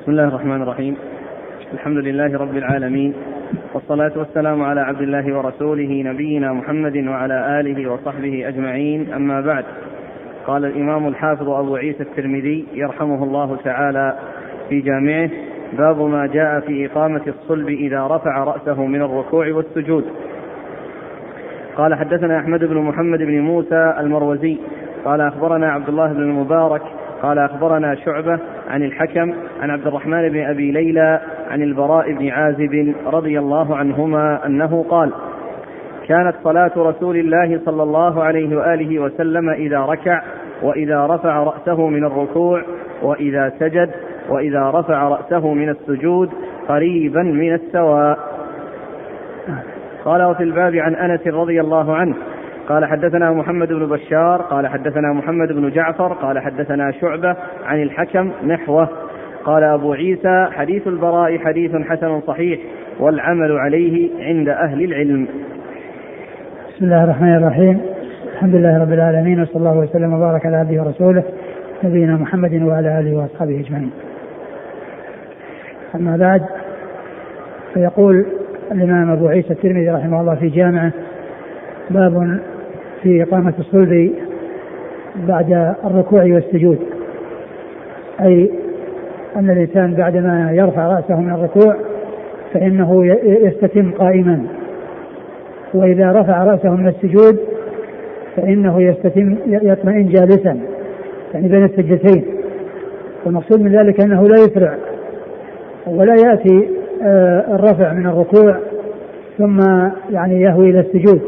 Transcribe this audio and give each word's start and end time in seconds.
بسم 0.00 0.10
الله 0.10 0.28
الرحمن 0.28 0.62
الرحيم. 0.62 0.96
الحمد 1.72 1.96
لله 1.96 2.38
رب 2.38 2.56
العالمين. 2.56 3.14
والصلاة 3.74 4.12
والسلام 4.16 4.62
على 4.62 4.80
عبد 4.80 5.00
الله 5.00 5.36
ورسوله 5.38 6.02
نبينا 6.02 6.52
محمد 6.52 6.96
وعلى 6.96 7.60
آله 7.60 7.92
وصحبه 7.92 8.48
أجمعين. 8.48 9.12
أما 9.12 9.40
بعد 9.40 9.64
قال 10.46 10.64
الإمام 10.64 11.08
الحافظ 11.08 11.48
أبو 11.48 11.76
عيسى 11.76 12.02
الترمذي 12.02 12.66
يرحمه 12.74 13.24
الله 13.24 13.56
تعالى 13.64 14.18
في 14.68 14.80
جامعه 14.80 15.30
باب 15.78 16.02
ما 16.02 16.26
جاء 16.26 16.60
في 16.60 16.86
إقامة 16.86 17.22
الصلب 17.26 17.68
إذا 17.68 18.06
رفع 18.06 18.44
رأسه 18.44 18.86
من 18.86 19.02
الركوع 19.02 19.52
والسجود. 19.52 20.04
قال 21.76 21.94
حدثنا 21.94 22.38
أحمد 22.38 22.64
بن 22.64 22.76
محمد 22.76 23.18
بن 23.18 23.40
موسى 23.40 23.94
المروزي 23.98 24.56
قال 25.04 25.20
أخبرنا 25.20 25.72
عبد 25.72 25.88
الله 25.88 26.12
بن 26.12 26.22
المبارك 26.22 26.82
قال 27.22 27.38
أخبرنا 27.38 27.94
شعبة 27.94 28.38
عن 28.70 28.82
الحكم 28.82 29.34
عن 29.60 29.70
عبد 29.70 29.86
الرحمن 29.86 30.28
بن 30.28 30.44
أبي 30.44 30.70
ليلى 30.70 31.20
عن 31.50 31.62
البراء 31.62 32.12
بن 32.12 32.28
عازب 32.28 32.94
رضي 33.06 33.38
الله 33.38 33.76
عنهما 33.76 34.46
أنه 34.46 34.84
قال 34.90 35.12
كانت 36.08 36.34
صلاة 36.44 36.72
رسول 36.76 37.16
الله 37.16 37.60
صلى 37.64 37.82
الله 37.82 38.22
عليه 38.22 38.56
وآله 38.56 38.98
وسلم 38.98 39.50
إذا 39.50 39.78
ركع 39.78 40.22
وإذا 40.62 41.06
رفع 41.06 41.42
رأسه 41.42 41.88
من 41.88 42.04
الركوع 42.04 42.62
وإذا 43.02 43.52
سجد 43.58 43.90
وإذا 44.28 44.70
رفع 44.70 45.08
رأسه 45.08 45.54
من 45.54 45.68
السجود 45.68 46.30
قريبا 46.68 47.22
من 47.22 47.54
السواء. 47.54 48.18
قال 50.04 50.22
وفي 50.22 50.42
الباب 50.42 50.76
عن 50.76 50.94
أنس 50.94 51.26
رضي 51.26 51.60
الله 51.60 51.96
عنه 51.96 52.14
قال 52.70 52.84
حدثنا 52.84 53.32
محمد 53.32 53.68
بن 53.68 53.86
بشار 53.86 54.42
قال 54.42 54.66
حدثنا 54.66 55.12
محمد 55.12 55.52
بن 55.52 55.70
جعفر 55.70 56.12
قال 56.12 56.38
حدثنا 56.38 56.90
شعبة 56.90 57.36
عن 57.64 57.82
الحكم 57.82 58.30
نحوه. 58.46 58.88
قال 59.44 59.64
أبو 59.64 59.92
عيسى 59.92 60.48
حديث 60.52 60.86
البراء 60.86 61.38
حديث 61.38 61.76
حسن 61.76 62.20
صحيح 62.20 62.60
والعمل 63.00 63.52
عليه 63.52 64.10
عند 64.20 64.48
أهل 64.48 64.84
العلم. 64.84 65.28
بسم 66.68 66.84
الله 66.84 67.04
الرحمن 67.04 67.36
الرحيم. 67.36 67.80
الحمد 68.32 68.54
لله 68.54 68.82
رب 68.82 68.92
العالمين 68.92 69.42
وصلى 69.42 69.56
الله 69.56 69.78
وسلم 69.78 70.12
وبارك 70.12 70.46
على 70.46 70.56
عبده 70.56 70.82
ورسوله 70.82 71.24
نبينا 71.84 72.16
محمد 72.16 72.62
وعلى 72.62 73.00
آله 73.00 73.16
وأصحابه 73.16 73.60
أجمعين. 73.60 73.90
أما 75.94 76.16
بعد 76.16 76.42
فيقول 77.74 78.26
الإمام 78.72 79.10
أبو 79.10 79.28
عيسى 79.28 79.52
الترمذي 79.52 79.90
رحمه 79.90 80.20
الله 80.20 80.34
في 80.34 80.48
جامعه 80.48 80.92
باب 81.90 82.40
في 83.02 83.22
إقامة 83.22 83.52
الصلب 83.58 84.12
بعد 85.28 85.74
الركوع 85.84 86.22
والسجود. 86.22 86.78
أي 88.20 88.50
أن 89.36 89.50
الإنسان 89.50 89.94
بعدما 89.94 90.50
يرفع 90.52 90.86
رأسه 90.86 91.20
من 91.20 91.30
الركوع 91.30 91.76
فإنه 92.52 93.06
يستتم 93.24 93.90
قائما. 93.90 94.42
وإذا 95.74 96.12
رفع 96.12 96.44
رأسه 96.44 96.76
من 96.76 96.88
السجود 96.88 97.38
فإنه 98.36 98.82
يستتم 98.82 99.36
يطمئن 99.46 100.08
جالسا 100.08 100.60
يعني 101.34 101.48
بين 101.48 101.64
السجدتين. 101.64 102.24
والمقصود 103.26 103.60
من 103.60 103.72
ذلك 103.72 104.00
أنه 104.00 104.22
لا 104.28 104.34
يسرع 104.34 104.74
ولا 105.86 106.14
يأتي 106.14 106.68
الرفع 107.54 107.92
من 107.92 108.06
الركوع 108.06 108.56
ثم 109.38 109.58
يعني 110.10 110.40
يهوي 110.40 110.70
إلى 110.70 110.80
السجود. 110.80 111.20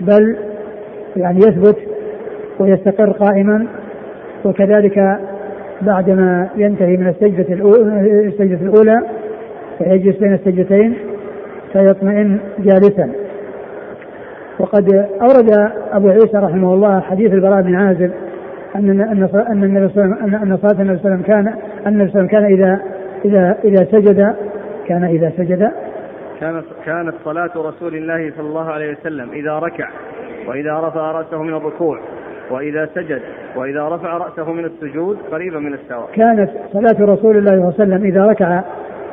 بل 0.00 0.36
يعني 1.16 1.38
يثبت 1.38 1.76
ويستقر 2.58 3.10
قائما 3.10 3.66
وكذلك 4.44 5.18
بعدما 5.82 6.48
ينتهي 6.56 6.96
من 6.96 7.08
السجدة 7.08 7.54
الأولى, 7.54 8.26
السجدة 8.26 8.66
الأولى 8.66 9.02
فيجلس 9.78 10.16
بين 10.16 10.34
السجدتين 10.34 10.94
فيطمئن 11.72 12.38
جالسا. 12.58 13.12
وقد 14.58 14.94
أورد 15.20 15.72
أبو 15.92 16.08
عيسى 16.08 16.38
رحمه 16.38 16.74
الله 16.74 17.00
حديث 17.00 17.32
البراء 17.32 17.62
بن 17.62 17.74
عازب 17.74 18.12
أن 18.76 19.00
أن 19.00 19.28
أن 19.50 19.64
النبي 19.64 19.88
صلى 19.88 20.04
الله 20.04 20.16
عليه 20.22 20.42
أن 20.42 20.56
صلاة 20.56 20.82
النبي 20.82 20.98
صلى 20.98 21.14
الله 21.14 21.14
عليه 21.14 21.22
وسلم 21.22 21.22
كان 21.22 21.46
أن 21.86 21.92
النبي 21.92 22.10
صلى 22.10 22.20
الله 22.20 22.34
عليه 22.34 22.46
وسلم 22.46 22.58
كان 22.58 22.74
إذا 22.74 22.80
إذا 23.24 23.58
إذا 23.64 23.84
سجد 23.84 24.34
كان 24.86 25.04
إذا 25.04 25.32
سجد. 25.36 25.70
كانت 26.40 26.64
كانت 26.84 27.14
صلاة 27.24 27.50
رسول 27.56 27.94
الله 27.94 28.32
صلى 28.36 28.46
الله 28.46 28.70
عليه 28.70 28.92
وسلم 28.92 29.30
إذا 29.32 29.58
ركع. 29.58 29.88
وإذا 30.48 30.72
رفع 30.72 31.12
رأسه 31.12 31.42
من 31.42 31.54
الركوع 31.54 31.98
وإذا 32.50 32.88
سجد 32.94 33.22
وإذا 33.56 33.88
رفع 33.88 34.16
رأسه 34.16 34.52
من 34.52 34.64
السجود 34.64 35.18
قريبا 35.32 35.58
من 35.58 35.74
السواء. 35.74 36.08
كانت 36.14 36.50
صلاة 36.72 37.12
رسول 37.12 37.36
الله 37.36 37.50
صلى 37.50 37.58
الله 37.58 37.74
عليه 37.78 37.84
وسلم 37.84 38.04
إذا 38.04 38.26
ركع 38.26 38.62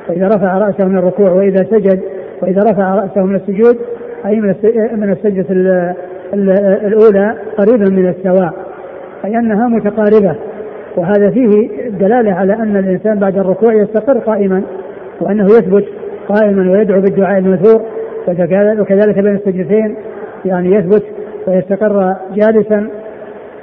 وإذا 0.10 0.28
رفع 0.28 0.58
رأسه 0.58 0.88
من 0.88 0.98
الركوع 0.98 1.32
وإذا 1.32 1.64
سجد 1.64 2.02
وإذا 2.42 2.62
رفع 2.72 2.96
رأسه 2.96 3.22
من 3.26 3.36
السجود 3.36 3.78
أي 4.26 4.42
من 4.96 5.12
السجدة 5.12 5.46
الأولى 6.88 7.36
قريبا 7.58 7.90
من 7.90 8.10
السواء 8.10 8.54
أي 9.26 9.38
أنها 9.40 9.68
متقاربة 9.68 10.36
وهذا 10.98 11.30
فيه 11.32 11.68
دلالة 11.90 12.34
على 12.34 12.54
أن 12.54 12.78
الإنسان 12.78 13.20
بعد 13.20 13.38
الركوع 13.38 13.74
يستقر 13.74 14.18
قائما 14.18 14.64
وأنه 15.22 15.46
يثبت 15.46 15.86
قائما 16.28 16.72
ويدعو 16.72 17.02
بالدعاء 17.02 17.40
المذكور 17.40 17.82
وكذلك 18.80 19.20
بين 19.20 19.36
السجدتين 19.36 19.96
يعني 20.46 20.76
يثبت 20.76 21.04
ويستقر 21.48 22.16
جالسا 22.36 22.88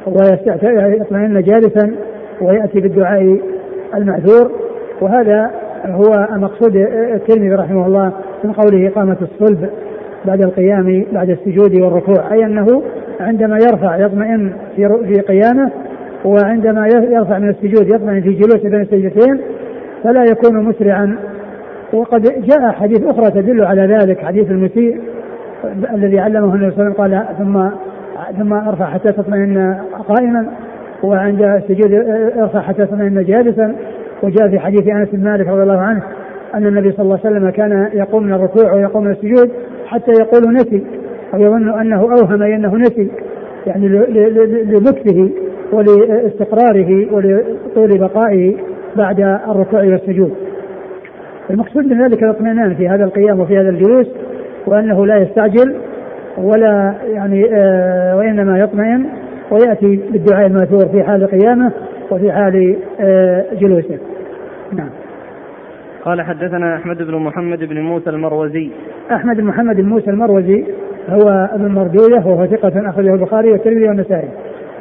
ويطمئن 0.07 1.43
جالسا 1.43 1.95
ويأتي 2.41 2.81
بالدعاء 2.81 3.41
المأثور 3.95 4.51
وهذا 5.01 5.51
هو 5.87 6.29
مقصود 6.31 6.77
الترمذي 7.15 7.55
رحمه 7.55 7.87
الله 7.87 8.13
من 8.45 8.53
قوله 8.53 8.89
إقامة 8.89 9.17
الصلب 9.23 9.71
بعد 10.25 10.43
القيام 10.43 11.05
بعد 11.13 11.31
السجود 11.31 11.81
والركوع 11.81 12.33
أي 12.33 12.45
أنه 12.45 12.83
عندما 13.21 13.57
يرفع 13.57 13.97
يطمئن 13.97 14.53
في 14.77 14.89
في 15.07 15.21
قيامه 15.21 15.71
وعندما 16.25 16.87
يرفع 16.87 17.39
من 17.39 17.49
السجود 17.49 17.95
يطمئن 17.95 18.21
في 18.21 18.33
جلوسه 18.33 18.69
بين 18.69 18.81
السجدتين 18.81 19.41
فلا 20.05 20.25
يكون 20.25 20.65
مسرعا. 20.65 21.17
وقد 21.93 22.23
جاء 22.23 22.73
حديث 22.73 23.03
أخرى 23.05 23.31
تدل 23.31 23.65
على 23.65 23.83
ذلك 23.83 24.19
حديث 24.19 24.51
المسيء 24.51 25.01
الذي 25.95 26.19
علمه 26.21 26.55
النبي 26.55 26.71
صلى 26.71 26.87
الله 26.87 26.95
عليه 27.01 27.17
وسلم 27.19 27.25
قال 27.27 27.37
ثم 27.39 27.71
ثم 28.39 28.53
ارفع 28.53 28.87
حتى 28.87 29.13
تطمئن 29.13 29.77
قائما. 30.09 30.47
وعند 31.03 31.43
السجود 31.43 31.93
ارفع 32.39 32.61
حتى 32.61 32.87
تطمئن 32.87 33.25
جالسا. 33.25 33.75
وجاء 34.23 34.49
في 34.49 34.59
حديث 34.59 34.89
أنس 34.89 35.09
بن 35.13 35.25
مالك 35.25 35.49
رضي 35.49 35.63
الله 35.63 35.79
عنه 35.79 36.03
أن 36.55 36.67
النبي 36.67 36.93
صلى 36.93 37.03
الله 37.03 37.19
عليه 37.25 37.37
وسلم 37.37 37.51
كان 37.51 37.91
يقوم 37.95 38.23
من 38.23 38.33
الركوع 38.33 38.75
ويقوم 38.75 39.05
من 39.05 39.11
السجود 39.11 39.51
حتى 39.87 40.13
يقول 40.21 40.55
نسي. 40.55 40.85
أو 41.35 41.41
يظن 41.41 41.81
أنه 41.81 42.01
أوهم 42.01 42.43
أنه 42.43 42.77
نسي 42.77 43.11
يعني 43.67 43.89
لمكثه 44.65 45.31
ولإستقراره 45.73 47.15
ولطول 47.15 47.99
بقائه 47.99 48.57
بعد 48.97 49.21
الركوع 49.21 49.81
والسجود. 49.81 50.33
المقصود 51.51 51.87
من 51.87 52.03
ذلك 52.03 52.23
الاطمئنان 52.23 52.75
في 52.75 52.89
هذا 52.89 53.05
القيام 53.05 53.41
وفي 53.41 53.59
هذا 53.59 53.69
الجلوس 53.69 54.07
وأنه 54.67 55.07
لا 55.07 55.17
يستعجل 55.17 55.77
ولا 56.39 56.95
يعني 57.07 57.45
آه 57.55 58.17
وإنما 58.17 58.59
يطمئن 58.59 59.07
ويأتي 59.51 60.01
بالدعاء 60.13 60.47
المأثور 60.47 60.89
في 60.89 61.03
حال 61.03 61.27
قيامه 61.27 61.73
وفي 62.11 62.33
حال 62.33 62.77
آه 63.01 63.45
جلوسه. 63.55 63.99
نعم. 64.73 64.91
قال 66.05 66.23
حدثنا 66.23 66.77
أحمد 66.77 67.03
بن 67.03 67.15
محمد 67.15 67.59
بن 67.59 67.81
موسى 67.81 68.11
المروزي. 68.11 68.71
أحمد 69.13 69.37
بن 69.37 69.45
محمد 69.45 69.77
بن 69.77 69.89
موسى 69.89 70.11
المروزي 70.11 70.65
هو 71.09 71.49
ابن 71.53 71.75
مردويه 71.75 72.27
وهو 72.27 72.47
ثقة 72.47 72.91
أخرجه 72.91 73.15
البخاري 73.15 73.51
والترمذي 73.51 73.89
والنسائي. 73.89 74.29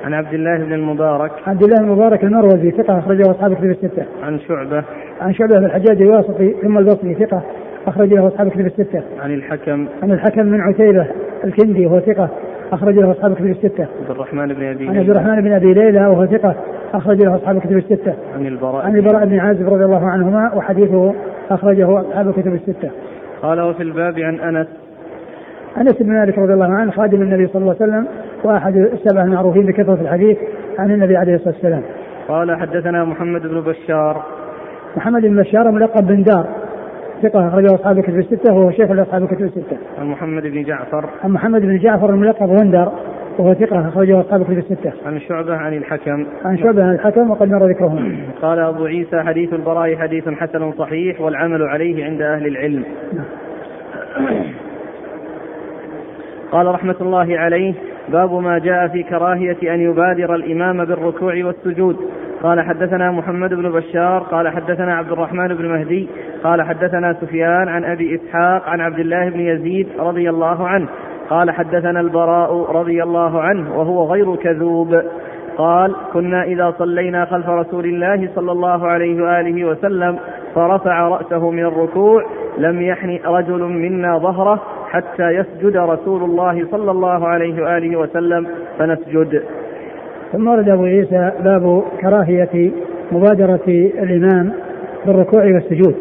عن 0.06 0.14
عبد 0.14 0.34
الله 0.34 0.58
بن 0.58 0.74
المبارك 0.74 1.32
عبد 1.48 1.64
الله 1.64 1.82
المبارك 1.82 2.24
المروزي 2.24 2.72
ثقة 2.72 3.00
أخرجه 3.00 3.22
أصحاب 3.22 3.52
الكتب 3.52 3.70
الستة. 3.70 4.06
عن 4.24 4.40
شعبة 4.40 4.84
عن 5.22 5.34
شعبة 5.34 5.60
بن 5.60 5.66
الحجاج 5.66 6.02
الواسطي 6.02 6.56
ثم 6.62 6.78
البصري 6.78 7.16
ثقة 7.16 7.42
أخرج 7.88 8.14
له 8.14 8.28
أصحاب 8.28 8.48
الكتب 8.48 8.66
الستة. 8.66 9.04
عن 9.20 9.34
الحكم 9.34 9.88
عن 10.04 10.12
الحكم 10.12 10.46
من 10.46 10.62
عتيبة 10.62 11.08
الكندي 11.44 11.86
وهو 11.86 12.00
ثقة 12.00 12.30
أخرج 12.72 12.96
له 12.96 13.12
أصحاب 13.12 13.32
الكتب 13.32 13.46
الستة. 13.46 13.88
عبد 14.02 14.10
الرحمن 14.10 14.54
بن 14.54 14.64
أبي 14.64 14.88
عن 14.88 14.98
عبد 14.98 15.10
الرحمن 15.10 15.42
بن 15.42 15.52
أبي 15.52 15.74
ليلى 15.74 16.08
وهو 16.08 16.26
ثقة 16.26 16.56
أخرج 16.94 17.24
له 17.24 17.36
أصحاب 17.36 17.58
الكتب 17.58 17.78
الستة. 17.78 18.14
عن 18.36 18.46
البراء 18.46 18.86
عن 18.86 18.96
البراء 18.96 19.26
بن 19.26 19.40
عازب 19.40 19.70
رضي 19.70 19.86
الله 19.86 20.08
عنهما 20.08 20.56
وحديثه 20.56 21.14
أخرجه 21.50 22.00
أصحاب 22.00 22.28
الكتب 22.28 22.54
الستة. 22.54 22.90
قال 23.42 23.62
وفي 23.62 23.84
الباب 23.84 24.20
عن 24.20 24.40
أنس 24.40 24.68
أنس 25.78 26.02
بن 26.02 26.10
مالك 26.10 26.38
رضي 26.38 26.54
الله 26.54 26.74
عنه 26.74 26.92
خادم 26.92 27.22
النبي 27.22 27.48
صلى 27.48 27.62
الله 27.62 27.76
عليه 27.82 27.92
وسلم 27.92 28.08
وأحد 28.44 28.76
السبع 28.76 29.24
المعروفين 29.24 29.66
بكثرة 29.66 30.02
الحديث 30.02 30.38
عن 30.80 30.92
النبي 30.92 31.18
عليه 31.18 31.36
الصلاة 31.36 31.54
والسلام. 31.54 31.82
قال 32.28 32.56
حدثنا 32.56 33.06
محمد 33.06 33.42
بن 33.42 33.62
بشار 33.62 34.24
محمد 34.98 35.22
بن 35.22 35.42
بشار 35.42 35.72
ملقب 35.72 36.08
بن 36.08 36.24
دار 36.24 36.46
ثقة 37.24 37.48
أخرجه 37.48 37.76
أصحاب 37.76 37.98
الكتب 37.98 38.20
الستة 38.20 38.54
وهو 38.54 38.72
شيخ 38.72 38.92
لأصحاب 38.92 39.24
الكتب 39.24 39.42
الستة. 39.42 39.78
عن 40.00 40.06
محمد 40.06 40.44
بن 40.44 40.64
جعفر 40.64 41.10
عن 41.24 41.32
محمد 41.32 41.62
بن 41.62 41.78
جعفر 41.78 42.10
الملقب 42.10 42.50
غندر 42.50 42.92
وهو 43.38 43.54
ثقة 43.54 43.88
أخرجه 43.88 44.20
أصحاب 44.20 44.44
كتب 44.44 44.58
الستة. 44.58 44.94
عن 45.06 45.20
شعبة 45.20 45.56
عن 45.56 45.74
الحكم. 45.74 46.26
عن 46.46 46.58
شعبة 46.58 46.84
عن 46.84 46.94
الحكم 46.94 47.32
وقد 47.32 47.50
مر 47.50 47.66
ذكرهم. 47.70 48.18
قال 48.42 48.60
أبو 48.60 48.86
عيسى 48.86 49.22
حديث 49.22 49.54
البراء 49.54 49.96
حديث 49.96 50.30
حسن 50.30 50.72
صحيح 50.72 51.22
والعمل 51.22 51.64
عليه 51.64 52.06
عند 52.06 52.22
أهل 52.22 52.48
العلم. 52.48 52.84
قال 56.52 56.68
رحمة 56.68 56.96
الله 57.02 57.38
عليه 57.38 57.74
باب 58.10 58.34
ما 58.34 58.60
جاء 58.60 58.88
في 58.88 59.04
كراهية 59.04 59.74
أن 59.76 59.82
يبادر 59.82 60.36
الإمام 60.36 60.86
بالركوع 60.86 61.34
والسجود 61.46 61.98
قال 62.44 62.62
حدثنا 62.62 63.12
محمد 63.12 63.54
بن 63.54 63.72
بشار 63.72 64.20
قال 64.20 64.50
حدثنا 64.50 64.96
عبد 64.96 65.12
الرحمن 65.12 65.48
بن 65.48 65.70
مهدي 65.70 66.10
قال 66.44 66.62
حدثنا 66.62 67.14
سفيان 67.14 67.68
عن 67.68 67.84
أبي 67.86 68.16
إسحاق 68.16 68.70
عن 68.70 68.82
عبد 68.82 69.00
الله 69.00 69.30
بن 69.30 69.40
يزيد 69.40 69.88
رضي 70.00 70.30
الله 70.30 70.68
عنه 70.68 70.88
قال 71.30 71.52
حدثنا 71.52 72.00
البراء 72.00 72.72
رضي 72.72 73.04
الله 73.04 73.42
عنه 73.42 73.80
وهو 73.80 74.14
غير 74.14 74.36
كذوب 74.36 75.02
قال 75.58 75.96
كنا 76.14 76.44
إذا 76.44 76.74
صلينا 76.78 77.26
خلف 77.26 77.50
رسول 77.50 77.86
الله 77.86 78.30
صلى 78.36 78.52
الله 78.52 78.88
عليه 78.88 79.24
وآله 79.24 79.66
وسلم 79.66 80.20
فرفع 80.56 81.08
رأسه 81.08 81.52
من 81.52 81.66
الركوع 81.66 82.26
لم 82.58 82.82
يحن 82.82 83.20
رجل 83.26 83.62
منا 83.62 84.18
ظهره 84.18 84.62
حتى 84.90 85.30
يسجد 85.30 85.78
رسول 85.78 86.24
الله 86.24 86.68
صلى 86.72 86.92
الله 86.92 87.28
عليه 87.28 87.64
وآله 87.64 87.98
وسلم 87.98 88.48
فنسجد. 88.78 89.44
ثم 90.32 90.48
ورد 90.48 90.70
أبو 90.70 90.84
عيسى 90.84 91.32
باب 91.44 91.84
كراهية 92.02 92.72
مبادرة 93.12 93.68
الإمام 93.68 94.52
بالركوع 95.06 95.44
والسجود. 95.44 95.96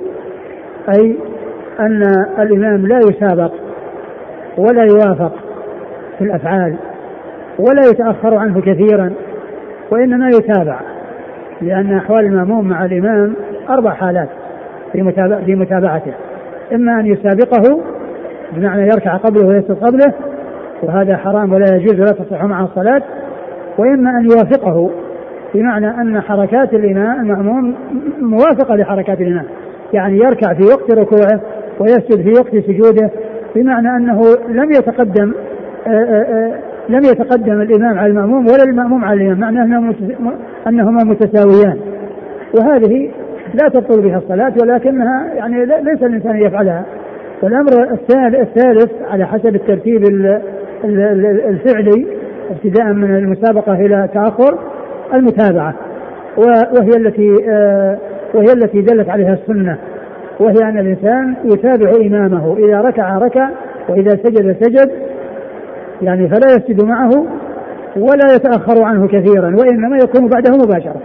أي 0.97 1.17
أن 1.81 2.03
الإمام 2.39 2.87
لا 2.87 2.99
يسابق 2.99 3.53
ولا 4.59 4.85
يوافق 4.85 5.33
في 6.19 6.25
الأفعال 6.25 6.77
ولا 7.59 7.83
يتأخر 7.91 8.35
عنه 8.35 8.61
كثيرا 8.61 9.13
وإنما 9.91 10.29
يتابع 10.29 10.81
لأن 11.61 11.97
أحوال 11.97 12.25
المأموم 12.25 12.69
مع 12.69 12.85
الإمام 12.85 13.35
أربع 13.71 13.91
حالات 13.91 14.29
في 14.93 15.55
متابعته. 15.55 16.13
إما 16.75 17.01
أن 17.01 17.07
يسابقه 17.07 17.81
بمعنى 18.53 18.83
يركع 18.83 19.17
قبله 19.17 19.47
ويسجد 19.47 19.85
قبله 19.85 20.13
وهذا 20.83 21.17
حرام 21.17 21.53
ولا 21.53 21.77
يجوز 21.77 22.01
ولا 22.01 22.13
تصح 22.13 22.45
معه 22.45 22.65
الصلاة 22.65 23.03
وإما 23.79 24.11
أن 24.11 24.25
يوافقه 24.31 24.91
بمعنى 25.55 26.01
أن 26.01 26.21
حركات 26.21 26.75
الإمام 26.75 27.21
المأموم 27.21 27.75
موافقة 28.21 28.77
لحركات 28.77 29.21
الإمام 29.21 29.45
يعني 29.93 30.19
يركع 30.19 30.55
في 30.55 30.63
وقت 30.63 30.91
ركوعه 30.91 31.41
ويسجد 31.81 32.23
في 32.23 32.33
وقت 32.33 32.57
سجوده 32.67 33.11
بمعنى 33.57 33.97
أنه 33.97 34.23
لم 34.49 34.71
يتقدم 34.71 35.33
آه، 35.87 35.91
آه، 35.91 36.23
آه، 36.23 36.59
لم 36.89 37.05
يتقدم 37.05 37.61
الإمام 37.61 37.99
على 37.99 38.11
المأموم 38.11 38.47
ولا 38.47 38.65
المأموم 38.65 39.05
على 39.05 39.21
الإمام 39.21 39.41
معنى 39.41 39.63
أنهما 40.67 41.05
متساويان. 41.05 41.79
وهذه 42.59 43.11
لا 43.55 43.69
تبطل 43.69 44.03
بها 44.03 44.19
الصلاة 44.19 44.53
ولكنها 44.63 45.35
يعني 45.35 45.67
ليس 45.67 46.03
الإنسان 46.03 46.37
يفعلها. 46.37 46.85
والأمر 47.43 47.93
الثالث 48.41 48.93
على 49.11 49.27
حسب 49.27 49.55
الترتيب 49.55 50.05
الفعلي 51.49 52.07
ابتداء 52.50 52.93
من 52.93 53.17
المسابقة 53.17 53.73
إلى 53.73 54.09
تأخر 54.15 54.59
المتابعة 55.15 55.75
وهي 56.37 56.97
التي 56.97 57.35
آه، 57.50 57.99
وهي 58.35 58.53
التي 58.53 58.81
دلت 58.81 59.09
عليها 59.09 59.33
السنة 59.33 59.79
وهي 60.41 60.62
أن 60.62 60.79
الإنسان 60.79 61.35
يتابع 61.45 61.93
إمامه 62.06 62.56
إذا 62.56 62.81
ركع 62.81 63.19
ركع 63.19 63.49
وإذا 63.89 64.11
سجد 64.11 64.56
سجد 64.62 64.91
يعني 66.03 66.29
فلا 66.29 66.47
يسجد 66.47 66.85
معه 66.85 67.11
ولا 67.97 68.35
يتأخر 68.35 68.83
عنه 68.83 69.09
كثيرا 69.09 69.56
وإنما 69.56 69.97
يكون 69.97 70.29
بعده 70.29 70.56
مباشرة 70.56 71.00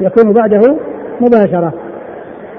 يكون 0.00 0.32
بعده 0.32 0.76
مباشرة. 1.20 1.72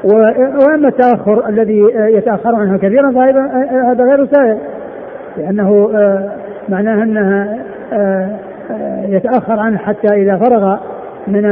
وأما 0.03 0.87
التأخر 0.87 1.49
الذي 1.49 1.81
يتأخر 1.95 2.55
عنه 2.55 2.77
كثيرا 2.77 3.11
فهذا 3.11 4.03
غير 4.03 4.25
سائر 4.25 4.57
لأنه 5.37 5.89
آه، 6.69 6.71
معناه 6.71 7.03
أنها 7.03 7.57
آه، 7.93 8.29
آه، 8.71 9.05
يتأخر 9.07 9.59
عنه 9.59 9.77
حتى 9.77 10.15
إذا 10.15 10.37
فرغ 10.37 10.77
من 11.27 11.45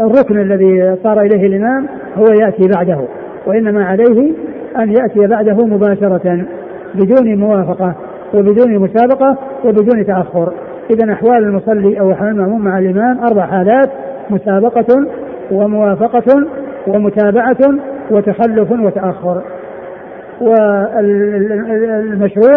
الركن 0.00 0.40
الذي 0.40 0.96
صار 1.02 1.20
إليه 1.20 1.46
الإمام 1.46 1.86
هو 2.16 2.24
يأتي 2.24 2.68
بعده 2.76 2.98
وإنما 3.46 3.84
عليه 3.84 4.32
أن 4.78 4.90
يأتي 4.90 5.26
بعده 5.26 5.66
مباشرة 5.66 6.46
بدون 6.94 7.36
موافقة 7.36 7.94
وبدون 8.34 8.78
مسابقة 8.78 9.38
وبدون 9.64 10.06
تأخر. 10.06 10.52
اذا 10.90 11.12
أحوال 11.12 11.44
المصلي 11.44 12.00
أو 12.00 12.12
أحوال 12.12 12.30
المأموم 12.30 12.64
مع 12.64 12.78
الإمام 12.78 13.24
أربع 13.24 13.46
حالات 13.46 13.90
مسابقة 14.30 15.06
وموافقة 15.52 16.46
ومتابعة 16.86 17.58
وتخلف 18.10 18.70
وتأخر. 18.70 19.42
والمشروع 20.40 22.52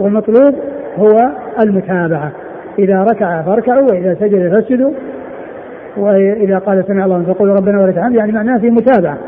والمطلوب 0.00 0.54
هو 0.98 1.30
المتابعة. 1.60 2.32
إذا 2.78 3.02
ركع 3.02 3.42
فاركعوا 3.42 3.90
وإذا 3.90 4.14
سجد 4.14 4.52
فاسجدوا. 4.52 4.92
وإذا 5.96 6.58
قال 6.58 6.84
سمع 6.86 7.04
الله 7.04 7.22
فقولوا 7.22 7.54
ربنا 7.54 7.82
ولك 7.82 7.98
الحمد 7.98 8.14
يعني 8.14 8.32
معناه 8.32 8.58
في 8.58 8.70
متابعة 8.70 9.18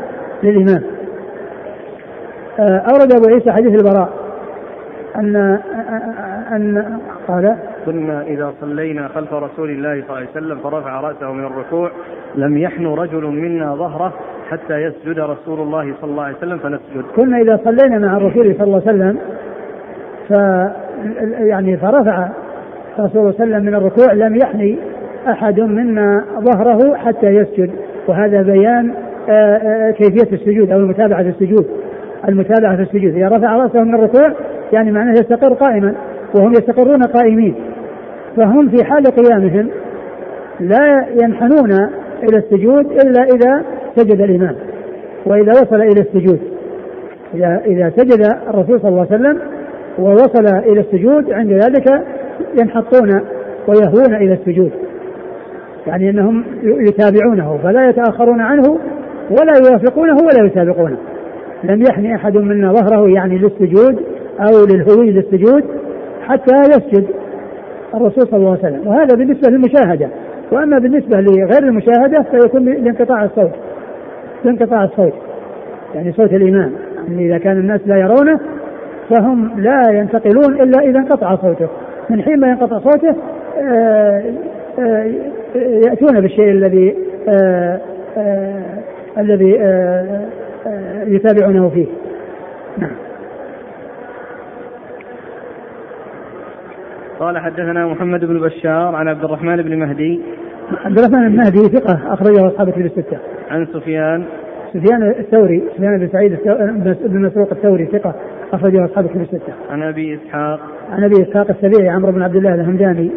للإمام. 0.43 0.83
آه، 2.59 2.83
أورد 2.93 3.13
أبو 3.13 3.33
عيسى 3.33 3.51
حديث 3.51 3.81
البراء. 3.81 4.09
أن 5.15 5.35
أن 6.51 6.99
قال 7.27 7.55
كنا 7.85 8.21
إذا 8.21 8.53
صلينا 8.61 9.07
خلف 9.07 9.33
رسول 9.33 9.69
الله 9.69 9.93
صلى 9.93 10.03
الله 10.03 10.15
عليه 10.15 10.29
وسلم 10.29 10.57
فرفع 10.57 10.99
رأسه 10.99 11.31
من 11.31 11.45
الركوع 11.45 11.91
لم 12.35 12.57
يحن 12.57 12.85
رجل 12.85 13.25
منا 13.25 13.75
ظهره 13.75 14.13
حتى 14.49 14.73
يسجد 14.73 15.19
رسول 15.19 15.59
الله 15.59 15.93
صلى 16.01 16.11
الله 16.11 16.23
عليه 16.23 16.37
وسلم 16.37 16.57
فنسجد. 16.57 17.03
كنا 17.15 17.37
إذا 17.37 17.59
صلينا 17.63 17.99
مع 17.99 18.17
الرسول 18.17 18.55
صلى 18.55 18.63
الله 18.63 18.81
عليه 18.87 18.97
وسلم 18.97 19.17
ف 20.31 20.33
يعني 21.39 21.77
فرفع 21.77 22.29
الرسول 22.99 23.11
صلى 23.11 23.19
الله 23.21 23.35
عليه 23.39 23.55
وسلم 23.55 23.65
من 23.65 23.75
الركوع 23.75 24.13
لم 24.13 24.35
يحني 24.35 24.77
أحد 25.29 25.59
منا 25.59 26.25
ظهره 26.39 26.95
حتى 26.95 27.27
يسجد. 27.27 27.71
وهذا 28.07 28.41
بيان 28.41 28.93
آه، 29.29 29.31
آه، 29.31 29.91
كيفية 29.91 30.33
السجود 30.33 30.71
أو 30.71 30.79
المتابعة 30.79 31.23
في 31.23 31.29
السجود 31.29 31.67
المتابعة 32.29 32.75
في 32.75 32.81
السجود. 32.81 33.15
إذا 33.15 33.27
رفع 33.27 33.55
رأسه 33.55 33.83
من 33.83 33.95
الركوع 33.95 34.33
يعني 34.73 34.91
معناه 34.91 35.11
يستقر 35.11 35.53
قائما 35.53 35.95
وهم 36.35 36.51
يستقرون 36.51 37.03
قائمين. 37.03 37.55
فهم 38.37 38.69
في 38.69 38.83
حال 38.83 39.03
قيامهم 39.03 39.69
لا 40.59 41.05
ينحنون 41.23 41.71
إلى 42.23 42.37
السجود 42.37 42.85
إلا 42.85 43.23
إذا 43.23 43.63
سجد 43.95 44.21
الإمام 44.21 44.55
وإذا 45.25 45.51
وصل 45.51 45.81
إلى 45.81 46.01
السجود. 46.01 46.39
إذا 47.33 47.61
إذا 47.65 47.89
سجد 47.89 48.25
الرسول 48.49 48.79
صلى 48.79 48.89
الله 48.89 49.07
عليه 49.11 49.15
وسلم 49.15 49.39
ووصل 49.99 50.45
إلى 50.45 50.79
السجود 50.79 51.33
عند 51.33 51.51
ذلك 51.51 52.03
ينحطون 52.61 53.21
ويهوون 53.67 54.15
إلى 54.15 54.33
السجود. 54.33 54.71
يعني 55.87 56.09
أنهم 56.09 56.43
يتابعونه 56.63 57.59
فلا 57.63 57.89
يتأخرون 57.89 58.41
عنه 58.41 58.77
ولا 59.29 59.53
يوافقونه 59.67 60.15
ولا 60.15 60.45
يسابقونه. 60.45 60.97
لم 61.63 61.81
يحني 61.81 62.15
أحد 62.15 62.37
منا 62.37 62.73
ظهره 62.73 63.09
يعني 63.09 63.37
للسجود 63.37 64.03
أو 64.39 64.65
للهوي 64.65 65.11
للسجود 65.11 65.63
حتى 66.27 66.55
يسجد 66.55 67.05
الرسول 67.93 68.27
صلى 68.27 68.37
الله 68.37 68.49
عليه 68.49 68.59
وسلم. 68.59 68.87
وهذا 68.87 69.15
بالنسبة 69.17 69.49
للمشاهدة. 69.49 70.09
وأما 70.51 70.79
بالنسبة 70.79 71.21
لغير 71.21 71.63
المشاهدة 71.63 72.25
فيكون 72.31 72.65
لانقطاع 72.65 73.23
الصوت 73.23 73.51
لانقطاع 74.45 74.83
الصوت 74.83 75.13
يعني 75.95 76.11
صوت 76.11 76.33
الإمام. 76.33 76.71
يعني 77.07 77.27
إذا 77.27 77.37
كان 77.37 77.57
الناس 77.57 77.81
لا 77.85 77.97
يرونه 77.97 78.39
فهم 79.11 79.59
لا 79.59 79.81
ينتقلون 79.89 80.61
إلا 80.61 80.79
إذا 80.79 80.99
انقطع 80.99 81.35
صوته. 81.35 81.67
من 82.09 82.21
حين 82.21 82.39
ما 82.39 82.47
ينقطع 82.47 82.79
صوته 82.79 83.15
آه، 83.57 84.23
آه، 84.79 85.05
يأتون 85.55 86.21
بالشيء 86.21 86.51
الذي 86.51 86.95
آه، 87.29 87.79
الذي 89.17 89.51
يتابعونه 91.07 91.69
فيه. 91.69 91.87
نعم. 92.77 92.91
قال 97.19 97.37
حدثنا 97.37 97.87
محمد 97.87 98.25
بن 98.25 98.39
بشار 98.39 98.95
عن 98.95 99.07
عبد 99.07 99.23
الرحمن 99.23 99.61
بن 99.61 99.79
مهدي. 99.79 100.21
عبد 100.85 100.99
الرحمن 100.99 101.29
بن 101.29 101.35
مهدي 101.35 101.59
ثقة 101.59 102.13
أخرجه 102.13 102.47
أصحاب 102.47 102.67
الكتب 102.67 102.85
الستة. 102.85 103.17
عن 103.51 103.65
سفيان 103.65 104.23
سفيان 104.73 105.03
الثوري 105.03 105.63
سفيان 105.77 105.99
بن 105.99 106.07
سعيد 106.07 106.37
بن 107.05 107.21
مسروق 107.21 107.51
الثوري 107.51 107.85
ثقة 107.85 108.15
أخرجه 108.53 108.85
أصحاب 108.85 109.05
الكتب 109.05 109.21
الستة. 109.21 109.53
عن 109.69 109.83
أبي 109.83 110.15
إسحاق. 110.15 110.59
عن 110.91 111.03
أبي 111.03 111.21
إسحاق 111.21 111.47
السبيعي 111.49 111.89
عمرو 111.89 112.11
بن 112.11 112.21
عبد 112.21 112.35
الله 112.35 112.53
الهمداني 112.53 113.11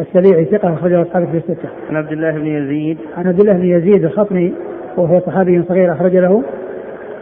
السبيعي 0.00 0.44
ثقة 0.44 0.74
أخرجه 0.74 1.02
أصحاب 1.02 1.22
الكتب 1.22 1.36
الستة. 1.36 1.68
عن 1.90 1.96
عبد 1.96 2.12
الله 2.12 2.30
بن 2.30 2.46
يزيد. 2.46 2.98
عن 3.16 3.26
عبد 3.26 3.40
الله 3.40 3.52
بن 3.52 3.64
يزيد 3.64 4.04
الخطمي 4.04 4.54
وهو 4.96 5.20
صحابي 5.20 5.62
صغير 5.62 5.92
أخرج 5.92 6.16
له 6.16 6.42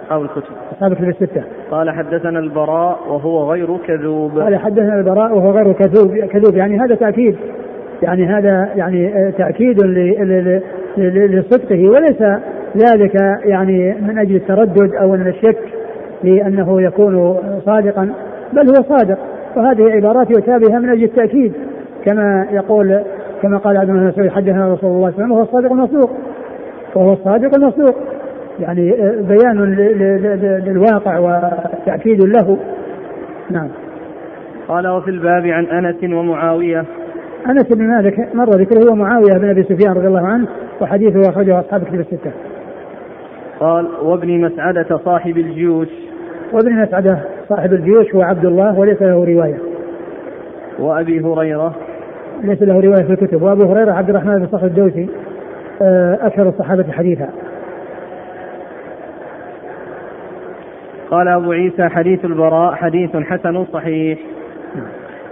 أصحاب 0.05 0.23
الكتب. 0.23 0.55
أصحاب 0.73 0.93
الكتب 0.93 1.09
الستة. 1.09 1.43
قال 1.71 1.91
حدثنا 1.91 2.39
البراء 2.39 2.99
وهو 3.09 3.53
غير 3.53 3.77
كذوب. 3.77 4.39
قال 4.39 4.57
حدثنا 4.57 4.99
البراء 4.99 5.37
وهو 5.37 5.51
غير 5.51 5.73
كذوب 5.73 6.17
كذوب. 6.17 6.57
يعني 6.57 6.81
هذا 6.81 6.95
تأكيد. 6.95 7.37
يعني 8.03 8.27
هذا 8.27 8.69
يعني 8.77 9.33
تأكيد 9.39 9.81
لصدقه 10.99 11.89
وليس 11.89 12.23
ذلك 12.77 13.15
يعني 13.45 13.95
من 14.01 14.19
أجل 14.19 14.37
التردد 14.37 14.95
أو 14.95 15.13
من 15.13 15.27
الشك 15.27 15.59
في 16.23 16.47
أنه 16.47 16.83
يكون 16.83 17.37
صادقا 17.67 18.13
بل 18.53 18.69
هو 18.69 18.97
صادق. 18.97 19.19
وهذه 19.57 19.91
عبارات 19.91 20.31
يؤتى 20.31 20.59
بها 20.59 20.79
من 20.79 20.89
أجل 20.89 21.05
التأكيد 21.05 21.53
كما 22.05 22.47
يقول 22.51 23.01
كما 23.43 23.59
قال 23.59 23.77
عبد 23.77 23.91
الله 23.91 24.03
مسعود 24.03 24.29
حدثنا 24.29 24.73
رسول 24.73 24.91
الله 24.91 25.11
صلى 25.11 25.25
الله 25.25 25.27
عليه 25.27 25.27
وسلم 25.27 25.33
وهو 25.33 25.43
الصادق 25.43 25.73
المصدوق. 25.73 26.11
وهو 26.95 27.13
الصادق 27.13 27.57
المصدوق. 27.57 27.95
يعني 28.61 28.91
بيان 29.21 29.75
للواقع 30.67 31.19
وتأكيد 31.19 32.25
له. 32.25 32.59
نعم. 33.51 33.69
قال 34.69 34.89
وفي 34.89 35.11
الباب 35.11 35.47
عن 35.47 35.65
أنس 35.65 36.05
ومعاوية. 36.05 36.85
أنس 37.47 37.77
بن 37.77 37.89
مالك 37.89 38.35
مر 38.35 38.51
ذكره 38.51 38.91
هو 38.91 38.95
معاوية 38.95 39.39
بن 39.39 39.51
أبي 39.51 39.63
سفيان 39.63 39.93
رضي 39.93 40.07
الله 40.07 40.27
عنه 40.27 40.47
وحديثه 40.81 41.31
أخرجه 41.31 41.61
أصحاب 41.61 41.85
كتب 41.85 42.01
الستة. 42.01 42.31
قال 43.61 43.87
وابن 44.03 44.41
مسعدة 44.41 44.99
صاحب 45.05 45.39
الجيوش. 45.39 45.89
وابن 46.53 46.73
مسعدة 46.73 47.19
صاحب 47.49 47.73
الجيوش 47.73 48.15
هو 48.15 48.23
عبد 48.23 48.45
الله 48.45 48.79
وليس 48.79 49.03
له 49.03 49.25
رواية. 49.25 49.59
وأبي 50.79 51.21
هريرة. 51.21 51.75
ليس 52.43 52.63
له 52.63 52.81
رواية 52.81 53.03
في 53.03 53.13
الكتب. 53.13 53.43
وأبو 53.43 53.73
هريرة 53.73 53.93
عبد 53.93 54.11
الرحمن 54.11 54.39
بن 54.39 54.47
صخر 54.47 54.67
الدوسي 54.67 55.09
آه، 55.83 56.19
أكثر 56.27 56.49
الصحابة 56.49 56.93
حديثا. 56.93 57.29
قال 61.11 61.29
أبو 61.29 61.53
عيسى 61.53 61.89
حديث 61.89 62.25
البراء 62.25 62.75
حديث 62.75 63.17
حسن 63.17 63.65
صحيح. 63.65 64.19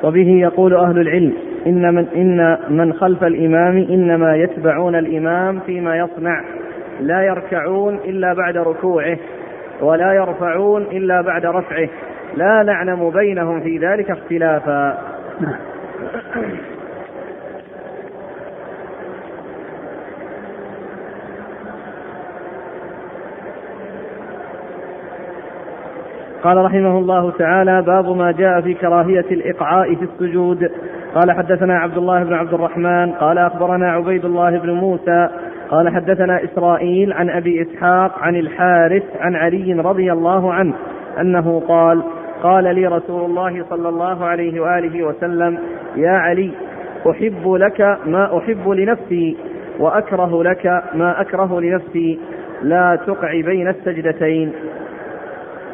وبه 0.04 0.28
يقول 0.28 0.74
أهل 0.74 1.00
العلم 1.00 1.32
إن 1.66 1.94
من, 1.94 2.06
إن 2.16 2.58
من 2.70 2.92
خلف 2.92 3.24
الإمام 3.24 3.76
إنما 3.76 4.36
يتبعون 4.36 4.94
الإمام 4.94 5.60
فيما 5.66 5.98
يصنع. 5.98 6.40
لا 7.00 7.22
يركعون 7.22 7.94
إلا 7.94 8.34
بعد 8.34 8.56
ركوعه 8.56 9.16
ولا 9.80 10.12
يرفعون 10.12 10.82
إلا 10.82 11.20
بعد 11.20 11.46
رفعه 11.46 11.88
لا 12.36 12.62
نعلم 12.62 13.10
بينهم 13.10 13.60
في 13.60 13.78
ذلك 13.78 14.10
اختلافا. 14.10 14.98
قال 26.44 26.56
رحمه 26.56 26.98
الله 26.98 27.30
تعالى 27.30 27.82
باب 27.82 28.16
ما 28.16 28.32
جاء 28.32 28.60
في 28.60 28.74
كراهية 28.74 29.24
الإقعاء 29.30 29.94
في 29.94 30.04
السجود 30.04 30.70
قال 31.14 31.32
حدثنا 31.32 31.78
عبد 31.78 31.96
الله 31.96 32.24
بن 32.24 32.34
عبد 32.34 32.54
الرحمن 32.54 33.12
قال 33.12 33.38
أخبرنا 33.38 33.92
عبيد 33.92 34.24
الله 34.24 34.58
بن 34.58 34.70
موسى 34.70 35.28
قال 35.72 35.88
حدثنا 35.88 36.44
إسرائيل 36.44 37.12
عن 37.12 37.30
أبي 37.30 37.62
إسحاق 37.62 38.18
عن 38.18 38.36
الحارث 38.36 39.02
عن 39.20 39.36
علي 39.36 39.72
رضي 39.72 40.12
الله 40.12 40.52
عنه 40.52 40.74
أنه 41.20 41.60
قال 41.60 42.02
قال 42.42 42.74
لي 42.74 42.86
رسول 42.86 43.24
الله 43.24 43.64
صلى 43.70 43.88
الله 43.88 44.24
عليه 44.24 44.60
وآله 44.60 45.06
وسلم 45.06 45.58
يا 45.96 46.10
علي 46.10 46.50
أحب 47.10 47.52
لك 47.52 47.80
ما 48.06 48.38
أحب 48.38 48.68
لنفسي 48.68 49.36
وأكره 49.78 50.42
لك 50.42 50.82
ما 50.94 51.20
أكره 51.20 51.60
لنفسي. 51.60 52.18
لا 52.62 52.98
تقع 53.06 53.40
بين 53.40 53.68
السجدتين. 53.68 54.52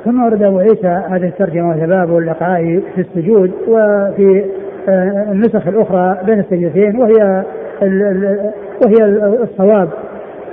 ثم 0.05 0.25
ورد 0.25 0.43
أبو 0.43 0.59
عيسى 0.59 1.03
هذه 1.11 1.27
الترجمة 1.27 1.69
وهي 1.69 1.87
باب 1.87 2.19
اللقاء 2.19 2.83
في 2.95 3.01
السجود 3.01 3.53
وفي 3.69 4.45
آه، 4.89 5.33
النسخ 5.33 5.67
الأخرى 5.67 6.19
بين 6.27 6.39
السجدتين 6.39 6.97
وهي 6.97 7.45
وهي 7.83 9.05
الصواب 9.43 9.89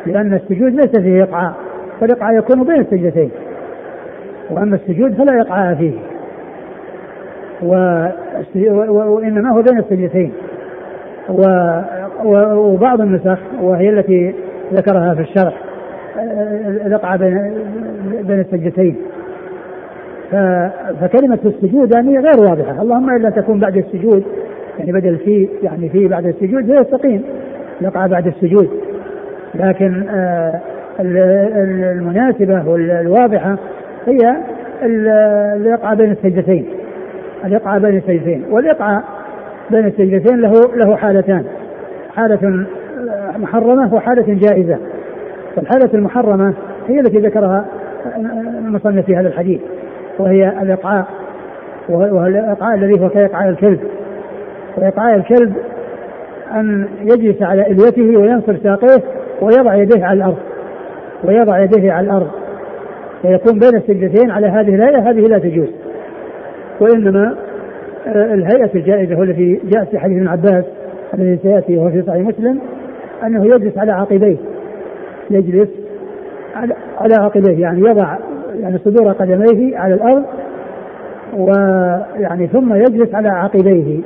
لأن 0.05 0.34
السجود 0.34 0.74
ليس 0.74 1.00
فيه 1.00 1.24
إقعاء 1.24 1.53
فالإقعاء 2.01 2.38
يكون 2.38 2.63
بين 2.63 2.79
السجدتين. 2.79 3.32
وأما 4.51 4.75
السجود 4.75 5.13
فلا 5.13 5.41
إقعاء 5.41 5.75
فيه. 5.75 5.94
وإنما 8.89 9.51
هو 9.51 9.62
بين 9.62 9.79
السجدتين. 9.79 10.34
وبعض 12.25 13.01
النسخ 13.01 13.39
وهي 13.62 13.89
التي 13.89 14.34
ذكرها 14.74 15.13
في 15.15 15.22
الشرح 15.22 15.53
الإقعاء 16.86 17.17
بين 17.17 17.53
بين 18.22 18.39
السجدتين. 18.39 18.96
فكلمة 21.01 21.39
السجود 21.46 21.96
يعني 21.96 22.20
غير 22.20 22.39
واضحة. 22.39 22.82
اللهم 22.82 23.10
إلا 23.15 23.29
تكون 23.29 23.60
بعد 23.60 23.77
السجود 23.77 24.24
يعني 24.79 24.91
بدل 24.91 25.17
في 25.17 25.50
يعني 25.63 25.89
في 25.89 26.08
بعد 26.08 26.25
السجود 26.25 26.65
فيستقيم 26.65 27.24
يقع 27.82 28.08
بعد 28.08 28.27
السجود. 28.27 28.70
لكن 29.55 30.10
آه 30.10 30.62
المناسبة 31.00 32.70
والواضحة 32.70 33.58
هي 34.05 34.36
الإقعاء 34.84 35.96
بين 35.96 36.12
السجدتين. 36.12 36.65
الإقعاء 37.46 37.79
بين 37.79 37.98
السجدتين. 37.98 38.46
والإقعاء 38.50 39.03
بين 39.72 39.86
السجدتين 39.86 40.41
له 40.41 40.51
له 40.75 40.96
حالتان. 40.96 41.46
حالة 42.15 42.65
آه، 43.10 43.38
محرمة 43.38 43.94
وحالة 43.94 44.34
جائزة. 44.34 44.77
فالحالة 45.55 45.89
المحرمة 45.94 46.53
هي 46.88 47.00
التي 47.00 47.17
ذكرها 47.17 47.65
المصنف 48.60 49.05
في 49.05 49.15
هذا 49.15 49.27
الحديث 49.27 49.62
وهي 50.20 50.62
الإقعاء 50.62 51.05
وهو 51.89 52.25
الإقعاء 52.25 52.75
الذي 52.75 53.01
هو 53.01 53.10
كإقعاء 53.10 53.50
الكلب. 53.50 53.79
وإقعاء 54.77 55.15
الكلب 55.15 55.53
أن 56.51 56.88
يجلس 57.01 57.41
على 57.41 57.62
إليته 57.62 58.17
وينصب 58.17 58.58
ساقيه 58.63 59.03
ويضع 59.41 59.75
يديه 59.75 60.05
على 60.05 60.17
الأرض 60.17 60.38
ويضع 61.24 61.60
يديه 61.60 61.91
على 61.91 62.05
الأرض 62.05 62.27
ويكون 63.24 63.60
بين 63.60 63.75
السجدتين 63.75 64.32
على 64.32 64.48
هذه 64.48 64.75
الهيئة 64.75 65.10
هذه 65.10 65.20
لا 65.20 65.39
تجوز. 65.39 65.70
وإنما 66.79 67.36
آه، 68.08 68.34
الهيئة 68.34 68.70
الجائزة 68.75 69.20
والتي 69.20 69.62
جاءت 69.63 69.89
في 69.89 70.00
حديث 70.00 70.17
ابن 70.17 70.27
عباس 70.27 70.65
الذي 71.13 71.39
سيأتي 71.44 71.77
وهو 71.77 71.89
في 71.89 72.01
صحيح 72.01 72.22
مسلم 72.22 72.60
أنه 73.24 73.46
يجلس 73.46 73.77
على 73.77 73.91
عقبيه 73.91 74.38
يجلس 75.29 75.70
على 76.98 77.15
عقبيه 77.15 77.62
يعني 77.62 77.79
يضع 77.79 78.17
يعني 78.60 78.77
صدور 78.77 79.12
قدميه 79.12 79.77
على 79.77 79.94
الأرض 79.94 80.24
ويعني 81.34 82.48
ثم 82.48 82.74
يجلس 82.74 83.15
على 83.15 83.29
عقبيه. 83.29 84.00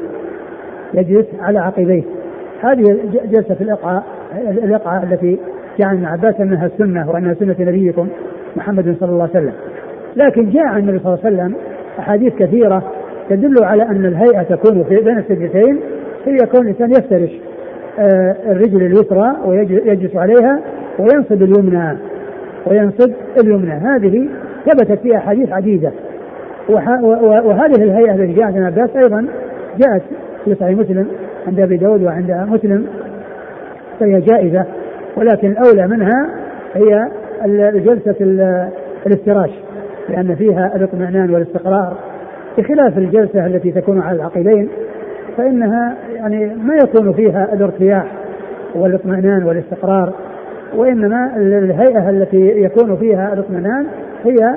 يجلس 0.93 1.25
على 1.39 1.59
عقبيه. 1.59 2.03
هذه 2.61 2.97
جلسة 3.25 3.55
الإقعاء 3.61 4.03
الإقعاء 4.63 5.03
التي 5.03 5.39
جاء 5.79 5.87
عن 5.87 6.05
عباس 6.05 6.35
أنها 6.41 6.65
السنة 6.65 7.09
وأنها 7.09 7.33
سنة 7.33 7.55
نبيكم 7.59 8.07
محمد 8.55 8.95
صلى 8.99 9.09
الله 9.09 9.21
عليه 9.21 9.39
وسلم. 9.39 9.53
لكن 10.15 10.49
جاء 10.49 10.65
عن 10.65 10.79
النبي 10.79 10.99
صلى 10.99 11.13
الله 11.13 11.25
عليه 11.25 11.35
وسلم 11.35 11.55
أحاديث 11.99 12.33
كثيرة 12.33 12.83
تدل 13.29 13.63
على 13.63 13.83
أن 13.83 14.05
الهيئة 14.05 14.43
تكون 14.43 14.83
في 14.83 14.95
بين 14.95 15.17
السجدتين 15.17 15.79
هي 16.25 16.37
كون 16.37 16.61
الإنسان 16.61 16.91
يفترش 16.91 17.31
آه، 17.99 18.35
الرجل 18.51 18.85
اليسرى 18.85 19.35
ويجلس 19.45 20.15
عليها 20.15 20.59
وينصب 20.99 21.43
اليمنى 21.43 21.97
وينصب 22.67 23.11
اليمنى. 23.43 23.71
هذه 23.71 24.29
ثبتت 24.65 24.99
فيها 24.99 25.17
أحاديث 25.17 25.51
عديدة. 25.51 25.91
وهذه 26.69 27.83
الهيئة 27.83 28.15
التي 28.15 28.33
جاءت 28.33 28.55
عن 28.55 28.63
عباس 28.63 28.89
أيضا 28.95 29.27
جاءت 29.77 30.01
في 30.45 30.55
صحيح 30.55 30.77
مسلم 30.77 31.07
عند 31.47 31.59
أبي 31.59 31.77
داود 31.77 32.03
وعند 32.03 32.31
مسلم 32.31 32.87
فهي 33.99 34.21
جائزة. 34.21 34.65
ولكن 35.17 35.51
الأولى 35.51 35.87
منها 35.87 36.29
هي 36.73 37.07
جلسة 37.79 38.15
الافتراش 39.07 39.49
لأن 40.09 40.35
فيها 40.35 40.75
الاطمئنان 40.75 41.33
والاستقرار. 41.33 41.97
بخلاف 42.57 42.97
الجلسة 42.97 43.45
التي 43.45 43.71
تكون 43.71 44.01
على 44.01 44.15
العقلين 44.15 44.69
فإنها 45.37 45.95
يعني 46.15 46.45
ما 46.45 46.75
يكون 46.75 47.13
فيها 47.13 47.53
الارتياح 47.53 48.05
والاطمئنان 48.75 49.43
والاستقرار 49.43 50.13
وإنما 50.75 51.31
الهيئة 51.37 52.09
التي 52.09 52.47
يكون 52.47 52.97
فيها 52.97 53.33
الاطمئنان 53.33 53.85
هي 54.23 54.55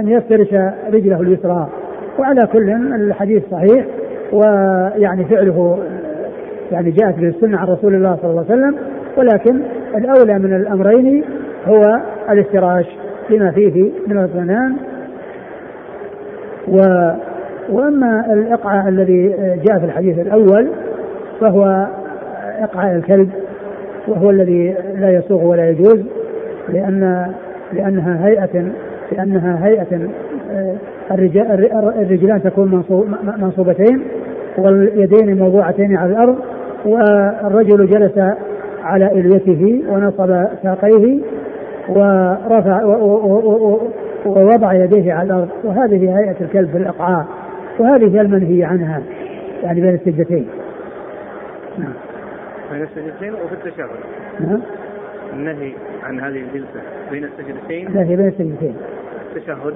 أن 0.00 0.08
يفترش 0.08 0.54
رجله 0.92 1.20
اليسرى. 1.20 1.68
وعلى 2.18 2.46
كل 2.52 2.70
الحديث 2.94 3.42
صحيح 3.50 3.86
ويعني 4.32 5.24
فعله 5.24 5.78
يعني 6.72 6.90
جاءت 6.90 7.18
به 7.18 7.28
السنة 7.28 7.58
عن 7.58 7.66
رسول 7.66 7.94
الله 7.94 8.16
صلى 8.22 8.30
الله 8.30 8.44
عليه 8.50 8.60
وسلم 8.60 8.76
ولكن 9.16 9.60
الأولى 9.96 10.38
من 10.38 10.56
الأمرين 10.56 11.24
هو 11.66 12.00
الافتراش 12.30 12.86
لما 13.30 13.50
فيه 13.50 13.90
من 14.06 14.18
الاطمئنان 14.18 14.76
و 16.68 16.80
وأما 17.68 18.32
الاقعاء 18.32 18.88
الذي 18.88 19.28
جاء 19.38 19.78
في 19.78 19.84
الحديث 19.84 20.18
الأول 20.18 20.68
فهو 21.40 21.86
اقعاء 22.58 22.96
الكلب 22.96 23.30
وهو 24.08 24.30
الذي 24.30 24.76
لا 24.94 25.10
يسوغ 25.10 25.44
ولا 25.44 25.70
يجوز 25.70 26.04
لأن 26.68 27.32
لأنها 27.72 28.26
هيئة 28.26 28.72
لأنها 29.12 29.66
هيئة 29.66 29.94
آه، 29.94 30.08
الرجلان 31.10 32.42
تكون 32.42 32.84
منصوبتين 33.38 34.02
واليدين 34.58 35.38
موضوعتين 35.38 35.96
على 35.96 36.12
الأرض 36.12 36.38
والرجل 36.86 37.86
جلس 37.86 38.18
على 38.82 39.06
إليته 39.06 39.82
ونصب 39.88 40.46
ساقيه 40.62 41.20
ورفع 41.88 42.84
ووضع 44.26 44.72
يديه 44.72 45.12
على 45.12 45.26
الأرض. 45.26 45.48
وهذه 45.64 46.18
هيئة 46.18 46.36
الكلب 46.40 46.70
في 46.70 46.76
الإقعاء 46.76 47.26
وهذه 47.78 48.16
هي 48.16 48.20
المنهي 48.20 48.64
عنها 48.64 49.02
يعني 49.62 49.80
بين 49.80 49.94
السجدتين 49.94 50.48
نعم. 51.78 51.92
بين 52.72 52.82
السجدتين 52.82 53.34
وفي 53.34 53.52
التشهد. 53.52 53.88
نعم. 54.40 54.60
النهي 55.32 55.72
عن 56.02 56.20
هذه 56.20 56.42
الجلسة 56.42 56.80
بين 57.10 57.24
السجدتين؟ 57.24 57.86
النهي 57.86 58.16
بين 58.16 58.28
السجدتين. 58.28 58.76
التشهد. 59.36 59.74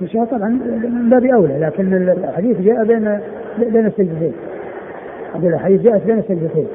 التشهد 0.00 0.26
طبعا 0.26 0.48
من 0.48 1.10
باب 1.10 1.24
أولى 1.24 1.58
لكن 1.58 1.94
الحديث 1.94 2.60
جاء 2.60 2.84
بين 2.84 3.18
بين 3.58 3.86
السجدتين. 3.86 4.32
الحديث 5.42 5.82
جاءت 5.82 6.06
بين 6.06 6.18
السجدتين. 6.18 6.66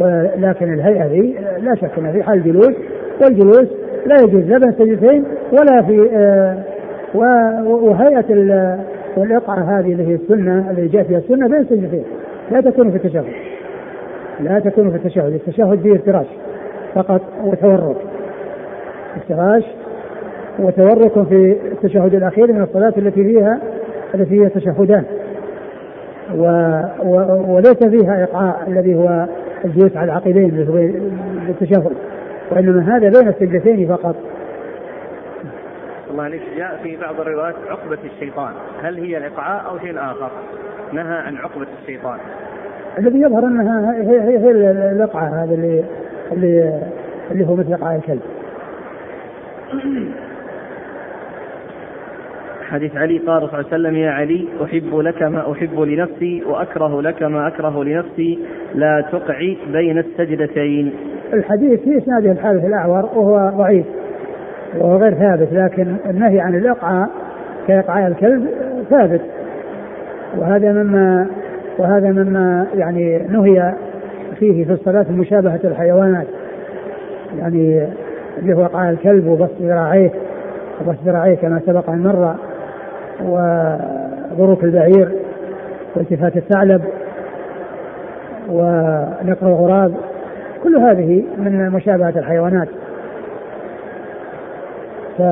ولكن 0.00 0.74
الهيئة 0.74 1.06
ذي 1.06 1.36
لا 1.62 1.74
شك 1.74 1.98
أن 1.98 2.12
في 2.12 2.22
حال 2.22 2.38
الجلوس 2.38 2.74
والجلوس 3.22 3.68
لا 4.06 4.16
يجوز 4.22 4.44
لا 4.44 4.58
بين 4.58 4.68
السجدتين 4.68 5.24
ولا 5.52 5.82
في 5.82 6.08
آه 6.12 6.58
وهيئة 7.64 8.24
الإقعاء 9.16 9.78
هذه 9.78 9.92
اللي 9.92 10.06
هي 10.06 10.14
السنة 10.14 10.70
اللي 10.70 10.88
جاء 10.88 11.02
فيها 11.02 11.18
السنة 11.18 11.48
بين 11.48 11.60
السجدتين. 11.60 12.04
لا 12.50 12.60
تكون 12.60 12.90
في 12.90 12.96
التشهد. 12.96 13.24
لا 14.40 14.58
تكون 14.58 14.90
في 14.90 14.96
التشهد. 14.96 15.32
التشهد 15.32 15.80
فيه 15.80 15.96
افتراش 15.96 16.26
فقط 16.94 17.22
وتورك 17.44 17.96
افتراش 19.16 19.64
وتورك 20.58 21.28
في 21.28 21.56
التشهد 21.72 22.14
الأخير 22.14 22.52
من 22.52 22.62
الصلاة 22.62 22.92
التي 22.96 23.24
فيها 23.24 23.60
التي 24.14 24.42
هي 24.44 24.48
تشهدان. 24.48 25.04
و 26.34 26.44
و 27.02 27.44
وليس 27.54 27.84
فيها 27.84 28.20
إقعاء 28.20 28.66
الذي 28.66 28.94
هو 28.94 29.26
الجلوس 29.64 29.96
على 29.96 30.04
العقبين 30.04 30.66
التشهد 31.48 31.96
وإنما 32.50 32.96
هذا 32.96 33.08
بين 33.20 33.28
السجدتين 33.28 33.88
فقط. 33.88 34.16
الله 36.10 36.22
عليك. 36.22 36.42
جاء 36.56 36.80
في 36.82 36.96
بعض 36.96 37.20
الروايات 37.20 37.54
عقبة 37.68 37.98
الشيطان. 38.04 38.52
هل 38.82 38.98
هي 38.98 39.18
الإقعاء 39.18 39.70
أو 39.70 39.78
شيء 39.78 39.98
آخر؟ 39.98 40.30
نهى 40.92 41.18
عن 41.18 41.36
عقبة 41.36 41.66
الشيطان. 41.82 42.18
الذي 42.98 43.20
يظهر 43.20 43.44
أنها 43.44 43.92
هي 44.02 44.20
هي, 44.20 44.38
هي 44.38 44.50
الاقعه 44.70 45.44
هذا 45.44 45.54
اللي 45.54 45.84
اللي 46.32 46.82
اللي 47.30 47.46
هو 47.46 47.54
مثل 47.54 47.72
إقعاء 47.72 47.96
الكلب. 47.96 48.22
حديث 52.68 52.96
علي 52.96 53.18
قال 53.18 53.40
صلى 53.40 53.48
الله 53.48 53.56
عليه 53.56 53.66
وسلم 53.66 53.96
يا 53.96 54.10
علي 54.10 54.48
أحب 54.64 54.96
لك 54.96 55.22
ما 55.22 55.52
أحب 55.52 55.80
لنفسي 55.80 56.42
وأكره 56.46 57.02
لك 57.02 57.22
ما 57.22 57.48
أكره 57.48 57.84
لنفسي 57.84 58.38
لا 58.74 59.04
تقعي 59.12 59.56
بين 59.72 59.98
السجدتين. 59.98 60.92
الحديث 61.32 61.80
في 61.80 61.98
إسناده 61.98 62.32
الحارث 62.32 62.64
الأعور 62.64 63.04
وهو 63.04 63.52
ضعيف 63.56 63.86
وهو 64.78 64.96
غير 64.96 65.14
ثابت 65.14 65.52
لكن 65.52 65.96
النهي 66.10 66.40
عن 66.40 66.54
الإقعاء 66.54 67.08
كإقعاء 67.68 68.08
الكلب 68.08 68.48
ثابت. 68.90 69.20
وهذا 70.38 70.72
مما 70.72 71.26
وهذا 71.78 72.10
مما 72.10 72.66
يعني 72.74 73.18
نهي 73.18 73.74
فيه 74.38 74.64
في 74.64 74.72
الصلاة 74.72 75.06
مشابهة 75.10 75.60
الحيوانات 75.64 76.26
يعني 77.38 77.88
اللي 78.38 78.54
هو 78.54 78.64
إقعاء 78.64 78.90
الكلب 78.90 79.26
وبسط 79.26 79.60
ذراعيه 79.60 80.10
وبسط 80.80 80.98
ذراعيه 81.04 81.34
كما 81.34 81.60
سبق 81.66 81.90
أن 81.90 82.02
مر. 82.02 82.34
وبروك 83.24 84.64
البعير 84.64 85.08
والتفات 85.96 86.36
الثعلب 86.36 86.82
ونقر 88.48 89.46
الغراب 89.46 89.94
كل 90.62 90.76
هذه 90.76 91.24
من 91.38 91.70
مشابهة 91.70 92.18
الحيوانات. 92.18 92.68
ف 95.18 95.22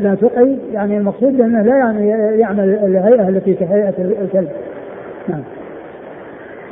لا 0.00 0.14
تقي 0.20 0.56
يعني 0.72 0.98
المقصود 0.98 1.40
أنه 1.40 1.62
لا 1.62 1.76
يعني 1.76 2.08
يعمل 2.40 2.60
الهيئة 2.60 3.28
التي 3.28 3.54
كهيئة 3.54 3.94
الكلب. 3.98 4.48
نعم. 5.28 5.42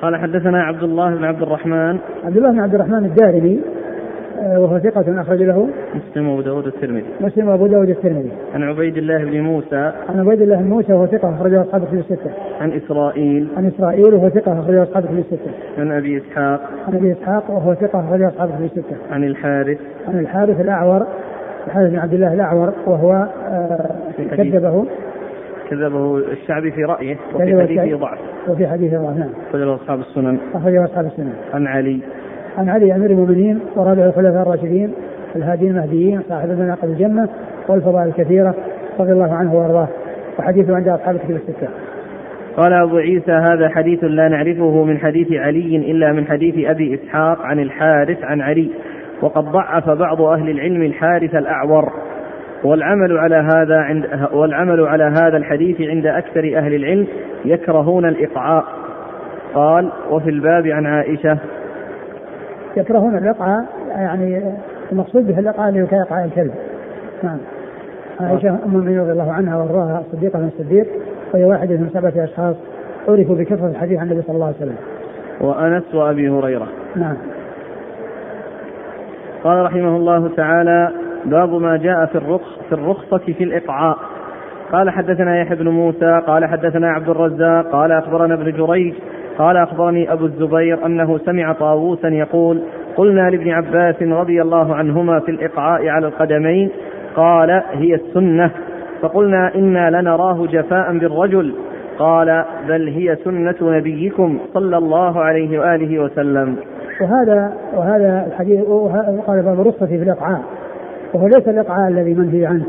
قال 0.03 0.17
حدثنا 0.17 0.63
عبد 0.63 0.83
الله 0.83 1.15
بن 1.15 1.25
عبد 1.25 1.43
الرحمن. 1.43 1.99
عبد 2.25 2.37
الله 2.37 2.51
بن 2.51 2.61
عبد 2.61 2.75
الرحمن 2.75 3.05
الدارمي 3.05 3.61
وهو 4.39 4.79
ثقة 4.79 5.21
أخرج 5.21 5.43
له 5.43 5.69
مسلم 5.95 6.29
وأبو 6.29 6.41
داود 6.43 6.67
الترمذي 6.67 7.05
مسلم 7.21 7.49
وأبو 7.49 7.67
داود 7.67 7.89
الترمذي 7.89 8.33
عن 8.55 8.63
عبيد 8.63 8.97
الله 8.97 9.25
بن 9.25 9.41
موسى. 9.41 9.93
عن 10.09 10.21
عبيد 10.21 10.43
الله 10.43 10.57
بن 10.57 10.69
موسى 10.69 10.93
وهو 10.93 11.07
ثقة 11.07 11.35
أخرجه 11.35 11.63
أصحاب 11.63 11.85
كتب 11.85 11.99
الستة. 11.99 12.31
عن 12.61 12.73
إسرائيل. 12.73 13.49
عن 13.57 13.67
إسرائيل 13.67 14.15
وهو 14.15 14.29
ثقة 14.29 14.61
أخرجه 14.61 14.83
أصحاب 14.83 15.05
كتب 15.05 15.19
الستة. 15.19 15.51
عن 15.79 15.93
أبي 15.93 16.17
إسحاق. 16.19 16.61
عن 16.89 16.95
أبي 16.95 17.13
إسحاق 17.13 17.51
وهو 17.51 17.75
ثقة 17.75 18.01
أخرجه 18.01 18.29
أصحاب 18.29 18.49
كتب 18.49 18.65
الستة. 18.65 18.97
عن 19.11 19.25
الحارث. 19.25 19.79
عن 20.09 20.19
الحارث 20.19 20.61
الأعور. 20.61 21.07
الحارث 21.67 21.91
بن 21.91 21.99
عبد 21.99 22.15
الله 22.15 22.35
الأعور 22.35 22.73
وهو 22.87 23.13
آه 23.13 23.97
كذبه. 24.37 24.87
كذبه 25.71 26.17
الشعبي 26.17 26.71
في 26.71 26.85
رأيه 26.85 27.17
وفي 27.35 27.63
حديثه 27.63 27.97
ضعف. 27.97 28.19
وفي 28.49 28.67
حديثه 28.67 29.03
ضعف. 29.03 29.17
نعم. 29.17 29.31
أخرجه 29.49 29.75
أصحاب 29.75 30.01
السنن. 30.01 30.39
أخرجه 30.55 30.85
أصحاب 30.85 31.07
السنن. 31.07 31.33
عن 31.55 31.67
علي. 31.67 32.01
عن 32.59 32.69
علي 32.69 32.95
أمير 32.95 33.11
المؤمنين 33.11 33.61
ورابع 33.77 34.05
الخلفاء 34.05 34.43
الراشدين 34.43 34.93
الهادي 35.37 35.69
المهديين 35.69 36.21
صاحب 36.29 36.51
المناقب 36.51 36.89
الجنة 36.89 37.29
والفضائل 37.69 38.09
الكثيرة 38.09 38.55
رضي 39.01 39.13
الله 39.13 39.35
عنه 39.35 39.55
وأرضاه. 39.55 39.89
وحديثه 40.39 40.77
عند 40.77 40.89
أصحاب 40.89 41.15
الكتب 41.15 41.31
الستة. 41.31 41.69
قال 42.57 42.73
أبو 42.73 42.97
عيسى 42.97 43.33
هذا 43.33 43.69
حديث 43.69 44.05
لا 44.05 44.29
نعرفه 44.29 44.85
من 44.85 44.99
حديث 44.99 45.33
علي 45.33 45.77
إلا 45.77 46.13
من 46.13 46.27
حديث 46.27 46.69
أبي 46.71 46.95
إسحاق 46.95 47.43
عن 47.43 47.59
الحارث 47.59 48.25
عن 48.25 48.41
علي 48.41 48.71
وقد 49.23 49.45
ضعف 49.45 49.91
بعض 49.91 50.23
أهل 50.23 50.51
العلم 50.51 50.83
الحارث 50.83 51.35
الأعور. 51.35 51.93
والعمل 52.65 53.19
على 53.19 53.37
هذا 53.37 53.79
عند 53.79 54.05
والعمل 54.33 54.87
على 54.87 55.05
هذا 55.05 55.37
الحديث 55.37 55.81
عند 55.81 56.07
أكثر 56.07 56.53
أهل 56.57 56.75
العلم 56.75 57.07
يكرهون 57.45 58.05
الإقعاء. 58.05 58.65
قال 59.55 59.91
وفي 60.11 60.31
الباب 60.31 60.67
عن 60.67 60.87
عائشة 60.87 61.39
يكرهون 62.79 63.19
الإقعاء 63.19 63.65
يعني 63.89 64.55
المقصود 64.93 65.27
به 65.27 65.39
الإقعاء 65.39 65.69
اللي 65.69 65.87
كإقعاء 65.87 66.25
الكلب. 66.25 66.55
نعم. 67.23 67.39
عائشة 68.21 68.49
أم 68.49 68.59
المؤمنين 68.67 69.01
رضي 69.01 69.13
الله 69.13 69.33
عنها 69.33 69.57
وأرضاها 69.57 70.01
الصديقة 70.07 70.39
من 70.39 70.51
الصديق 70.55 70.87
وهي 71.35 71.45
واحدة 71.45 71.77
من 71.77 71.91
سبعة 71.95 72.25
أشخاص 72.25 72.57
عرفوا 73.09 73.35
بكثرة 73.37 73.67
الحديث 73.67 73.99
عن 73.99 74.07
النبي 74.07 74.23
صلى 74.23 74.35
الله 74.35 74.47
عليه 74.47 74.57
وسلم. 74.57 74.77
وأنس 75.41 75.95
وأبي 75.95 76.29
هريرة. 76.29 76.67
نعم. 76.97 77.17
قال 79.45 79.65
رحمه 79.65 79.97
الله 79.97 80.29
تعالى 80.37 80.93
باب 81.25 81.49
ما 81.49 81.77
جاء 81.77 82.07
في 82.07 82.15
الرخص 82.15 82.59
في 82.69 82.75
الرخصة 82.75 83.19
في 83.19 83.45
الإقعاء. 83.45 83.99
قال 84.73 84.91
حدثنا 84.91 85.41
يحيى 85.41 85.57
بن 85.57 85.69
موسى 85.69 86.23
قال 86.27 86.45
حدثنا 86.45 86.91
عبد 86.91 87.09
الرزاق 87.09 87.71
قال 87.73 87.93
أخبرنا 87.93 88.35
ابن 88.35 88.53
جريج 88.53 88.95
قال 89.39 89.57
أخبرني 89.57 90.13
أبو 90.13 90.25
الزبير 90.25 90.87
أنه 90.87 91.19
سمع 91.19 91.53
طاووسا 91.53 92.09
يقول 92.09 92.63
قلنا 92.97 93.31
لابن 93.31 93.51
عباس 93.51 94.03
رضي 94.03 94.43
الله 94.43 94.75
عنهما 94.75 95.21
في 95.21 95.31
الإقعاء 95.31 95.89
على 95.89 96.07
القدمين 96.07 96.71
قال 97.17 97.51
هي 97.73 97.95
السنة. 97.95 98.51
فقلنا 99.03 99.55
إنا 99.55 99.91
لنراه 99.91 100.47
جفاء 100.47 100.99
بالرجل. 100.99 101.55
قال 101.99 102.45
بل 102.69 102.89
هي 102.89 103.17
سنة 103.17 103.55
نبيكم 103.63 104.39
صلى 104.55 104.77
الله 104.79 105.21
عليه 105.21 105.59
وآله 105.59 105.99
وسلم. 106.03 106.57
وهذا 107.01 107.53
وهذا 107.75 108.27
الحديث 108.27 108.65
قال 109.27 109.43
باب 109.43 109.61
الرخصة 109.61 109.87
في 109.87 109.95
الإقعاء 109.95 110.41
وهو 111.15 111.27
ليس 111.27 111.49
الإقعاء 111.49 111.89
الذي 111.89 112.15
منهي 112.15 112.47
عنه 112.47 112.65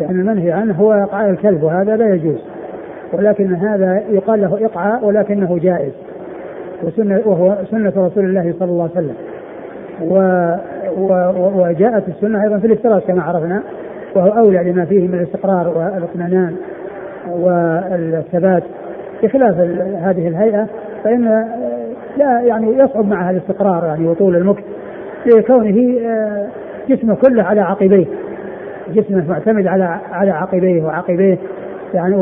لأن 0.00 0.10
يعني 0.10 0.20
المنهي 0.20 0.52
عنه 0.52 0.74
هو 0.74 0.92
إقعاء 0.92 1.30
الكلب 1.30 1.62
وهذا 1.62 1.96
لا 1.96 2.14
يجوز. 2.14 2.38
ولكن 3.12 3.54
هذا 3.54 4.02
يقال 4.10 4.40
له 4.40 4.66
إقعاء 4.66 5.04
ولكنه 5.04 5.58
جائز. 5.58 5.92
وسنة 6.82 7.22
وهو 7.24 7.56
سنة 7.70 7.92
رسول 7.96 8.24
الله 8.24 8.54
صلى 8.58 8.70
الله 8.70 8.90
عليه 8.96 9.06
وسلم. 9.06 9.16
و 10.00 10.16
و 10.98 11.12
وجاءت 11.62 12.08
السنة 12.08 12.42
أيضا 12.42 12.58
في 12.58 12.66
الافتراس 12.66 13.02
كما 13.02 13.22
عرفنا. 13.22 13.62
وهو 14.14 14.28
أولى 14.28 14.72
لما 14.72 14.84
فيه 14.84 15.08
من 15.08 15.14
الاستقرار 15.14 15.68
والاطمئنان 15.68 16.56
والثبات. 17.30 18.62
بخلاف 19.22 19.58
هذه 20.02 20.28
الهيئة 20.28 20.66
فإن 21.04 21.24
لا 22.16 22.40
يعني 22.40 22.78
يصعب 22.78 23.06
معها 23.06 23.30
الاستقرار 23.30 23.84
يعني 23.84 24.08
وطول 24.08 24.36
المكث. 24.36 24.64
لكونه 25.26 25.98
آه، 26.06 26.46
جسمه 26.88 27.14
كله 27.14 27.42
على 27.42 27.60
عقبيه. 27.60 28.06
جسمه 28.94 29.24
معتمد 29.28 29.66
على 29.66 30.00
على 30.12 30.30
عقبيه 30.30 30.82
وعقبيه. 30.82 31.38
يعني 31.94 32.16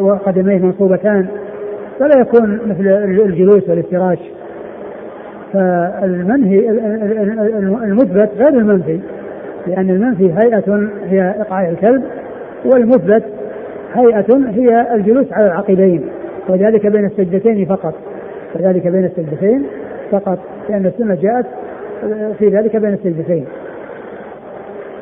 وقدميه 0.00 0.58
منصوبتان 0.58 1.26
فلا 1.98 2.20
يكون 2.20 2.60
مثل 2.66 2.86
الجلوس 3.24 3.68
والإفتراش. 3.68 4.18
فالمنهي 5.52 6.70
المثبت 7.84 8.30
غير 8.36 8.48
المنفي 8.48 9.00
لأن 9.66 9.90
المنفي 9.90 10.32
هيئة 10.32 10.88
هي 11.04 11.34
إقعاء 11.40 11.70
الكلب 11.70 12.02
والمثبت 12.64 13.24
هيئة 13.94 14.26
هي 14.50 14.94
الجلوس 14.94 15.32
على 15.32 15.46
العقبين. 15.46 16.04
وذلك 16.48 16.86
بين 16.86 17.04
السجدتين 17.04 17.66
فقط. 17.66 17.94
وذلك 18.54 18.88
بين 18.88 19.04
السجدتين 19.04 19.66
فقط 20.10 20.38
لأن 20.68 20.86
السنة 20.86 21.14
جاءت 21.14 21.46
في 22.38 22.48
ذلك 22.48 22.76
بين 22.76 22.92
السجدتين. 22.92 23.44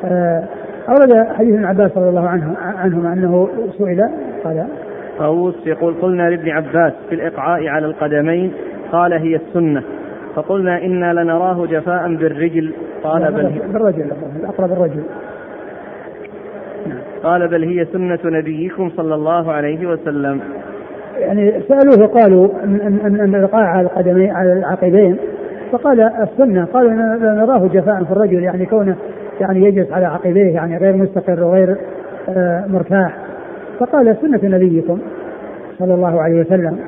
آه، 0.05 0.43
أورد 0.89 1.27
حديث 1.33 1.53
ابن 1.53 1.65
عباس 1.65 1.97
رضي 1.97 2.09
الله 2.09 2.27
عنه 2.27 2.55
عنهما 2.57 3.13
أنه 3.13 3.49
سئل 3.77 4.09
قال 4.43 4.67
طاووس 5.19 5.55
يقول 5.65 5.93
قلنا 6.01 6.29
لابن 6.29 6.49
عباس 6.49 6.93
في 7.09 7.15
الإقعاء 7.15 7.67
على 7.67 7.85
القدمين 7.85 8.53
قال 8.91 9.13
هي 9.13 9.35
السنة. 9.35 9.83
فقلنا 10.35 10.83
إنا 10.83 11.13
لنراه 11.13 11.65
جفاء 11.65 12.15
بالرجل. 12.15 12.73
قال 13.03 13.31
بل 13.31 13.45
هي 13.45 13.59
بالرجل 13.73 14.11
الأقرب 14.39 14.71
الرجل. 14.71 15.03
قال 17.23 17.47
بل 17.47 17.63
هي 17.63 17.85
سنة 17.85 18.19
نبيكم 18.25 18.89
صلى 18.89 19.15
الله 19.15 19.51
عليه 19.51 19.87
وسلم. 19.87 20.39
يعني 21.19 21.61
سألوه 21.61 22.07
قالوا 22.07 22.49
أن 22.63 22.99
أن 23.05 23.35
الإلقاء 23.35 23.63
على 23.63 23.81
القدمين 23.81 24.31
على 24.31 24.53
العقبين 24.53 25.17
فقال 25.71 26.01
السنة. 26.01 26.65
قالوا 26.65 26.91
نراه 27.21 27.67
جفاء 27.67 28.03
في 28.03 28.11
الرجل 28.11 28.43
يعني 28.43 28.65
كونه 28.65 28.95
يعني 29.41 29.65
يجلس 29.65 29.91
على 29.91 30.05
عقبيه 30.05 30.53
يعني 30.53 30.77
غير 30.77 30.95
مستقر 30.95 31.43
وغير 31.43 31.77
آه، 32.29 32.65
مرتاح. 32.67 33.17
فقال 33.79 34.17
سنة 34.21 34.39
نبيكم 34.43 34.99
صلى 35.79 35.93
الله 35.93 36.21
عليه 36.21 36.39
وسلم. 36.41 36.79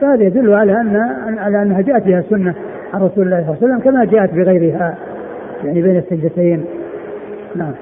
فهذا 0.00 0.22
يدل 0.22 0.54
على 0.54 0.72
أن 0.72 0.96
على 1.38 1.62
أنها 1.62 1.80
جاءت 1.80 2.02
بها 2.06 2.18
السنة 2.18 2.54
عن 2.94 3.02
رسول 3.02 3.24
الله 3.24 3.36
صلى 3.36 3.48
الله 3.48 3.56
عليه 3.62 3.66
وسلم 3.66 3.78
كما 3.78 4.04
جاءت 4.04 4.34
بغيرها 4.34 4.94
يعني 5.64 5.82
بين 5.82 5.96
السجدتين. 5.96 6.64
نعم. 7.56 7.72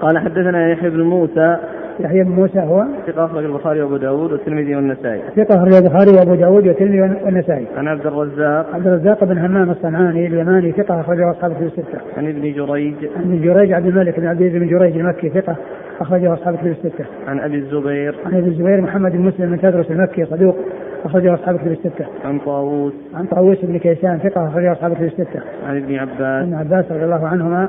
قال 0.00 0.18
حدثنا 0.18 0.68
يحيى 0.68 0.90
بن 0.90 1.02
موسى 1.02 1.56
يحيى 2.00 2.24
بن 2.24 2.30
موسى 2.30 2.60
هو؟ 2.60 2.84
ثقة 3.06 3.24
أخرج 3.24 3.44
البخاري 3.44 3.82
وأبو 3.82 3.96
داود 3.96 4.32
والترمذي 4.32 4.76
والنسائي. 4.76 5.22
ثقة 5.36 5.56
أخرج 5.56 5.74
البخاري 5.74 6.10
وأبو 6.10 6.34
داود 6.34 6.66
والترمذي 6.66 7.00
والنسائي. 7.00 7.66
عن 7.76 7.88
عبد 7.88 8.06
الرزاق. 8.06 8.74
عبد 8.74 8.86
الرزاق 8.86 9.24
بن 9.24 9.38
همام 9.38 9.70
الصنعاني 9.70 10.26
اليماني 10.26 10.72
ثقة 10.72 11.00
أخرجه 11.00 11.30
أصحاب 11.30 11.50
الكتب 11.50 11.66
الستة. 11.66 11.98
عن 12.16 12.28
ابن 12.28 12.52
جريج. 12.52 12.94
عن 13.16 13.22
ابن 13.22 13.42
جريج 13.42 13.72
عبد 13.72 13.86
الملك 13.86 14.20
بن 14.20 14.26
عبد 14.26 14.40
العزيز 14.40 14.62
بن 14.62 14.68
جريج 14.68 14.98
المكي 14.98 15.28
ثقة 15.28 15.56
أخرجه 16.00 16.34
أصحاب 16.34 16.54
الكتب 16.54 16.66
الستة. 16.66 17.04
عن 17.28 17.40
أبي 17.40 17.56
الزبير. 17.56 18.14
عن 18.26 18.34
أبي 18.34 18.48
الزبير 18.48 18.80
محمد 18.80 19.12
بن 19.12 19.20
مسلم 19.20 19.50
بن 19.50 19.60
تدرس 19.60 19.90
المكي 19.90 20.24
صدوق 20.24 20.56
أخرجه 21.04 21.34
أصحاب 21.34 21.54
الكتب 21.54 21.70
الستة. 21.70 22.06
عن 22.24 22.38
طاووس. 22.38 22.92
عن 23.14 23.24
طاووس 23.24 23.64
بن 23.64 23.78
كيسان 23.78 24.18
ثقة 24.18 24.48
أخرجه 24.48 24.72
أصحاب 24.72 24.92
الكتب 24.92 25.04
الستة. 25.04 25.40
عن 25.68 25.76
ابن 25.76 25.94
عباس. 25.94 26.44
ابن 26.44 26.54
عباس 26.54 26.92
رضي 26.92 27.04
الله 27.04 27.26
عنهما 27.26 27.68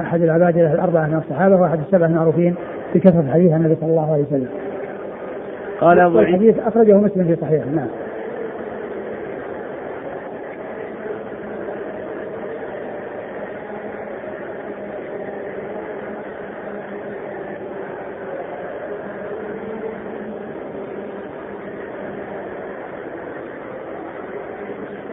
أحد 0.00 0.22
العباد 0.22 0.58
الأربعة 0.58 1.06
من 1.06 1.14
الصحابة 1.18 1.56
وأحد 1.56 1.78
السبعة 1.78 2.06
المعروفين. 2.06 2.54
بكثرة 2.94 3.32
حديث 3.32 3.52
النبي 3.52 3.76
صلى 3.80 3.90
الله 3.90 4.12
عليه 4.12 4.22
وسلم. 4.22 4.48
قال 5.80 6.00
أبو 6.00 6.18
الحديث 6.18 6.58
أخرجه 6.58 6.96
مسلم 6.96 7.24
في 7.24 7.36
صحيحه 7.36 7.64
نعم. 7.64 7.88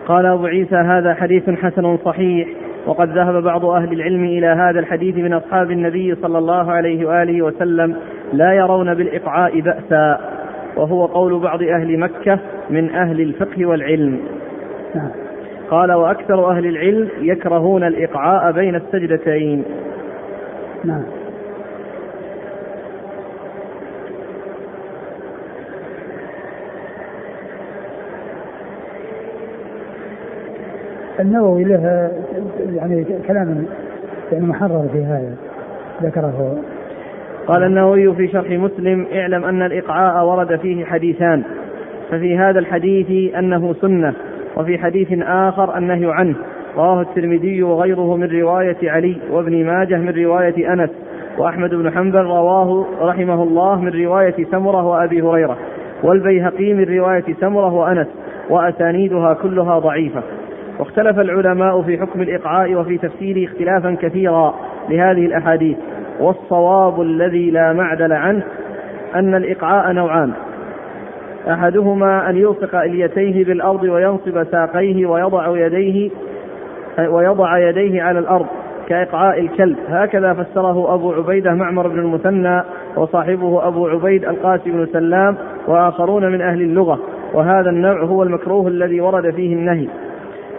قال 0.10 0.26
أبو 0.26 0.46
عيسى 0.46 0.76
هذا 0.76 1.14
حديث 1.14 1.50
حسن 1.50 1.98
صحيح 1.98 2.50
وقد 2.90 3.10
ذهب 3.10 3.44
بعض 3.44 3.66
أهل 3.66 3.94
العلم 3.94 4.24
إلى 4.24 4.48
هذا 4.48 4.80
الحديث 4.80 5.16
من 5.16 5.34
أصحاب 5.34 5.72
النبي 5.72 6.16
صلى 6.16 6.38
الله 6.38 6.72
عليه 6.72 7.08
وآله 7.08 7.42
وسلم 7.42 7.96
لا 8.34 8.54
يرون 8.54 8.94
بالإقعاء 8.94 9.60
بأسا 9.60 10.20
وهو 10.78 11.06
قول 11.06 11.40
بعض 11.40 11.64
أهل 11.64 12.00
مكة 12.00 12.40
من 12.70 12.90
أهل 12.90 13.22
الفقه 13.22 13.66
والعلم. 13.66 14.20
قال 15.70 15.92
وأكثر 15.92 16.52
أهل 16.52 16.66
العلم 16.66 17.10
يكرهون 17.22 17.84
الإقعاء 17.84 18.52
بين 18.52 18.76
السجدتين. 18.76 19.64
نعم. 20.84 21.04
النووي 31.20 31.64
له 31.64 32.12
يعني 32.74 33.06
كلام 33.28 33.66
يعني 34.32 34.46
محرر 34.46 34.88
في 34.94 35.04
هذا 35.04 35.36
ذكره. 36.04 36.58
قال 37.48 37.64
النووي 37.64 38.16
في 38.16 38.28
شرح 38.28 38.50
مسلم 38.50 39.06
اعلم 39.14 39.46
أن 39.46 39.62
الإقعاء 39.62 40.26
ورد 40.26 40.56
فيه 40.56 40.86
حديثان 40.86 41.44
ففي 42.12 42.38
هذا 42.38 42.60
الحديث 42.60 43.36
أنه 43.36 43.74
سنة 43.74 44.14
وفي 44.58 44.78
حديث 44.78 45.08
آخر 45.22 45.78
النهي 45.78 46.06
عنه 46.12 46.36
رواه 46.78 47.02
الترمذي 47.02 47.64
وغيره 47.64 48.16
من 48.16 48.40
رواية 48.40 48.78
علي 48.84 49.18
وابن 49.32 49.66
ماجه 49.66 49.98
من 49.98 50.10
رواية 50.10 50.74
أنس 50.74 50.90
وأحمد 51.38 51.70
بن 51.70 51.92
حنبل 51.92 52.22
رواه 52.22 52.86
رحمه 53.02 53.44
الله 53.44 53.82
من 53.82 54.06
رواية 54.06 54.46
سمرة 54.52 54.86
وأبي 54.86 55.22
هريرة 55.22 55.58
والبيهقي 56.04 56.74
من 56.74 56.84
رواية 56.84 57.36
سمرة 57.42 57.74
وأنس 57.74 58.08
وأسانيدها 58.50 59.34
كلها 59.34 59.80
ضعيفة. 59.80 60.24
واختلف 60.80 61.20
العلماء 61.20 61.82
في 61.82 61.98
حكم 61.98 62.22
الإقعاء 62.22 62.76
وفي 62.76 62.98
تفسيره 62.98 63.46
اختلافا 63.46 63.98
كثيرا 64.02 64.56
لهذه 64.90 65.26
الأحاديث. 65.26 65.78
والصواب 66.20 67.02
الذي 67.02 67.52
لا 67.52 67.74
معدل 67.74 68.14
عنه 68.14 68.44
أن 69.16 69.36
الإقعاء 69.36 69.92
نوعان. 69.92 70.32
أحدهما 71.50 72.30
أن 72.30 72.38
يلصق 72.38 72.76
إليتيه 72.76 73.46
بالأرض 73.46 73.84
وينصب 73.84 74.44
ساقيه 74.44 75.06
ويضع 75.06 75.58
يديه 75.66 76.10
ويضع 77.00 77.70
يديه 77.70 78.04
على 78.04 78.20
الأرض 78.20 78.46
كإقعاء 78.88 79.40
الكلب. 79.40 79.78
هكذا 79.88 80.34
فسره 80.34 80.94
أبو 80.94 81.14
عبيدة 81.14 81.54
معمر 81.54 81.88
بن 81.88 82.00
المثنى 82.00 82.64
وصاحبه 82.96 83.68
أبو 83.68 83.88
عبيد 83.88 84.26
القاسم 84.26 84.72
بن 84.72 84.86
سلام 84.86 85.38
وآخرون 85.68 86.32
من 86.32 86.42
أهل 86.42 86.62
اللغة. 86.62 87.00
وهذا 87.34 87.70
النوع 87.70 88.04
هو 88.04 88.24
المكروه 88.24 88.68
الذي 88.68 89.02
ورد 89.02 89.30
فيه 89.30 89.54
النهي. 89.54 89.88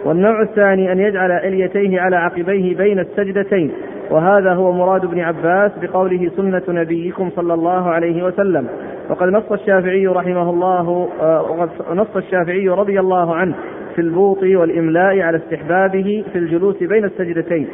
والنوع 0.05 0.41
الثاني 0.41 0.91
أن 0.91 0.99
يجعل 0.99 1.31
إليتيه 1.31 2.01
على 2.01 2.15
عقبيه 2.15 2.75
بين 2.75 2.99
السجدتين. 2.99 3.71
وهذا 4.11 4.53
هو 4.53 4.71
مراد 4.71 5.03
ابن 5.03 5.19
عباس 5.19 5.71
بقوله 5.81 6.31
سنة 6.37 6.61
نبيكم 6.69 7.29
صلى 7.35 7.53
الله 7.53 7.89
عليه 7.89 8.23
وسلم. 8.23 8.67
وقد 9.09 9.27
نص 9.27 9.51
الشافعي 9.51 10.07
رحمه 10.07 10.49
الله 10.49 11.09
آه، 11.21 11.41
وقد 11.41 11.69
نص 11.93 12.15
الشافعي 12.15 12.69
رضي 12.69 12.99
الله 12.99 13.35
عنه 13.35 13.55
في 13.95 14.01
البوط 14.01 14.43
والإملاء 14.43 15.19
على 15.19 15.37
استحبابه 15.37 16.23
في 16.33 16.37
الجلوس 16.39 16.83
بين 16.83 17.05
السجدتين. 17.05 17.67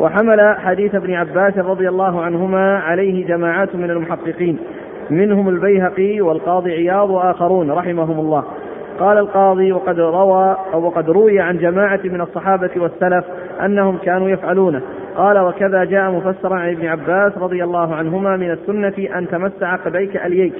وحمل 0.00 0.56
حديث 0.58 0.94
ابن 0.94 1.14
عباس 1.14 1.58
رضي 1.58 1.88
الله 1.88 2.22
عنهما 2.22 2.78
عليه 2.78 3.26
جماعات 3.26 3.76
من 3.76 3.90
المحققين 3.90 4.58
منهم 5.10 5.48
البيهقي 5.48 6.20
والقاضي 6.20 6.72
عياض 6.72 7.10
وآخرون 7.10 7.70
رحمهم 7.70 8.20
الله. 8.20 8.44
قال 8.98 9.18
القاضي 9.18 9.72
وقد 9.72 10.00
روى 10.00 10.56
أو 10.74 10.82
وقد 10.82 11.10
روي 11.10 11.40
عن 11.40 11.58
جماعة 11.58 12.00
من 12.04 12.20
الصحابة 12.20 12.70
والسلف 12.76 13.24
أنهم 13.64 13.98
كانوا 13.98 14.28
يفعلونه. 14.28 14.82
قال 15.16 15.38
وكذا 15.38 15.84
جاء 15.84 16.10
مفسرا 16.10 16.56
عن 16.56 16.70
ابن 16.70 16.86
عباس 16.86 17.38
رضي 17.38 17.64
الله 17.64 17.94
عنهما 17.94 18.36
من 18.36 18.50
السنة 18.50 19.18
أن 19.18 19.28
تمس 19.28 19.62
عقبيك 19.62 20.16
أليك 20.16 20.54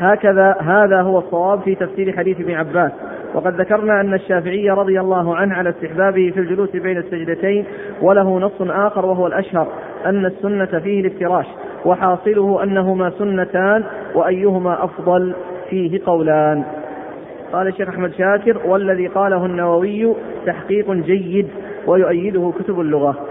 هكذا 0.00 0.56
هذا 0.60 1.00
هو 1.00 1.18
الصواب 1.18 1.60
في 1.60 1.74
تفسير 1.74 2.16
حديث 2.16 2.40
ابن 2.40 2.54
عباس. 2.54 2.92
وقد 3.34 3.60
ذكرنا 3.60 4.00
أن 4.00 4.14
الشافعي 4.14 4.70
رضي 4.70 5.00
الله 5.00 5.36
عنه 5.36 5.54
على 5.54 5.70
استحبابه 5.70 6.30
في 6.34 6.40
الجلوس 6.40 6.70
بين 6.70 6.98
السجدتين 6.98 7.64
وله 8.02 8.38
نص 8.38 8.60
آخر 8.60 9.06
وهو 9.06 9.26
الأشهر 9.26 9.66
أن 10.06 10.26
السنة 10.26 10.80
فيه 10.80 11.00
الافتراش 11.00 11.46
وحاصله 11.84 12.62
أنهما 12.62 13.10
سنتان 13.10 13.84
وأيهما 14.14 14.84
أفضل. 14.84 15.34
فيه 15.70 16.00
قولان. 16.06 16.64
قال 17.52 17.68
الشيخ 17.68 17.88
أحمد 17.88 18.12
شاكر 18.12 18.66
والذي 18.66 19.06
قاله 19.06 19.46
النووي 19.46 20.14
تحقيق 20.46 20.92
جيد 20.92 21.48
ويؤيده 21.86 22.52
كتب 22.58 22.80
اللغة. 22.80 23.26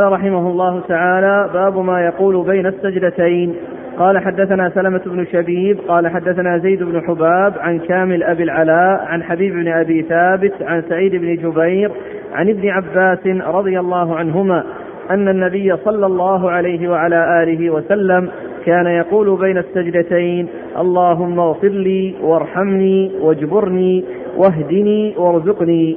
قال 0.00 0.12
رحمه 0.12 0.50
الله 0.50 0.80
تعالى 0.88 1.50
باب 1.52 1.78
ما 1.78 2.04
يقول 2.04 2.44
بين 2.46 2.66
السجدتين. 2.66 3.54
قال 3.98 4.18
حدثنا 4.18 4.70
سلمة 4.70 5.00
بن 5.06 5.26
شبيب 5.32 5.78
قال 5.88 6.08
حدثنا 6.08 6.58
زيد 6.58 6.82
بن 6.82 7.00
حباب 7.00 7.54
عن 7.58 7.78
كامل 7.78 8.22
أبي 8.22 8.42
العلاء 8.42 9.04
عن 9.06 9.22
حبيب 9.22 9.52
بن 9.52 9.68
أبي 9.68 10.02
ثابت 10.02 10.52
عن 10.62 10.82
سعيد 10.88 11.16
بن 11.16 11.36
جبير 11.36 11.90
عن 12.32 12.48
ابن 12.48 12.68
عباس 12.68 13.26
رضي 13.26 13.80
الله 13.80 14.16
عنهما 14.16 14.64
أن 15.10 15.28
النبي 15.28 15.76
صلى 15.76 16.06
الله 16.06 16.50
عليه 16.50 16.88
وعلى 16.88 17.42
آله 17.42 17.70
وسلم 17.70 18.28
كان 18.66 18.86
يقول 18.86 19.38
بين 19.38 19.58
السجدتين 19.58 20.48
اللهم 20.78 21.40
اغفر 21.40 21.68
لي 21.68 22.14
وارحمني 22.22 23.10
واجبرني 23.20 24.04
واهدني 24.36 25.14
وارزقني. 25.18 25.96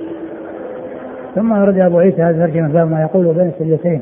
ثم 1.35 1.51
ورد 1.51 1.79
أبو 1.79 1.99
عيسى 1.99 2.21
هذا 2.21 2.45
الترجمة 2.45 2.67
باب 2.67 2.91
ما 2.91 3.01
يقوله 3.01 3.33
بين 3.33 3.47
السجدتين. 3.47 4.01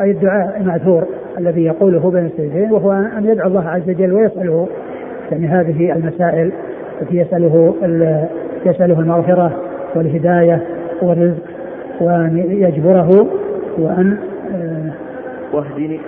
أي 0.00 0.10
الدعاء 0.10 0.56
الماثور 0.60 1.04
الذي 1.38 1.64
يقوله 1.64 2.10
بين 2.10 2.26
السجدتين 2.26 2.72
وهو 2.72 2.92
أن 2.92 3.24
يدعو 3.26 3.48
الله 3.48 3.68
عز 3.68 3.88
وجل 3.90 4.12
ويسأله 4.12 4.68
يعني 5.32 5.46
هذه 5.46 5.92
المسائل 5.92 6.52
التي 7.02 7.16
يسأله 7.16 7.74
يسأله 8.66 9.00
المغفرة 9.00 9.52
والهداية 9.96 10.62
والرزق 11.02 11.42
وأن 12.00 12.44
يجبره 12.50 13.26
وأن 13.78 14.16
آه، 14.54 14.90
واهدني. 15.56 16.00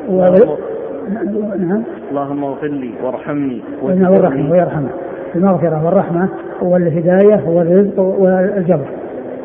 نعم. 1.59 1.83
اللهم 2.11 2.45
اغفر 2.45 2.67
لي 2.67 2.91
وارحمني 3.05 3.63
والرحمه 3.83 4.51
ويرحمه. 4.51 4.89
المغفرة 5.35 5.85
والرحمة 5.85 6.29
والهداية 6.63 7.49
والرزق 7.49 8.01
والجبر. 8.01 8.87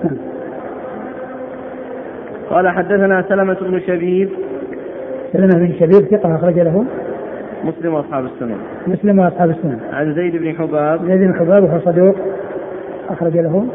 نعم. 0.04 0.29
قال 2.50 2.70
حدثنا 2.70 3.22
سلمة 3.22 3.58
بن 3.62 3.80
شبيب. 3.80 4.30
سلمة 5.34 5.54
بن 5.54 5.74
شبيب 5.80 6.18
ثقة 6.18 6.36
أخرج 6.36 6.60
له. 6.60 6.86
مسلم 7.64 7.94
وأصحاب 7.94 8.26
السنن. 8.26 8.58
مسلم 8.88 9.20
وأصحاب 9.20 9.50
السنن. 9.50 9.80
عن 9.94 10.14
زيد 10.14 10.36
بن 10.36 10.56
حباب. 10.56 11.06
زيد 11.06 11.20
بن 11.20 11.34
حباب 11.34 11.64
وهو 11.64 11.80
صدوق 11.80 12.16
أخرج 13.10 13.38
له. 13.38 13.66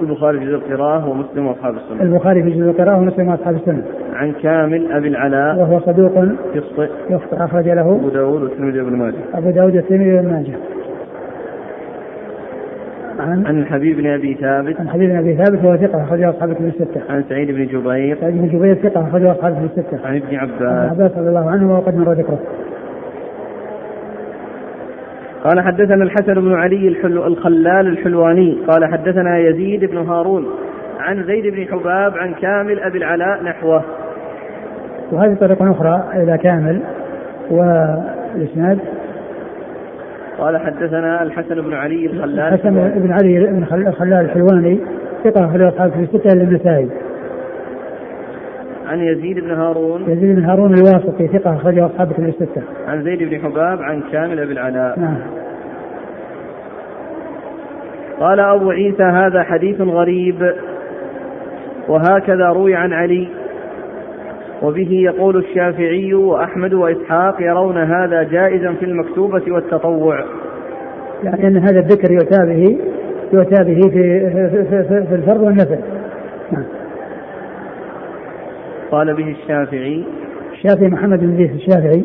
البخاري 0.00 0.38
في 0.38 0.44
جزء 0.44 0.54
القراءة 0.54 1.08
ومسلم 1.08 1.46
وأصحاب 1.46 1.74
السنن. 1.74 2.00
البخاري 2.00 2.42
في 2.42 2.50
جزء 2.50 2.70
القراءة 2.70 2.98
ومسلم 2.98 3.28
وأصحاب 3.28 3.54
السنن. 3.54 3.82
عن 4.14 4.32
كامل 4.32 4.92
أبي 4.92 5.08
العلاء. 5.08 5.58
وهو 5.60 5.80
صدوق 5.80 6.24
يخطئ. 6.54 6.88
يخطئ 7.10 7.44
أخرج 7.44 7.68
له. 7.68 7.96
أبو 7.96 8.08
داود 8.08 8.42
والترمذي 8.42 8.80
وابن 8.80 8.96
ماجه. 8.96 9.14
أبو 9.34 9.50
داود 9.50 9.76
والترمذي 9.76 10.14
وابن 10.14 10.28
ماجه. 10.28 10.52
عن 13.30 13.46
عن 13.46 13.66
حبيب 13.66 13.96
بن 13.96 14.06
أبي 14.06 14.34
ثابت. 14.34 14.80
عن 14.80 14.88
حبيب 14.88 15.10
بن 15.10 15.16
أبي 15.16 15.36
ثابت 15.36 15.64
وهو 15.64 15.76
ثقة 15.76 16.02
أخرجه 16.04 16.30
أصحاب 16.30 16.50
الكتب 16.50 16.66
الستة. 16.66 17.00
عن 17.10 17.24
سعيد 17.28 17.50
بن 17.50 17.66
جبير. 17.66 18.16
سعيد 18.20 18.34
بن 18.42 18.48
جبير 18.48 18.74
ثقة 18.74 19.08
أخرجه 19.08 19.32
أصحاب 19.32 19.52
الكتب 19.52 19.78
الستة. 19.78 20.06
عن 20.06 20.16
ابن 20.16 20.36
عباس. 20.36 20.62
عن 20.62 20.88
عباس 20.88 21.10
رضي 21.18 21.28
الله 21.28 21.50
عنه 21.50 21.76
وقد 21.76 21.96
مر 21.96 22.12
ذكره. 22.12 22.38
قال 25.44 25.60
حدثنا 25.60 26.04
الحسن 26.04 26.34
بن 26.34 26.54
علي 26.54 26.88
الحلو 26.88 27.26
الخلال 27.26 27.86
الحلواني. 27.86 28.58
قال 28.68 28.92
حدثنا 28.92 29.38
يزيد 29.38 29.84
بن 29.84 29.96
هارون 29.96 30.46
عن 31.00 31.24
زيد 31.24 31.54
بن 31.54 31.66
حباب 31.66 32.12
عن 32.16 32.34
كامل 32.34 32.80
أبي 32.80 32.98
العلاء 32.98 33.44
نحوه. 33.44 33.82
وهذه 35.12 35.34
طريقة 35.34 35.70
أخرى 35.70 36.04
إلى 36.16 36.38
كامل 36.38 36.80
والإسناد 37.50 38.78
قال 40.40 40.58
حدثنا 40.58 41.22
الحسن 41.22 41.54
بن 41.54 41.74
علي 41.74 42.06
الخلال 42.06 42.40
الحسن 42.40 42.74
بن 43.00 43.12
علي 43.12 43.46
بن 43.46 43.62
الخلال 43.88 44.24
الحلواني 44.24 44.80
ثقة 45.24 45.52
في 45.52 45.68
أصحاب 45.68 45.90
في 45.90 46.00
الستة 46.00 46.34
للنسائي 46.34 46.88
عن 48.86 49.00
يزيد 49.00 49.38
بن 49.38 49.50
هارون. 49.50 50.02
يزيد 50.02 50.36
بن 50.36 50.44
هارون 50.44 50.74
الواسطي 50.74 51.28
ثقة 51.28 51.56
أخرجه 51.56 51.86
أصحاب 51.86 52.12
في 52.12 52.18
الستة. 52.18 52.62
عن 52.88 53.02
زيد 53.02 53.22
بن 53.22 53.40
حباب 53.40 53.82
عن 53.82 54.02
كامل 54.12 54.46
بن 54.46 54.52
العلاء. 54.52 55.00
نعم. 55.00 55.18
قال 58.20 58.40
أبو 58.40 58.70
عيسى 58.70 59.02
هذا 59.02 59.42
حديث 59.42 59.80
غريب. 59.80 60.54
وهكذا 61.88 62.46
روي 62.46 62.74
عن 62.74 62.92
علي. 62.92 63.28
وبه 64.62 64.92
يقول 64.92 65.36
الشافعي 65.36 66.14
وأحمد 66.14 66.74
وإسحاق 66.74 67.42
يرون 67.42 67.76
هذا 67.76 68.22
جائزا 68.22 68.72
في 68.72 68.84
المكتوبة 68.84 69.42
والتطوع. 69.52 70.24
يعني 71.24 71.46
أن 71.46 71.56
هذا 71.56 71.78
الذكر 71.80 72.12
يؤتى 72.12 72.46
به 72.46 72.78
يؤتى 73.32 73.64
به 73.64 73.80
في, 73.80 74.30
في, 74.30 74.64
في, 74.64 75.04
في 75.04 75.14
الفرض 75.14 75.40
والنفل. 75.40 75.78
نعم. 76.52 76.64
قال 78.90 79.14
به 79.14 79.30
الشافعي. 79.30 80.04
الشافعي 80.52 80.88
محمد 80.88 81.20
بن 81.20 81.36
زيد 81.36 81.54
الشافعي 81.54 82.04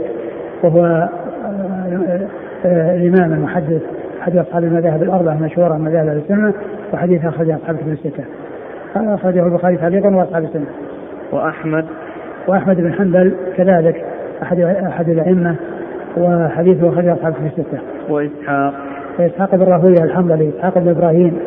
وهو 0.63 0.85
آه، 0.85 2.27
آه، 2.65 2.95
الإمام 2.95 3.33
المحدث 3.33 3.81
أحد 4.21 4.37
أصحاب 4.37 4.63
المذاهب 4.63 5.03
الأربعة 5.03 5.33
المشهورة 5.33 5.77
مذاهب 5.77 6.07
السنة 6.07 6.53
وحديث 6.93 7.25
أخرجه 7.25 7.55
أصحاب 7.55 7.75
الكتب 7.75 7.91
الستة. 7.91 8.23
أخرجه 8.95 9.45
البخاري 9.45 9.77
تعليقا 9.77 10.15
وأصحاب 10.15 10.43
السنة. 10.43 10.65
وأحمد 11.31 11.85
وأحمد 12.47 12.81
بن 12.81 12.93
حنبل 12.93 13.35
كذلك 13.57 14.05
احد 14.43 14.59
أحد 14.59 15.09
الأئمة 15.09 15.55
وحديثه 16.17 16.89
اخرجه 16.89 17.13
أصحاب 17.13 17.33
في 17.33 17.45
الستة. 17.45 17.79
وإسحاق 18.09 18.73
واسحاق 19.19 19.55
بن 19.55 19.63
راهوية 19.63 20.03
الحنبلي 20.03 20.49
إسحاق 20.49 20.77
بن 20.77 20.89
إبراهيم 20.89 21.39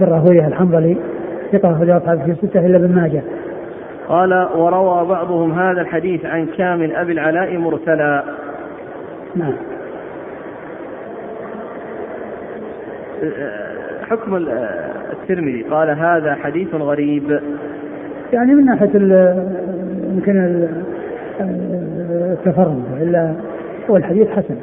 بن 0.00 0.06
راهوية 0.06 0.46
الحنبلي 0.46 0.96
ثقة 1.52 1.72
اخرجه 1.72 1.96
أصحاب 1.96 2.20
في 2.20 2.30
الستة 2.30 2.66
إلا 2.66 2.76
ابن 2.76 2.94
ماجه. 2.94 3.22
قال 4.08 4.48
وروى 4.56 5.06
بعضهم 5.08 5.52
هذا 5.52 5.80
الحديث 5.80 6.24
عن 6.24 6.46
كامل 6.46 6.96
أبي 6.96 7.12
العلاء 7.12 7.58
مرسلا. 7.58 8.24
نعم. 9.36 9.54
حكم 14.10 14.36
الترمذي 15.12 15.62
قال 15.62 15.90
هذا 15.90 16.34
حديث 16.34 16.74
غريب 16.74 17.40
يعني 18.32 18.54
من 18.54 18.64
ناحية 18.64 18.90
يمكن 20.14 20.66
التفرد 22.10 22.82
والا 22.92 23.34
هو 23.90 23.96
الحديث 23.96 24.28
حسن. 24.28 24.56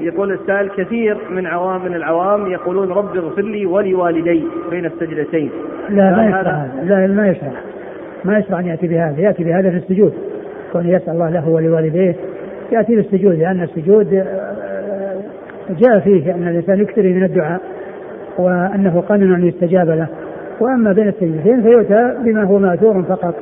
يقول 0.00 0.32
السائل 0.32 0.68
كثير 0.68 1.16
من 1.30 1.46
عوام 1.46 1.84
من 1.84 1.94
العوام 1.94 2.46
يقولون 2.46 2.88
رب 2.88 3.16
اغفر 3.16 3.42
لي 3.42 3.66
ولوالدي 3.66 4.44
بين 4.70 4.86
السجدتين. 4.86 5.50
لا 5.90 6.16
ما 6.16 6.26
يشرع 6.26 6.66
لا 6.84 7.06
ما 7.06 7.28
يشرع 7.28 7.52
ما 8.24 8.38
يشرع 8.38 8.60
أن 8.60 8.66
يأتي 8.66 8.88
بهذا. 8.88 9.20
يأتي 9.20 9.44
بهذا 9.44 9.70
في 9.70 9.76
السجود. 9.76 10.12
كون 10.72 10.88
يسأل 10.88 11.12
الله 11.12 11.30
له 11.30 11.48
ولوالديه 11.48 12.14
يأتي 12.72 12.96
بالسجود 12.96 13.34
لأن 13.38 13.62
السجود 13.62 14.24
جاء 15.70 15.98
فيه 15.98 16.34
أن 16.34 16.48
الإنسان 16.48 16.80
يكثر 16.80 17.02
من 17.02 17.24
الدعاء 17.24 17.60
وأنه 18.38 19.00
قانون 19.08 19.34
أن 19.34 19.46
يستجاب 19.46 19.88
له. 19.88 20.06
وأما 20.60 20.92
بين 20.92 21.08
السجدتين 21.08 21.62
فيؤتى 21.62 22.14
بما 22.24 22.44
هو 22.44 22.58
ماثور 22.58 23.02
فقط. 23.02 23.34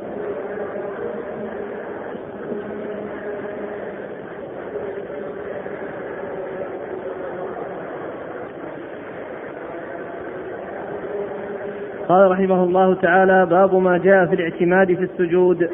قال 12.07 12.31
رحمه 12.31 12.63
الله 12.63 12.95
تعالى 12.95 13.45
باب 13.45 13.75
ما 13.75 13.97
جاء 13.97 14.25
في 14.25 14.35
الاعتماد 14.35 14.93
في 14.93 15.03
السجود. 15.03 15.69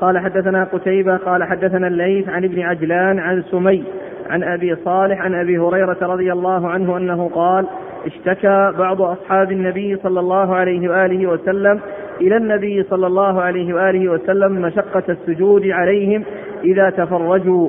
قال 0.00 0.18
حدثنا 0.18 0.64
قتيبة 0.64 1.16
قال 1.16 1.44
حدثنا 1.44 1.86
الليث 1.86 2.28
عن 2.28 2.44
ابن 2.44 2.60
عجلان 2.60 3.18
عن 3.18 3.42
سمي 3.42 3.84
عن 4.32 4.42
أبي 4.42 4.76
صالح 4.84 5.20
عن 5.20 5.34
أبي 5.34 5.58
هريرة 5.58 5.96
رضي 6.02 6.32
الله 6.32 6.68
عنه 6.68 6.96
أنه 6.96 7.30
قال 7.34 7.66
اشتكى 8.06 8.72
بعض 8.78 9.02
أصحاب 9.02 9.52
النبي 9.52 9.96
صلى 9.96 10.20
الله 10.20 10.54
عليه 10.54 10.88
وآله 10.88 11.26
وسلم 11.26 11.80
إلى 12.20 12.36
النبي 12.36 12.82
صلى 12.82 13.06
الله 13.06 13.42
عليه 13.42 13.74
وآله 13.74 14.08
وسلم 14.08 14.52
مشقة 14.52 15.02
السجود 15.08 15.66
عليهم 15.66 16.24
إذا 16.64 16.90
تفرجوا. 16.90 17.68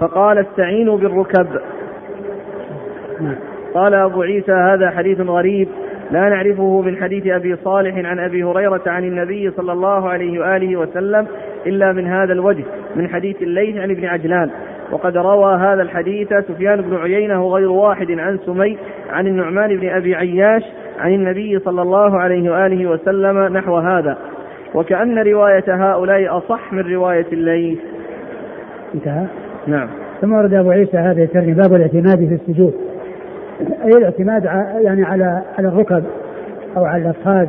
فقال 0.00 0.38
استعينوا 0.38 0.98
بالركب. 0.98 1.46
قال 3.74 3.94
أبو 3.94 4.22
عيسى 4.22 4.52
هذا 4.52 4.90
حديث 4.90 5.20
غريب 5.20 5.68
لا 6.10 6.28
نعرفه 6.28 6.80
من 6.80 6.96
حديث 6.96 7.26
أبي 7.26 7.56
صالح 7.56 7.96
عن 7.96 8.18
أبي 8.18 8.44
هريرة 8.44 8.82
عن 8.86 9.04
النبي 9.04 9.50
صلى 9.50 9.72
الله 9.72 10.08
عليه 10.08 10.40
وآله 10.40 10.76
وسلم 10.76 11.26
إلا 11.66 11.92
من 11.92 12.06
هذا 12.06 12.32
الوجه 12.32 12.64
من 12.96 13.08
حديث 13.08 13.42
الليث 13.42 13.76
عن 13.76 13.90
ابن 13.90 14.04
عجلان. 14.04 14.50
وقد 14.92 15.16
روى 15.16 15.54
هذا 15.54 15.82
الحديث 15.82 16.28
سفيان 16.28 16.80
بن 16.80 16.96
عيينة 16.96 17.48
غير 17.48 17.70
واحد 17.70 18.10
عن 18.10 18.38
سمي 18.46 18.78
عن 19.10 19.26
النعمان 19.26 19.76
بن 19.76 19.88
أبي 19.88 20.14
عياش 20.14 20.62
عن 20.98 21.14
النبي 21.14 21.58
صلى 21.58 21.82
الله 21.82 22.18
عليه 22.18 22.50
وآله 22.52 22.90
وسلم 22.90 23.56
نحو 23.56 23.76
هذا. 23.76 24.18
وكأن 24.74 25.18
رواية 25.18 25.64
هؤلاء 25.68 26.38
أصح 26.38 26.72
من 26.72 26.94
رواية 26.94 27.26
الليث. 27.32 27.78
انتهى؟ 28.94 29.26
نعم. 29.66 29.88
ثم 30.20 30.32
ورد 30.32 30.54
أبو 30.54 30.70
عيسى 30.70 30.96
هذا 30.96 31.22
الترجمة 31.22 31.54
باب 31.54 31.74
الاعتماد 31.74 32.18
في 32.28 32.34
السجود. 32.34 32.74
أي 33.84 33.90
الاعتماد 33.98 34.44
يعني 34.84 35.04
على 35.04 35.42
على 35.58 35.68
الركب 35.68 36.04
أو 36.76 36.84
على 36.84 37.02
الافخاذ 37.02 37.48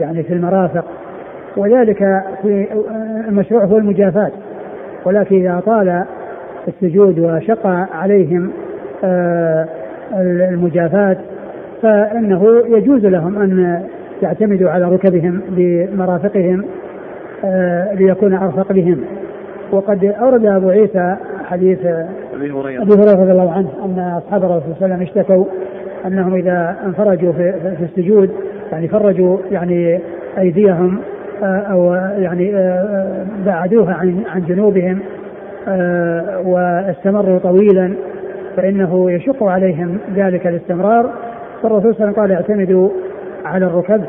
يعني 0.00 0.22
في 0.22 0.32
المرافق. 0.32 0.84
وذلك 1.56 1.98
في 2.42 2.66
المشروع 3.28 3.64
هو 3.64 3.78
المجافاة 3.78 4.30
ولكن 5.04 5.36
إذا 5.36 5.60
طال 5.66 6.04
السجود 6.68 7.18
وشق 7.18 7.66
عليهم 7.92 8.50
آه، 9.04 9.68
المجافاة 10.50 11.16
فإنه 11.82 12.62
يجوز 12.66 13.06
لهم 13.06 13.42
أن 13.42 13.82
يعتمدوا 14.22 14.70
على 14.70 14.84
ركبهم 14.84 15.40
بمرافقهم 15.48 16.64
آه، 17.44 17.94
ليكون 17.94 18.34
أرفق 18.34 18.72
بهم. 18.72 19.04
وقد 19.72 20.04
أورد 20.04 20.46
أبو 20.46 20.68
عيسى 20.68 21.16
حديث 21.44 21.78
أبي 22.34 22.52
هريرة. 22.52 22.82
أبي 22.82 22.92
هريرة 22.92 23.20
رضي 23.20 23.32
الله 23.32 23.52
عنه 23.52 23.68
أن 23.84 23.98
أصحاب 23.98 24.44
الرسول 24.44 24.74
صلى 24.74 24.86
الله 24.86 24.94
عليه 24.94 24.94
وسلم 24.94 25.02
اشتكوا 25.02 25.44
أنهم 26.06 26.34
إذا 26.34 26.76
انفرجوا 26.86 27.32
في, 27.32 27.52
في 27.78 27.84
السجود 27.84 28.30
يعني 28.72 28.88
فرجوا 28.88 29.38
يعني 29.50 30.00
أيديهم 30.38 30.98
آه، 31.42 31.58
أو 31.58 31.94
يعني 31.94 32.52
بعدوها 33.46 33.94
عن 33.94 34.22
عن 34.34 34.42
جنوبهم. 34.48 34.98
واستمروا 36.44 37.38
طويلا 37.38 37.94
فإنه 38.56 39.10
يشق 39.10 39.44
عليهم 39.44 39.98
ذلك 40.14 40.46
الاستمرار. 40.46 41.10
فالرسول 41.62 41.94
صلى 41.94 42.08
الله 42.08 42.22
عليه 42.22 42.34
وسلم 42.34 42.46
قال 42.46 42.56
اعتمدوا 42.62 42.90
على 43.44 43.66
الركب. 43.66 44.04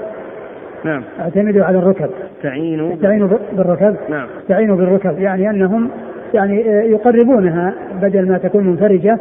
نعم. 0.85 1.03
اعتمدوا 1.19 1.65
على 1.65 1.77
الركب. 1.77 2.09
استعينوا. 2.37 2.93
استعينوا 2.93 3.29
بالركب. 3.53 3.95
نعم. 4.09 4.27
استعينوا 4.41 4.77
بالركب. 4.77 5.19
يعني 5.19 5.49
أنهم 5.49 5.89
يعني 6.33 6.61
يقربونها 6.67 7.73
بدل 8.01 8.31
ما 8.31 8.37
تكون 8.37 8.63
منفرجة. 8.63 9.17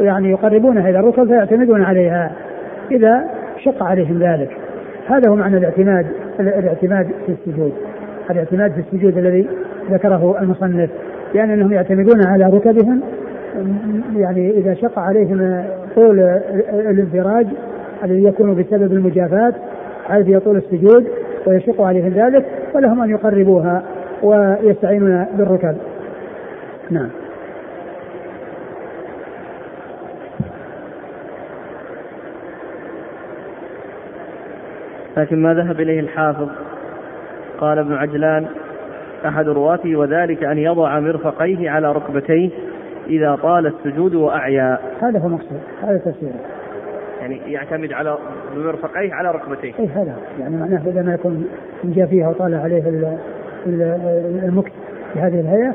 يعني 0.00 0.30
يقربونها 0.30 0.90
إلى 0.90 0.98
الركب 0.98 1.26
فيعتمدون 1.26 1.82
عليها. 1.82 2.32
إذا 2.90 3.24
شق 3.64 3.82
عليهم 3.82 4.18
ذلك. 4.18 4.50
هذا 5.08 5.30
هو 5.30 5.36
معنى 5.36 5.56
الاعتماد 5.56 6.06
الاعتماد 6.40 7.06
في 7.26 7.32
السجود. 7.32 7.72
الاعتماد 8.30 8.72
في 8.72 8.78
السجود 8.78 9.18
الذي 9.18 9.48
ذكره 9.90 10.36
المصنف. 10.40 10.90
يعني 11.34 11.54
إنهم 11.54 11.72
يعتمدون 11.72 12.26
على 12.26 12.44
ركبهم 12.44 13.00
يعني 14.16 14.50
إذا 14.50 14.74
شق 14.74 14.98
عليهم 14.98 15.64
طول 15.94 16.20
الانفراج 16.72 17.46
الذي 18.04 18.24
يكون 18.24 18.54
بسبب 18.54 18.92
المجافاة 18.92 19.54
حيث 20.08 20.28
يطول 20.28 20.56
السجود 20.56 21.06
ويشق 21.46 21.80
عليهم 21.80 22.08
ذلك 22.08 22.46
فلهم 22.74 23.02
أن 23.02 23.10
يقربوها 23.10 23.82
ويستعينون 24.22 25.26
بالركب. 25.38 25.76
نعم. 26.90 27.08
لكن 35.16 35.42
ما 35.42 35.54
ذهب 35.54 35.80
إليه 35.80 36.00
الحافظ 36.00 36.48
قال 37.58 37.78
ابن 37.78 37.92
عجلان 37.92 38.46
أحد 39.26 39.48
رواته 39.48 39.96
وذلك 39.96 40.44
أن 40.44 40.58
يضع 40.58 41.00
مرفقيه 41.00 41.70
على 41.70 41.92
ركبتيه 41.92 42.50
إذا 43.06 43.38
طال 43.42 43.66
السجود 43.66 44.14
وأعيا. 44.14 44.78
هذا 45.02 45.18
هو 45.18 45.26
المقصود 45.26 45.60
هذا 45.82 45.98
تفسيره. 45.98 46.40
يعني 47.20 47.52
يعتمد 47.52 47.92
على 47.92 48.18
بمرفقيه 48.56 49.14
على 49.14 49.30
ركبتيه. 49.30 49.72
اي 49.78 49.86
هذا 49.86 50.16
يعني 50.40 50.56
معناه 50.56 50.80
إذا 50.86 51.02
ما 51.02 51.14
يكون 51.14 51.46
فيها 52.10 52.28
وطال 52.28 52.54
عليه 52.54 52.82
المكت 54.44 54.72
بهذه 55.14 55.40
الهيئة 55.40 55.74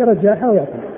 يرجعها 0.00 0.50
ويعتمد. 0.50 0.96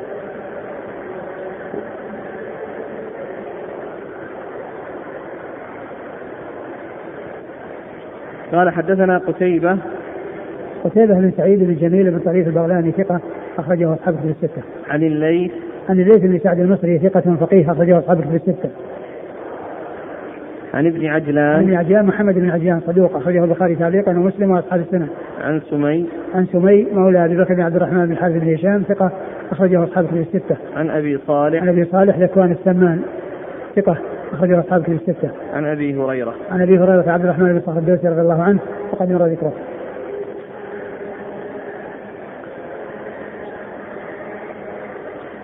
قال 8.52 8.70
حدثنا 8.70 9.18
قتيبة 9.18 9.78
قتيبة 10.84 11.14
بن 11.14 11.32
سعيد 11.36 11.58
بن 11.58 11.74
جميل 11.74 12.10
بن 12.10 12.18
طريف 12.18 12.48
البغلاني 12.48 12.92
ثقة 12.92 13.20
أخرجه 13.58 13.94
أصحاب 13.94 14.14
في 14.14 14.28
الستة. 14.28 14.62
عن 14.88 15.02
الليث 15.02 15.52
عن 15.88 16.00
الليث 16.00 16.18
بن 16.18 16.38
سعد 16.38 16.60
المصري 16.60 16.98
ثقة 16.98 17.36
فقيه 17.40 17.72
أخرجه 17.72 17.98
أصحاب 17.98 18.20
في 18.20 18.36
الستة. 18.36 18.70
عن 20.74 20.86
ابن 20.86 21.06
عجلان 21.06 21.54
عن 21.54 21.62
ابن 21.62 21.74
عجلان 21.74 22.06
محمد 22.06 22.34
بن 22.34 22.50
عجلان 22.50 22.80
صدوق 22.80 23.16
أخرجه 23.16 23.44
البخاري 23.44 23.76
تعليقا 23.76 24.12
ومسلم 24.12 24.50
وأصحاب 24.50 24.80
السنة. 24.80 25.08
عن 25.44 25.60
سمي 25.70 26.06
عن 26.34 26.46
سمي 26.46 26.86
مولى 26.92 27.24
أبي 27.24 27.36
بكر 27.36 27.54
بن 27.54 27.60
عبد 27.60 27.76
الرحمن 27.76 28.06
بن 28.06 28.16
حازم 28.16 28.38
بن 28.38 28.54
هشام 28.54 28.82
ثقة 28.82 29.12
أخرجه 29.50 29.84
أصحاب 29.84 30.06
في 30.06 30.20
الستة. 30.20 30.56
عن 30.76 30.90
أبي 30.90 31.18
صالح 31.26 31.62
عن 31.62 31.68
أبي 31.68 31.84
صالح 31.84 32.18
ذكوان 32.18 32.52
السمان 32.52 33.00
ثقة 33.76 33.96
أخرجه 34.32 34.60
أصحاب 34.60 34.82
في 34.82 34.92
الستة. 34.92 35.30
عن 35.54 35.64
أبي 35.64 35.94
هريرة 35.94 36.34
عن 36.50 36.62
أبي 36.62 36.78
هريرة 36.78 37.10
عبد 37.10 37.24
الرحمن 37.24 37.52
بن 37.52 37.60
صخر 37.60 37.78
الدوسي 37.78 38.08
رضي 38.08 38.20
الله 38.20 38.42
عنه 38.42 38.58
وقد 38.92 39.12
مر 39.12 39.26
ذكره. 39.26 39.52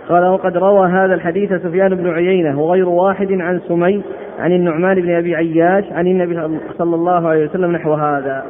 قال 0.08 0.26
وقد 0.26 0.56
روى 0.56 0.88
هذا 0.88 1.14
الحديث 1.14 1.52
سفيان 1.52 1.94
بن 1.94 2.10
عيينة 2.10 2.60
وغير 2.60 2.88
واحد 2.88 3.32
عن 3.32 3.60
سمي 3.68 4.02
عن 4.38 4.52
النعمان 4.52 5.00
بن 5.00 5.14
أبي 5.14 5.36
عياش 5.36 5.92
عن 5.92 6.06
النبي 6.06 6.58
صلى 6.78 6.94
الله 6.94 7.28
عليه 7.28 7.44
وسلم 7.44 7.72
نحو 7.72 7.94
هذا. 7.94 8.44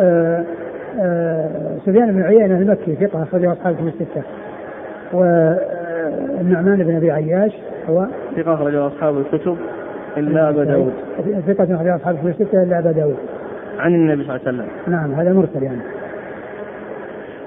آه 0.00 0.44
آه 1.00 1.76
سفيان 1.86 2.12
بن 2.12 2.22
عيينة 2.22 2.58
المكي 2.58 2.94
ثقة 2.94 3.22
أخرجه 3.22 3.52
أصحاب 3.52 3.76
في 3.76 3.82
الستة. 3.82 4.22
والنعمان 5.12 6.82
بن 6.82 6.96
أبي 6.96 7.10
عياش 7.10 7.52
هو؟ 7.88 8.06
ثقة 8.36 8.54
أخرجه 8.54 8.86
أصحاب 8.86 9.18
الكتب 9.18 9.56
إلا 10.16 10.48
أبا 10.48 10.64
داود. 10.64 10.92
ثقة 11.46 11.74
أخرجه 11.74 11.96
أصحاب 11.96 12.16
في 12.16 12.26
الستة 12.26 12.62
إلا 12.62 12.78
أبا 12.78 12.92
داود. 12.92 13.16
عن 13.78 13.94
النبي 13.94 14.24
صلى 14.24 14.36
الله 14.36 14.46
عليه 14.46 14.58
وسلم. 14.58 14.68
نعم 14.94 15.12
هذا 15.12 15.32
مرسل 15.32 15.62
يعني. 15.62 15.82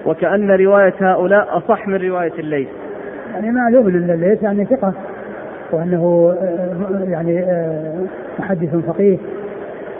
وكأن 0.05 0.51
رواية 0.51 0.93
هؤلاء 0.99 1.57
أصح 1.57 1.87
من 1.87 1.95
رواية 1.95 2.33
الليث 2.39 2.67
يعني 3.33 3.51
معلوم 3.51 3.87
الليث 3.87 4.43
يعني 4.43 4.65
ثقة 4.65 4.93
وأنه 5.71 6.33
آه، 6.41 7.03
يعني 7.03 7.39
آه، 7.39 7.95
محدث 8.39 8.75
فقيه 8.75 9.17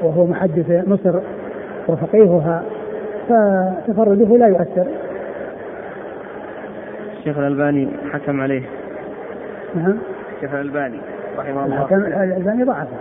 وهو 0.02 0.26
محدث 0.26 0.88
مصر 0.88 1.20
وفقيهها 1.88 2.64
فتفرده 3.30 4.38
لا 4.38 4.48
يؤثر. 4.48 4.88
الشيخ 7.18 7.38
الألباني 7.38 7.88
حكم 8.14 8.42
عليه. 8.42 8.62
نعم. 9.76 9.98
الشيخ 10.36 10.54
الألباني 10.54 11.00
رحمه 11.38 11.66
الله. 11.66 11.78
حكم 11.78 11.96
الألباني 11.96 12.64
ضعفه. 12.64 12.98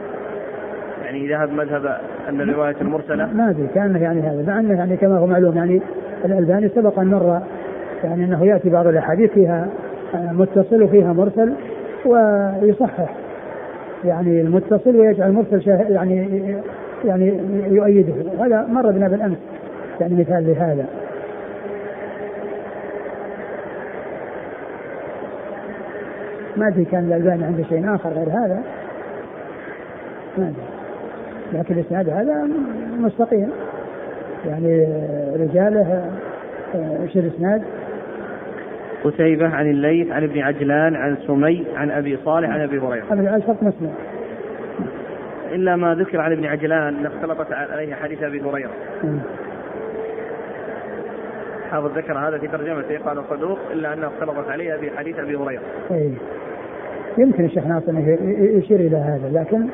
يعني 1.05 1.29
ذهب 1.29 1.53
مذهب 1.53 2.01
أن 2.29 2.41
الرواية 2.41 2.77
المرسلة؟ 2.81 3.27
ما 3.27 3.51
أدري 3.51 3.67
كأنه 3.75 3.99
يعني 3.99 4.21
هذا 4.21 4.45
مع 4.47 4.61
أنه 4.61 4.79
يعني 4.79 4.97
كما 4.97 5.19
هو 5.19 5.27
معلوم 5.27 5.57
يعني 5.57 5.83
الألباني 6.25 6.69
سبق 6.69 6.99
أن 6.99 7.07
مر 7.07 7.41
يعني 8.05 8.25
أنه 8.25 8.45
يأتي 8.45 8.71
بعض 8.71 8.87
الأحاديث 8.87 9.31
فيها 9.31 9.69
متصل 10.15 10.83
وفيها 10.83 11.13
مرسل 11.13 11.53
ويصحح. 12.05 13.15
يعني 14.05 14.41
المتصل 14.41 14.97
ويجعل 14.97 15.29
المرسل 15.29 15.69
يعني 15.69 16.57
يعني 17.05 17.41
يؤيده. 17.71 18.15
هذا 18.45 18.67
مر 18.67 18.91
بنا 18.91 19.09
بالأمس. 19.09 19.39
يعني 20.01 20.15
مثال 20.15 20.47
لهذا. 20.47 20.87
ما 26.57 26.69
أدري 26.69 26.85
كان 26.85 27.05
الألباني 27.05 27.45
عنده 27.45 27.63
شيء 27.69 27.95
آخر 27.95 28.11
غير 28.11 28.29
هذا. 28.29 28.63
ما 30.39 30.45
أدري. 30.45 30.63
لكن 31.53 31.75
الإسناد 31.75 32.09
هذا 32.09 32.49
مستقيم. 32.99 33.51
يعني 34.47 34.87
رجاله 35.37 36.11
إيش 36.75 37.17
الاسناد؟ 37.17 37.63
قتيبة 39.05 39.49
عن 39.49 39.71
الليث 39.71 40.13
عن 40.13 40.23
ابن 40.23 40.41
عجلان 40.41 40.97
عن 40.97 41.17
سمي 41.27 41.67
عن 41.77 41.91
أبي 41.91 42.19
صالح 42.25 42.51
عن 42.51 42.61
أبي 42.61 42.79
هريرة. 42.79 43.05
هذا 43.11 43.37
الشرط 43.37 43.63
مسلم 43.63 43.95
إلا 45.53 45.77
ما 45.77 45.95
ذكر 45.95 46.21
عن 46.21 46.33
ابن 46.33 46.45
عجلان 46.45 47.07
اختلطت 47.07 47.53
عليه 47.53 47.95
حديث 47.95 48.23
أبي 48.23 48.41
هريرة. 48.41 48.71
حافظ 51.71 51.99
ذكر 51.99 52.19
هذا 52.19 52.39
في 52.39 52.49
ترجمته 52.49 52.99
قال 52.99 53.23
صدوق 53.31 53.59
إلا 53.73 53.95
أنه 53.95 54.07
اختلطت 54.07 54.51
عليه 54.51 54.77
بحديث 54.77 55.19
أبي 55.19 55.37
هريرة. 55.37 55.63
أي 55.91 56.13
يمكن 57.19 57.45
الشيخ 57.45 57.67
ناصر 57.67 57.93
يشير 58.59 58.81
إلى 58.81 58.97
هذا 58.97 59.31
لكن 59.33 59.67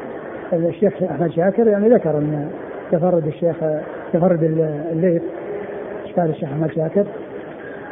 الشيخ 0.53 1.03
أحمد 1.03 1.31
شاكر 1.31 1.67
يعني 1.67 1.89
ذكر 1.89 2.19
أن 2.19 2.51
تفرد 2.93 3.27
الشيخ 3.27 3.57
تفرد 4.13 4.43
الليث 4.93 5.23
قال 6.17 6.31
الشيخ 6.31 6.49
أحمد 6.49 6.73
شاكر. 6.73 7.05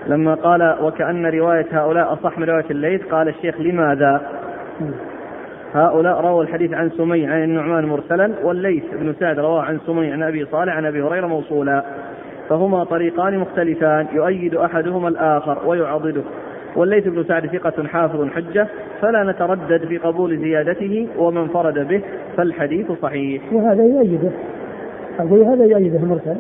لما 0.06 0.34
قال 0.34 0.76
وكأن 0.82 1.26
رواية 1.26 1.66
هؤلاء 1.72 2.12
أصح 2.12 2.38
من 2.38 2.44
رواية 2.44 2.64
الليث 2.70 3.02
قال 3.02 3.28
الشيخ 3.28 3.60
لماذا؟ 3.60 4.20
هؤلاء 5.74 6.20
رووا 6.20 6.42
الحديث 6.42 6.72
عن 6.72 6.90
سمي 6.90 7.26
عن 7.26 7.42
النعمان 7.42 7.84
مرسلا 7.84 8.30
والليث 8.42 8.84
بن 8.92 9.14
سعد 9.20 9.38
رواه 9.38 9.62
عن 9.62 9.78
سمي 9.86 10.12
عن 10.12 10.22
أبي 10.22 10.44
صالح 10.44 10.76
عن 10.76 10.86
أبي 10.86 11.02
هريرة 11.02 11.26
موصولا. 11.26 11.84
فهما 12.48 12.84
طريقان 12.84 13.38
مختلفان 13.38 14.06
يؤيد 14.12 14.54
أحدهما 14.54 15.08
الآخر 15.08 15.58
ويعضده. 15.66 16.22
والليث 16.76 17.08
بن 17.08 17.24
سعد 17.24 17.46
ثقة 17.46 17.86
حافظ 17.86 18.28
حجة 18.28 18.68
فلا 19.00 19.24
نتردد 19.24 19.84
في 19.84 19.98
قبول 19.98 20.38
زيادته 20.38 21.08
ومن 21.18 21.48
فرد 21.48 21.88
به 21.88 22.02
فالحديث 22.36 22.92
صحيح. 23.02 23.42
وهذا 23.52 23.82
يؤيده. 23.82 24.30
أقول 25.18 25.40
هذا 25.40 25.64
يؤيده 25.64 25.98
المرسل. 25.98 26.36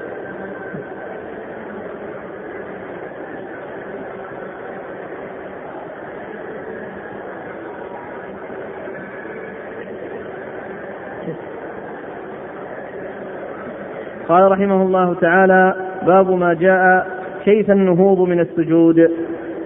قال 14.28 14.50
رحمه 14.50 14.82
الله 14.82 15.14
تعالى 15.14 15.74
باب 16.06 16.30
ما 16.30 16.54
جاء 16.54 17.06
كيف 17.44 17.70
النهوض 17.70 18.28
من 18.28 18.40
السجود 18.40 19.10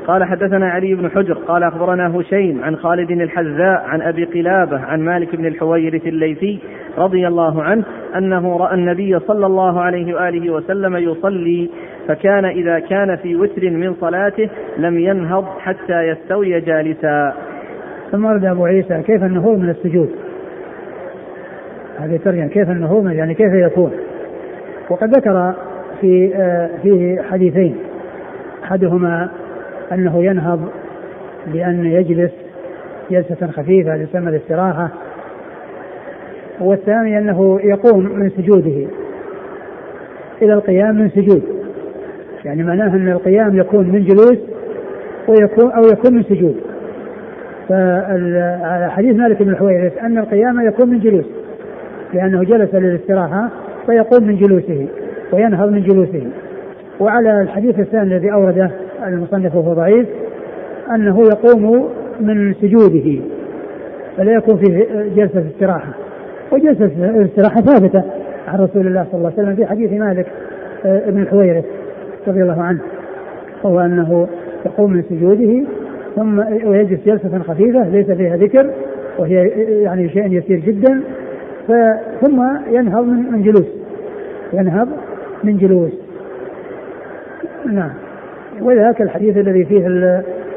قال 0.06 0.24
حدثنا 0.24 0.70
علي 0.70 0.94
بن 0.94 1.10
حجر 1.10 1.34
قال 1.34 1.62
أخبرنا 1.62 2.16
هشيم 2.16 2.64
عن 2.64 2.76
خالد 2.76 3.10
الحذاء 3.10 3.84
عن 3.86 4.02
أبي 4.02 4.24
قلابة 4.24 4.78
عن 4.78 5.00
مالك 5.00 5.36
بن 5.36 5.46
الحويرث 5.46 6.06
الليثي 6.06 6.58
رضي 6.98 7.28
الله 7.28 7.62
عنه 7.62 7.84
أنه 8.16 8.56
رأى 8.56 8.74
النبي 8.74 9.18
صلى 9.18 9.46
الله 9.46 9.80
عليه 9.80 10.14
وآله 10.14 10.50
وسلم 10.50 10.96
يصلي 10.96 11.70
فكان 12.08 12.44
إذا 12.44 12.78
كان 12.78 13.16
في 13.16 13.36
وتر 13.36 13.70
من 13.70 13.94
صلاته 13.94 14.48
لم 14.78 14.98
ينهض 14.98 15.44
حتى 15.58 16.02
يستوي 16.02 16.60
جالسا. 16.60 17.34
ثم 18.12 18.24
ورد 18.24 18.44
أبو 18.44 18.64
عيسى 18.64 19.02
كيف 19.02 19.24
النهوض 19.24 19.58
من 19.58 19.70
السجود؟ 19.70 20.10
هذه 21.98 22.16
ترجمة 22.24 22.46
كيف 22.46 22.70
النهوض 22.70 23.10
يعني 23.10 23.34
كيف 23.34 23.52
يكون؟ 23.52 23.92
وقد 24.90 25.16
ذكر 25.16 25.54
في 26.00 26.32
آه، 26.34 26.70
فيه 26.82 27.22
حديثين. 27.22 27.76
أحدهما 28.64 29.28
أنه 29.92 30.24
ينهض 30.24 30.68
بان 31.46 31.86
يجلس 31.86 32.32
جلسة 33.10 33.46
خفيفة 33.46 34.04
تسمى 34.04 34.28
الاستراحة 34.28 34.90
والثاني 36.60 37.18
أنه 37.18 37.60
يقوم 37.64 38.04
من 38.04 38.30
سجوده 38.30 38.86
إلى 40.42 40.52
القيام 40.52 40.94
من 40.94 41.10
سجود. 41.10 41.42
يعني 42.44 42.62
معناه 42.62 42.96
أن 42.96 43.08
القيام 43.08 43.58
يكون 43.58 43.86
من 43.86 44.04
جلوس 44.04 44.38
ويكون 45.28 45.70
أو 45.72 45.82
يكون 45.92 46.14
من 46.14 46.22
سجود. 46.22 46.56
فعلى 47.68 48.90
حديث 48.90 49.16
مالك 49.16 49.42
بن 49.42 49.50
الحويرث 49.50 49.98
أن 49.98 50.18
القيام 50.18 50.66
يكون 50.66 50.88
من 50.88 51.00
جلوس 51.00 51.24
لأنه 52.14 52.44
جلس 52.44 52.74
للاستراحة 52.74 53.50
فيقوم 53.90 54.24
من 54.24 54.36
جلوسه 54.36 54.86
وينهض 55.32 55.68
من 55.68 55.82
جلوسه. 55.82 56.26
وعلى 57.00 57.40
الحديث 57.40 57.78
الثاني 57.78 58.16
الذي 58.16 58.32
أورده 58.32 58.70
المصنف 59.06 59.54
وهو 59.54 59.72
ضعيف 59.72 60.06
أنه 60.94 61.22
يقوم 61.22 61.88
من 62.20 62.54
سجوده 62.54 63.20
فلا 64.16 64.32
يكون 64.32 64.56
في 64.56 64.86
جلسة 65.16 65.44
استراحة. 65.54 65.92
وجلسة 66.52 66.84
الاستراحة 66.84 67.60
ثابتة 67.60 68.02
عن 68.48 68.58
رسول 68.58 68.86
الله 68.86 69.06
صلى 69.12 69.18
الله 69.18 69.32
عليه 69.32 69.42
وسلم 69.42 69.56
في 69.56 69.66
حديث 69.66 69.92
مالك 69.92 70.26
آه، 70.84 71.08
ابن 71.08 71.22
الحويرث 71.22 71.64
رضي 72.28 72.42
الله 72.42 72.62
عنه 72.62 72.80
وهو 73.62 73.80
أنه 73.80 74.28
يقوم 74.66 74.92
من 74.92 75.02
سجوده 75.02 75.66
ثم 76.16 76.38
ويجلس 76.66 77.00
جلسة 77.06 77.38
خفيفة 77.38 77.88
ليس 77.88 78.10
فيها 78.10 78.36
ذكر 78.36 78.70
وهي 79.18 79.48
يعني 79.82 80.08
شيء 80.08 80.32
يسير 80.32 80.58
جدا. 80.58 81.02
ثم 82.20 82.42
ينهض 82.68 83.04
من 83.04 83.42
جلوس. 83.42 83.66
ينهض 84.52 84.88
من 85.44 85.56
جلوس. 85.56 85.92
نعم. 87.66 87.90
وذاك 88.60 89.02
الحديث 89.02 89.36
الذي 89.36 89.64
فيه 89.64 89.86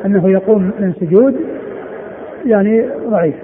أنه 0.05 0.29
يقوم 0.29 0.71
من 0.79 0.93
سجود 0.99 1.35
يعني 2.45 2.89
ضعيف. 3.09 3.35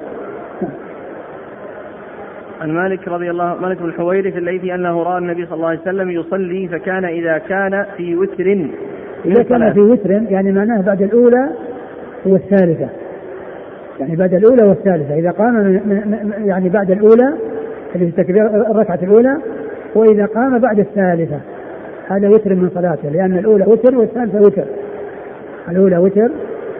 عن 2.62 2.72
مالك 2.72 3.08
رضي 3.08 3.32
الله 3.32 3.56
مالك 3.62 3.78
بن 3.78 3.86
الحويرث 3.86 4.38
الليثي 4.38 4.76
أنه 4.76 5.04
رأى 5.04 5.18
النبي 5.18 5.46
صلى 5.46 5.56
الله 5.56 5.68
عليه 5.68 5.80
وسلم 5.80 6.12
يصلي 6.12 6.68
فكان 6.68 7.06
إذا 7.06 7.38
كان 7.38 7.86
في 7.98 8.16
وتر 8.16 8.70
إذا 9.26 9.44
كان 9.44 9.74
في 9.74 9.80
وتر 9.80 10.12
يعني 10.12 10.52
معناه 10.52 10.82
بعد 10.82 11.02
الأولى 11.02 11.50
والثالثة. 12.26 12.90
يعني 14.00 14.16
بعد 14.16 14.34
الأولى 14.34 14.64
والثالثة. 14.64 15.16
إذا 15.16 15.32
قام 15.32 15.82
يعني 16.46 16.70
بعد 16.70 16.92
الأولى 16.92 17.34
اللي 17.96 18.12
في 18.12 18.20
التكبير 18.20 18.46
الركعة 18.72 19.00
الأولى 19.04 19.38
وإذا 19.96 20.26
قام 20.26 20.60
بعد 20.60 20.80
الثالثة 20.80 21.40
هذا 22.08 22.28
وتر 22.28 22.56
من 22.56 22.70
صلاته 22.70 23.10
لأن 23.10 23.38
الأولى 23.38 23.66
وتر 23.68 23.98
والثالثة 23.98 24.40
وتر. 24.40 24.66
الأولى 25.70 25.98
وتر 25.98 26.32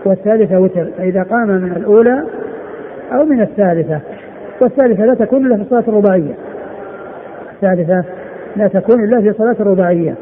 والثالثة 0.06 0.60
وتر. 0.60 0.88
فإذا 0.98 1.24
قام 1.24 1.48
من 1.48 1.72
الأولى 1.72 2.24
أو 3.12 3.26
من 3.26 3.42
الثالثة 3.42 4.00
والثالثة 4.62 5.06
لا 5.06 5.14
تكون 5.14 5.46
إلا 5.46 5.56
في 5.56 5.62
الصلاة 5.62 5.84
الرباعية 5.88 6.34
الثالثة 7.54 8.04
لا 8.56 8.68
تكون 8.68 9.04
إلا 9.04 9.22
في 9.22 9.30
الصلاة 9.30 9.56
الرباعية 9.60 10.16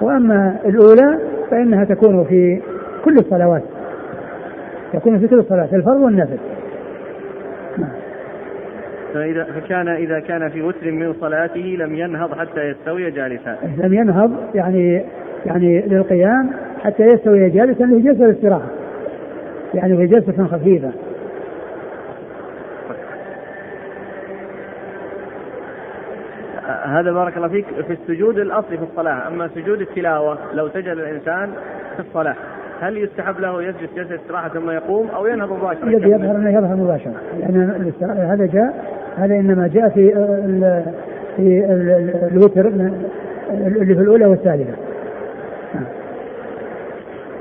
وأما 0.00 0.56
الأولى 0.64 1.18
فإنها 1.50 1.84
تكون 1.84 2.24
في 2.24 2.60
كل 3.04 3.14
الصلوات. 3.18 3.62
تكون 4.92 5.18
في 5.18 5.28
كل 5.28 5.38
الصلوات 5.38 5.74
الفرض 5.74 6.00
والنفل 6.00 6.38
فإذا 9.14 9.44
فكان 9.44 9.88
إذا 9.88 10.20
كان 10.20 10.48
في 10.48 10.62
وتر 10.62 10.90
من 10.90 11.14
صلاته 11.20 11.76
لم 11.78 11.94
ينهض 11.94 12.34
حتى 12.34 12.60
يستوي 12.60 13.10
جالسا. 13.10 13.58
لم 13.76 13.94
ينهض 13.94 14.32
يعني 14.54 15.04
يعني 15.46 15.80
للقيام 15.80 16.50
حتى 16.84 17.02
يستوي 17.02 17.50
جالسا 17.50 17.84
له 17.84 17.98
جلسة 17.98 18.24
الاستراحة. 18.24 18.68
يعني 19.74 19.96
في 19.96 20.06
جلسة 20.06 20.46
خفيفة. 20.46 20.90
هذا 26.84 27.12
بارك 27.12 27.36
الله 27.36 27.48
فيك 27.48 27.66
في 27.86 27.92
السجود 27.92 28.38
الاصلي 28.38 28.76
في 28.76 28.82
الصلاة، 28.82 29.28
أما 29.28 29.48
سجود 29.48 29.80
التلاوة 29.80 30.38
لو 30.54 30.68
سجد 30.68 30.86
الإنسان 30.86 31.50
في 31.96 32.00
الصلاة 32.00 32.36
هل 32.82 32.96
يستحب 32.96 33.40
له 33.40 33.62
يجلس 33.62 33.90
جلسه 33.96 34.14
استراحة 34.14 34.48
ثم 34.48 34.70
يقوم 34.70 35.08
أو 35.08 35.26
ينهض 35.26 35.52
مباشرة؟ 35.52 35.84
الذي 35.84 36.10
يظهر 36.10 36.36
أنه 36.36 36.50
يظهر 36.50 36.76
مباشرة 36.76 37.14
لأن 37.38 37.70
هذا 38.18 38.46
جاء 38.46 38.84
هذا 39.16 39.34
إنما 39.34 39.68
جاء 39.68 39.88
في 39.88 40.12
ال 40.16 40.84
في 41.36 41.64
الوتر 42.32 42.66
اللي 43.50 43.94
في 43.94 44.00
الأولى 44.00 44.26
والثالثة. 44.26 44.74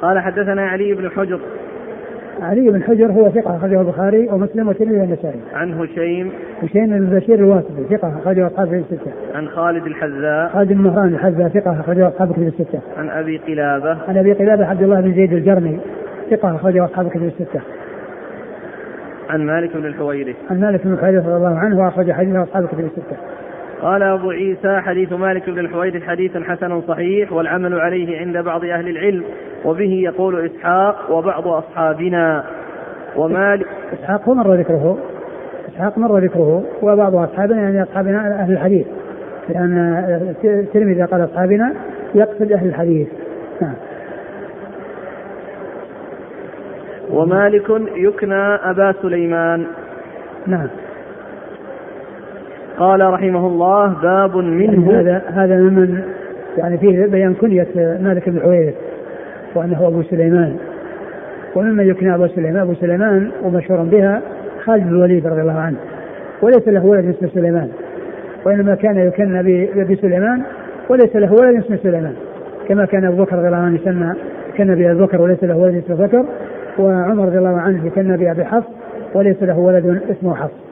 قال 0.02 0.20
حدثنا 0.20 0.70
علي 0.70 0.94
بن 0.94 1.10
حجر 1.10 1.40
علي 2.42 2.70
بن 2.70 2.84
حجر 2.84 3.12
هو 3.12 3.30
ثقة 3.30 3.56
أخرجه 3.56 3.82
البخاري 3.82 4.30
ومسلم 4.30 4.68
والترمذي 4.68 5.00
والنسائي. 5.00 5.40
عن 5.54 5.74
هشيم 5.74 6.32
هشيم 6.64 6.88
بن 6.88 7.20
بشير 7.20 7.36
الواسطي 7.36 7.84
ثقة 7.90 8.20
أخرجه 8.20 8.48
أصحاب 8.48 8.68
كتب 8.68 8.74
الستة. 8.74 9.12
عن 9.34 9.48
خالد 9.48 9.86
الحذاء 9.86 10.50
خالد 10.50 10.74
بن 10.74 10.82
مهران 10.82 11.08
الحذاء 11.08 11.50
ثقة 11.50 11.80
أخرجه 11.80 12.08
أصحاب 12.08 12.32
كتب 12.32 12.48
الستة. 12.48 12.80
عن 12.98 13.10
أبي 13.10 13.38
قلابة 13.38 13.98
عن 14.08 14.18
أبي 14.18 14.34
قلابة 14.34 14.66
عبد 14.66 14.84
الله 14.84 15.02
بن 15.02 15.14
زيد 15.14 15.34
الجرمي 15.34 15.80
ثقة 16.32 16.56
أخرجه 16.56 16.86
أصحاب 16.86 17.10
كتب 17.10 17.24
الستة. 17.24 17.62
عن 19.30 19.46
مالك 19.46 19.78
بن 19.78 19.86
الحويرث 19.86 20.36
عن 20.50 20.60
مالك 20.60 20.84
بن 20.86 20.94
الحويرث 20.94 21.26
رضي 21.26 21.36
الله 21.36 21.58
عنه 21.58 21.80
وأخرج 21.80 22.12
حديثه 22.12 22.44
أصحاب 22.44 22.64
الكتب 22.64 22.80
الستة. 22.80 23.18
قال 23.82 24.04
أبو 24.04 24.32
عيسى 24.32 24.82
حديث 24.82 25.14
مالك 25.14 25.50
بن 25.50 25.60
الحويرث 25.60 26.04
حديث 26.04 26.38
حسن 26.38 26.82
صحيح 26.82 27.34
والعمل 27.34 27.80
عليه 27.80 28.20
عند 28.20 28.38
بعض 28.38 28.66
أهل 28.66 28.88
العلم 28.90 29.24
وبه 29.66 29.94
يقول 30.04 30.46
إسحاق 30.46 31.12
وبعض 31.12 31.48
أصحابنا. 31.48 32.44
ومالك 33.16 33.68
إسحاق 33.94 34.30
مر 34.30 34.54
ذكره. 34.54 34.98
إسحاق 35.70 35.98
مر 35.98 36.20
ذكره 36.20 36.64
وبعض 36.82 37.16
أصحابنا 37.16 37.62
يعني 37.62 37.84
أصحابنا 37.84 38.40
أهل 38.40 38.54
الحديث. 38.54 38.88
لأن 39.50 39.78
الترمذي 40.44 41.04
قال 41.04 41.24
أصحابنا 41.24 41.74
يقصد 42.16 42.52
أهل 42.52 42.68
الحديث. 42.68 43.08
نعم. 43.62 43.76
ومالك 47.12 47.70
يكنى 47.96 48.56
أبا 48.56 48.94
سليمان. 49.02 49.66
نعم. 50.48 50.68
قال 52.82 53.14
رحمه 53.14 53.48
الله 53.48 53.88
باب 54.02 54.38
منه 54.38 54.92
يعني 54.92 55.10
هذا 55.10 55.22
هذا 55.28 55.56
ممن 55.56 56.02
يعني 56.58 56.78
فيه 56.78 57.06
بيان 57.06 57.34
كنية 57.34 57.68
مالك 57.76 58.30
بن 58.30 58.40
حويرث 58.40 58.74
وأنه 59.56 59.88
أبو 59.88 60.04
سليمان. 60.04 60.56
وممن 61.56 61.88
يكنى 61.88 62.16
أبو 62.16 62.28
سليمان 62.28 62.62
أبو 62.62 62.74
سليمان 62.74 63.32
ومشهور 63.44 63.84
بها 63.84 64.22
خالد 64.66 64.84
بن 64.84 64.90
الوليد 64.90 65.28
رضي 65.28 65.42
الله 65.42 65.60
عنه 65.60 65.78
وليس 66.42 66.68
له 66.68 66.86
ولد 66.86 67.06
اسمه 67.06 67.30
سليمان. 67.30 67.70
وإنما 68.46 68.76
كان 68.76 68.98
يكنى 68.98 69.44
بأبي 69.44 69.96
سليمان 69.96 70.42
وليس 70.90 71.16
له 71.16 71.34
ولد 71.34 71.64
اسمه 71.64 71.78
سليمان. 71.84 72.14
كما 72.68 72.86
كان 72.86 73.06
أبو 73.06 73.24
بكر 73.24 73.36
رضي 73.36 73.48
الله 73.48 73.58
عنه 73.58 73.76
يسمى 73.76 74.14
كان 74.58 74.76
بأبي 74.76 75.02
بكر 75.02 75.22
وليس 75.22 75.44
له 75.44 75.58
ولد 75.58 75.84
اسمه 75.84 76.08
بكر 76.08 76.26
وعمر 76.80 77.26
رضي 77.26 77.38
الله 77.38 77.60
عنه 77.60 77.86
يكنى 77.86 78.18
بأبي 78.18 78.46
حفص 78.46 78.70
وليس 79.16 79.44
له 79.44 79.60
ولد 79.60 80.02
اسمه 80.12 80.36
حفص. 80.36 80.71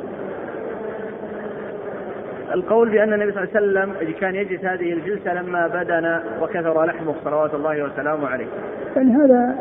القول 2.54 2.90
بأن 2.90 3.14
النبي 3.14 3.32
صلى 3.32 3.44
الله 3.44 3.56
عليه 3.56 3.92
وسلم 3.92 4.14
كان 4.20 4.36
يجلس 4.36 4.66
هذه 4.66 4.94
الجلسة 4.94 5.34
لما 5.34 5.68
بدن 5.68 6.20
وكثر 6.42 6.86
لحمه 6.86 7.14
صلوات 7.24 7.54
الله 7.54 7.84
وسلامه 7.84 8.28
عليه. 8.28 8.46
يعني 8.96 9.12
هذا 9.12 9.56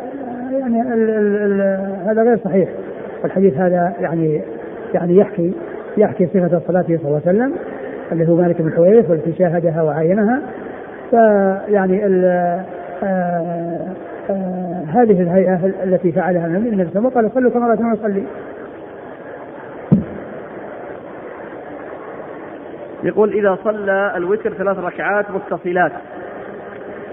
يعني 0.52 0.82
ال 0.82 1.10
ال 1.10 1.36
ال 1.36 1.60
هذا 2.08 2.22
غير 2.22 2.38
صحيح. 2.44 2.68
الحديث 3.24 3.56
هذا 3.56 3.92
يعني 4.00 4.42
يعني 4.94 5.16
يحكي 5.16 5.52
يحكي 5.96 6.26
صفة 6.26 6.60
صلاته 6.66 6.96
صلى 6.96 7.06
الله 7.06 7.22
عليه 7.26 7.38
وسلم 7.38 7.54
اللي 8.12 8.28
هو 8.28 8.36
مالك 8.36 8.62
بن 8.62 8.72
حويرث 8.72 9.10
والتي 9.10 9.32
شاهدها 9.32 9.82
وعاينها. 9.82 10.40
فيعني 11.10 12.06
ال 12.06 12.24
آه 13.02 13.94
آه 14.30 14.84
هذه 14.94 15.22
الهيئة 15.22 15.60
التي 15.84 16.12
فعلها 16.12 16.46
النبي 16.46 16.70
صلى 16.70 16.72
الله 16.72 16.82
عليه 16.82 16.90
وسلم. 16.90 17.08
قال 17.08 17.30
صلوا 17.34 17.50
كما 17.50 17.66
رأيتم 17.68 17.92
أصلي 17.92 18.22
يقول 23.02 23.32
إذا 23.32 23.58
صلى 23.64 24.12
الوتر 24.16 24.52
ثلاث 24.52 24.78
ركعات 24.78 25.26
متصلات. 25.30 25.92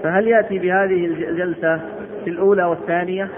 فهل 0.02 0.28
يأتي 0.28 0.58
بهذه 0.58 1.06
الجلسة 1.06 1.80
في 2.24 2.30
الأولى 2.30 2.64
والثانية؟ 2.64 3.28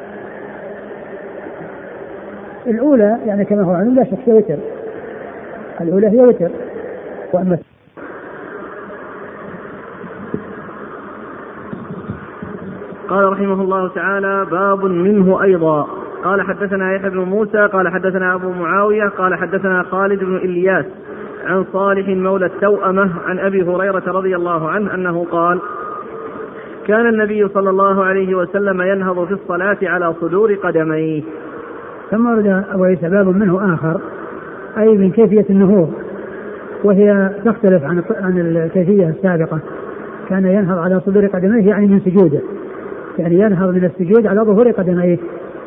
الأولى 2.66 3.18
يعني 3.26 3.44
كما 3.44 3.62
هو 3.62 3.72
معلوم 3.72 3.94
لا 3.94 4.04
شك 4.04 4.18
هي 4.26 4.32
وتر 4.32 4.58
الأولى 5.80 6.06
هي 6.06 6.20
وتر 6.20 6.50
وأما 7.32 7.58
قال 13.08 13.32
رحمه 13.32 13.62
الله 13.62 13.88
تعالى 13.88 14.46
باب 14.50 14.84
منه 14.84 15.42
أيضا. 15.42 15.88
قال 16.24 16.42
حدثنا 16.42 16.94
يحيى 16.94 17.10
بن 17.10 17.18
موسى 17.18 17.66
قال 17.66 17.88
حدثنا 17.88 18.34
أبو 18.34 18.50
معاوية 18.50 19.08
قال 19.08 19.34
حدثنا 19.34 19.82
خالد 19.82 20.24
بن 20.24 20.36
إلياس. 20.36 20.84
عن 21.46 21.64
صالح 21.72 22.08
مولى 22.08 22.46
التوأمة 22.46 23.10
عن 23.26 23.38
أبي 23.38 23.62
هريرة 23.62 24.02
رضي 24.06 24.36
الله 24.36 24.68
عنه 24.68 24.94
أنه 24.94 25.24
قال 25.24 25.60
كان 26.86 27.06
النبي 27.06 27.48
صلى 27.48 27.70
الله 27.70 28.04
عليه 28.04 28.34
وسلم 28.34 28.82
ينهض 28.82 29.24
في 29.26 29.32
الصلاة 29.32 29.78
على 29.82 30.14
صدور 30.20 30.54
قدميه. 30.54 31.22
ثم 32.10 32.26
ورد 32.26 32.64
أبو 32.70 32.84
عيسى 32.84 33.08
باب 33.08 33.28
منه 33.28 33.74
آخر 33.74 34.00
أي 34.78 34.96
من 34.98 35.10
كيفية 35.10 35.46
النهوض 35.50 35.92
وهي 36.84 37.30
تختلف 37.44 37.84
عن 37.84 38.02
عن 38.20 38.38
الكيفية 38.38 39.08
السابقة. 39.08 39.58
كان 40.28 40.46
ينهض 40.46 40.78
على 40.78 41.00
صدور 41.00 41.26
قدميه 41.26 41.68
يعني 41.68 41.86
من 41.86 42.00
سجوده 42.00 42.40
يعني 43.18 43.34
ينهض 43.34 43.68
من 43.68 43.84
السجود 43.84 44.26
على 44.26 44.40
ظهور 44.40 44.70
قدميه 44.70 45.18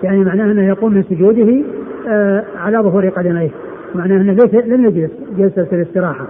يعني 0.04 0.24
معناه 0.24 0.52
أنه 0.52 0.68
يقوم 0.68 0.94
من 0.94 1.04
سجوده 1.04 1.64
آه 2.08 2.44
على 2.58 2.78
ظهور 2.78 3.10
قدميه. 3.10 3.50
معناه 3.96 4.16
أنه 4.16 4.34
ليس 4.34 4.54
لم 4.66 4.86
يجلس 4.86 5.12
جلسه 5.38 5.68
الاستراحة. 5.72 6.26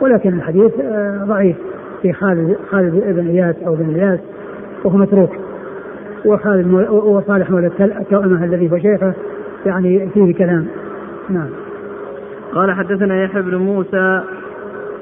ولكن 0.00 0.34
الحديث 0.34 0.72
آه 0.80 1.24
ضعيف 1.24 1.56
في 2.02 2.12
خالد 2.12 2.56
خالد 2.70 2.94
بن 3.16 3.26
إياس 3.26 3.56
أو 3.66 3.74
بن 3.74 3.94
إياس 3.94 4.20
وهو 4.84 4.96
متروك. 4.96 5.30
وخالد 6.24 6.72
وصالح 6.90 7.50
مولى 7.50 7.70
التوأمة 7.80 8.44
الذي 8.44 8.72
هو 8.72 8.78
شيخه 8.78 9.12
يعني 9.66 10.08
فيه 10.08 10.34
كلام. 10.34 10.66
نعم. 11.30 11.48
قال 12.54 12.72
حدثنا 12.72 13.24
يحيى 13.24 13.42
بن 13.42 13.54
موسى 13.54 14.22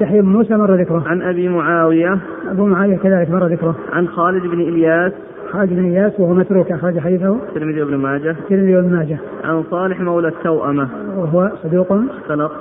يحيى 0.00 0.20
بن 0.20 0.28
موسى 0.28 0.56
مر 0.56 0.74
ذكره. 0.74 1.04
عن 1.06 1.22
أبي 1.22 1.48
معاوية. 1.48 2.18
أبو 2.50 2.66
معاوية 2.66 2.96
كذلك 2.96 3.30
مر 3.30 3.46
ذكره. 3.46 3.76
عن 3.92 4.08
خالد 4.08 4.42
بن 4.42 4.60
إلياس. 4.60 5.12
خالد 5.56 5.72
بن 5.72 5.84
إياس 5.84 6.20
وهو 6.20 6.34
متروك 6.34 6.72
أخرج 6.72 6.98
حديثه. 6.98 7.34
الترمذي 7.48 7.82
وابن 7.82 7.96
ماجه. 7.96 8.30
الترمذي 8.30 8.76
وابن 8.76 8.96
ماجه. 8.96 9.18
عن 9.44 9.62
صالح 9.62 10.00
مولى 10.00 10.28
التوأمة. 10.28 10.88
وهو 11.16 11.50
صدوق. 11.62 11.92
اختلط. 11.92 12.52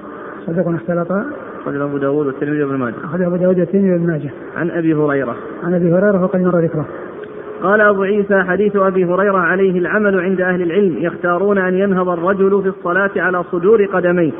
صدوق 0.45 0.67
اختلط. 0.67 1.11
أخرج 1.61 1.81
أبو 1.81 1.97
داود 1.97 2.25
والترمذي 2.25 2.63
وابن 2.63 2.75
ماجه. 2.75 2.93
أخرج 3.03 3.21
أبو 3.21 3.35
داود 3.35 3.59
والترمذي 3.59 3.91
وابن 3.91 4.07
ماجه. 4.07 4.29
عن 4.57 4.71
أبي 4.71 4.93
هريرة. 4.93 5.35
عن 5.63 5.73
أبي 5.73 5.93
هريرة 5.93 6.23
وقد 6.23 6.41
مر 6.41 6.59
ذكره. 6.59 6.85
قال 7.63 7.81
أبو 7.81 8.03
عيسى 8.03 8.43
حديث 8.43 8.75
أبي 8.75 9.05
هريرة 9.05 9.37
عليه 9.37 9.79
العمل 9.79 10.19
عند 10.19 10.41
أهل 10.41 10.61
العلم 10.61 10.97
يختارون 10.97 11.57
أن 11.57 11.73
ينهض 11.73 12.09
الرجل 12.09 12.61
في 12.61 12.69
الصلاة 12.69 13.11
على 13.17 13.43
صدور 13.43 13.85
قدميه. 13.85 14.31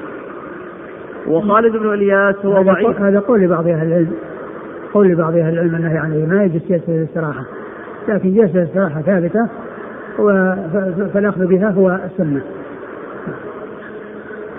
وخالد 1.27 1.77
بن 1.77 1.93
إلياس 1.93 2.45
هو 2.45 2.61
ضعيف. 2.61 3.01
هذا 3.01 3.19
قول 3.19 3.41
لبعض 3.41 3.67
أهل 3.67 3.87
العلم. 3.87 4.13
قول 4.93 5.07
لبعض 5.07 5.35
أهل 5.35 5.53
العلم 5.53 5.75
أنه 5.75 5.93
يعني 5.93 6.25
ما 6.25 6.43
يجوز 6.43 6.61
جلسه 6.69 6.95
الاستراحة. 6.95 7.43
لكن 8.07 8.33
جلسة 8.33 8.59
الاستراحه 8.59 9.01
ثابتة 9.01 9.49
فالأخذ 11.13 11.45
بها 11.45 11.69
هو 11.69 11.99
السنة. 12.05 12.41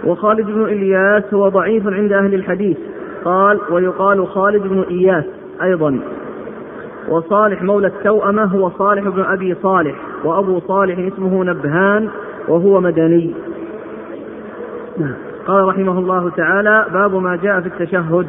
وخالد 0.05 0.47
بن 0.47 0.63
إلياس 0.63 1.35
هو 1.35 1.49
ضعيف 1.49 1.87
عند 1.87 2.13
أهل 2.13 2.35
الحديث. 2.35 2.77
قال 3.25 3.61
ويقال 3.71 4.27
خالد 4.27 4.63
بن 4.63 4.85
إياس 4.91 5.25
أيضا. 5.63 6.01
وصالح 7.09 7.63
مولى 7.63 7.87
التوأمة 7.87 8.45
هو 8.45 8.71
صالح 8.71 9.09
بن 9.09 9.23
أبي 9.23 9.55
صالح 9.63 9.95
وأبو 10.25 10.61
صالح 10.61 10.99
اسمه 10.99 11.45
نبهان 11.45 12.09
وهو 12.49 12.81
مدني. 12.81 13.35
نعم. 14.99 15.15
قال 15.47 15.65
رحمه 15.65 15.99
الله 15.99 16.31
تعالى 16.31 16.87
باب 16.93 17.15
ما 17.15 17.37
جاء 17.37 17.61
في 17.61 17.67
التشهد. 17.67 18.27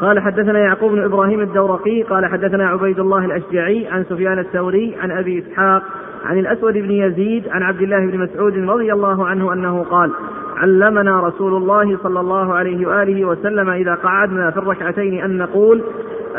قال 0.00 0.20
حدثنا 0.20 0.58
يعقوب 0.58 0.92
بن 0.92 1.04
إبراهيم 1.04 1.40
الدورقي 1.40 2.02
قال 2.02 2.26
حدثنا 2.26 2.68
عبيد 2.68 2.98
الله 2.98 3.24
الأشجعي 3.24 3.86
عن 3.86 4.04
سفيان 4.04 4.38
الثوري 4.38 4.96
عن 5.00 5.10
أبي 5.10 5.38
إسحاق 5.38 5.82
عن 6.24 6.38
الأسود 6.38 6.72
بن 6.72 6.90
يزيد 6.90 7.48
عن 7.48 7.62
عبد 7.62 7.82
الله 7.82 8.06
بن 8.06 8.18
مسعود 8.18 8.58
رضي 8.58 8.92
الله 8.92 9.26
عنه 9.26 9.52
أنه 9.52 9.84
قال 9.90 10.10
علمنا 10.56 11.20
رسول 11.20 11.54
الله 11.54 11.98
صلى 12.02 12.20
الله 12.20 12.54
عليه 12.54 12.86
وآله 12.86 13.24
وسلم 13.24 13.70
إذا 13.70 13.94
قعدنا 13.94 14.50
في 14.50 14.56
الركعتين 14.56 15.24
أن 15.24 15.38
نقول 15.38 15.82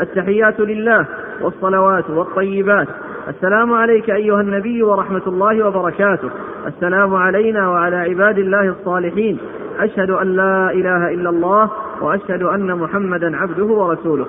التحيات 0.00 0.60
لله 0.60 1.06
والصلوات 1.42 2.10
والطيبات 2.10 2.88
السلام 3.28 3.72
عليك 3.72 4.10
أيها 4.10 4.40
النبي 4.40 4.82
ورحمة 4.82 5.22
الله 5.26 5.66
وبركاته 5.66 6.30
السلام 6.66 7.14
علينا 7.14 7.68
وعلى 7.68 7.96
عباد 7.96 8.38
الله 8.38 8.68
الصالحين 8.68 9.38
أشهد 9.78 10.10
أن 10.10 10.36
لا 10.36 10.70
إله 10.72 11.14
إلا 11.14 11.30
الله 11.30 11.70
وأشهد 12.00 12.42
أن 12.42 12.78
محمدا 12.78 13.36
عبده 13.36 13.64
ورسوله. 13.64 14.26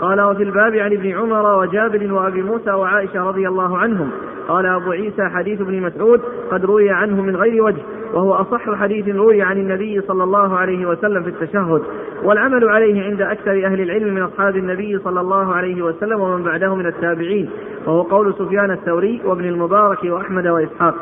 قال 0.00 0.20
وفي 0.20 0.42
الباب 0.42 0.74
عن 0.74 0.92
ابن 0.92 1.18
عمر 1.18 1.58
وجابر 1.58 2.12
وأبي 2.12 2.42
موسى 2.42 2.70
وعائشة 2.70 3.28
رضي 3.28 3.48
الله 3.48 3.78
عنهم. 3.78 4.10
قال 4.48 4.66
أبو 4.66 4.90
عيسى 4.90 5.22
حديث 5.22 5.60
ابن 5.60 5.82
مسعود 5.82 6.20
قد 6.50 6.64
روي 6.64 6.90
عنه 6.90 7.22
من 7.22 7.36
غير 7.36 7.62
وجه 7.62 7.82
وهو 8.14 8.32
أصح 8.34 8.74
حديث 8.74 9.08
روي 9.08 9.42
عن 9.42 9.58
النبي 9.58 10.00
صلى 10.00 10.24
الله 10.24 10.56
عليه 10.56 10.86
وسلم 10.86 11.22
في 11.22 11.28
التشهد. 11.28 11.82
والعمل 12.22 12.68
عليه 12.68 13.02
عند 13.02 13.20
أكثر 13.20 13.50
أهل 13.50 13.80
العلم 13.80 14.14
من 14.14 14.22
أصحاب 14.22 14.56
النبي 14.56 14.98
صلى 14.98 15.20
الله 15.20 15.54
عليه 15.54 15.82
وسلم 15.82 16.20
ومن 16.20 16.42
بعده 16.42 16.74
من 16.74 16.86
التابعين 16.86 17.50
وهو 17.86 18.02
قول 18.02 18.34
سفيان 18.34 18.70
الثوري 18.70 19.20
وابن 19.24 19.44
المبارك 19.44 20.04
وأحمد 20.04 20.46
وإسحاق. 20.46 20.94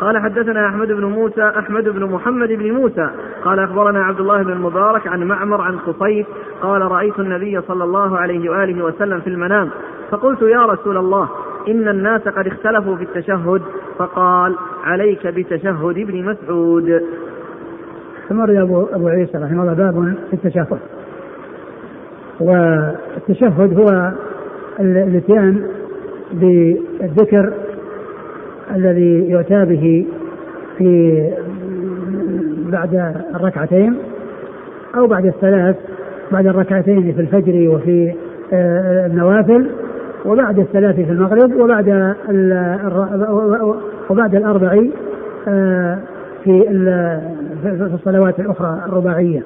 قال 0.00 0.18
حدثنا 0.18 0.66
أحمد 0.66 0.88
بن 0.88 1.04
موسى 1.04 1.42
أحمد 1.42 1.88
بن 1.88 2.04
محمد 2.04 2.48
بن 2.48 2.72
موسى. 2.72 3.10
قال 3.44 3.58
أخبرنا 3.58 4.04
عبد 4.04 4.20
الله 4.20 4.42
بن 4.42 4.52
المبارك 4.52 5.06
عن 5.06 5.22
معمر 5.22 5.60
عن 5.60 5.78
خصيف 5.78 6.26
قال 6.62 6.82
رأيت 6.82 7.18
النبي 7.18 7.60
صلى 7.60 7.84
الله 7.84 8.18
عليه 8.18 8.50
وآله 8.50 8.84
وسلم 8.84 9.20
في 9.20 9.26
المنام. 9.26 9.70
فقلت 10.10 10.42
يا 10.42 10.66
رسول 10.66 10.96
الله 10.96 11.28
إن 11.68 11.88
الناس 11.88 12.28
قد 12.28 12.46
اختلفوا 12.46 12.96
في 12.96 13.02
التشهد. 13.02 13.62
فقال 13.98 14.56
عليك 14.84 15.26
بتشهد 15.26 15.98
ابن 15.98 16.24
مسعود. 16.24 17.02
ثم 18.28 18.40
ابو 18.40 18.86
أبو 18.92 19.08
عيسى 19.08 19.38
رحمه 19.38 19.62
الله 19.62 19.74
باب 19.74 20.14
في 20.30 20.34
التشهد. 20.34 20.78
والتشهد 22.40 23.80
هو 23.80 24.12
الاتيان 24.80 25.66
بالذكر 26.32 27.52
الذي 28.76 29.30
يؤتى 29.30 29.64
به 29.64 30.06
في 30.78 31.24
بعد 32.72 33.14
الركعتين 33.34 33.96
أو 34.96 35.06
بعد 35.06 35.26
الثلاث 35.26 35.76
بعد 36.32 36.46
الركعتين 36.46 37.12
في 37.12 37.20
الفجر 37.20 37.68
وفي 37.68 38.12
آه، 38.52 39.06
النوافل 39.06 39.66
وبعد 40.26 40.58
الثلاث 40.58 40.96
في 40.96 41.12
المغرب 41.12 41.52
وبعد 41.60 42.14
وبعد 44.10 44.34
الأربع 44.34 44.84
آه، 45.48 45.98
في 46.44 46.62
في 47.62 47.90
الصلوات 47.94 48.40
الأخرى 48.40 48.82
الرباعية. 48.86 49.42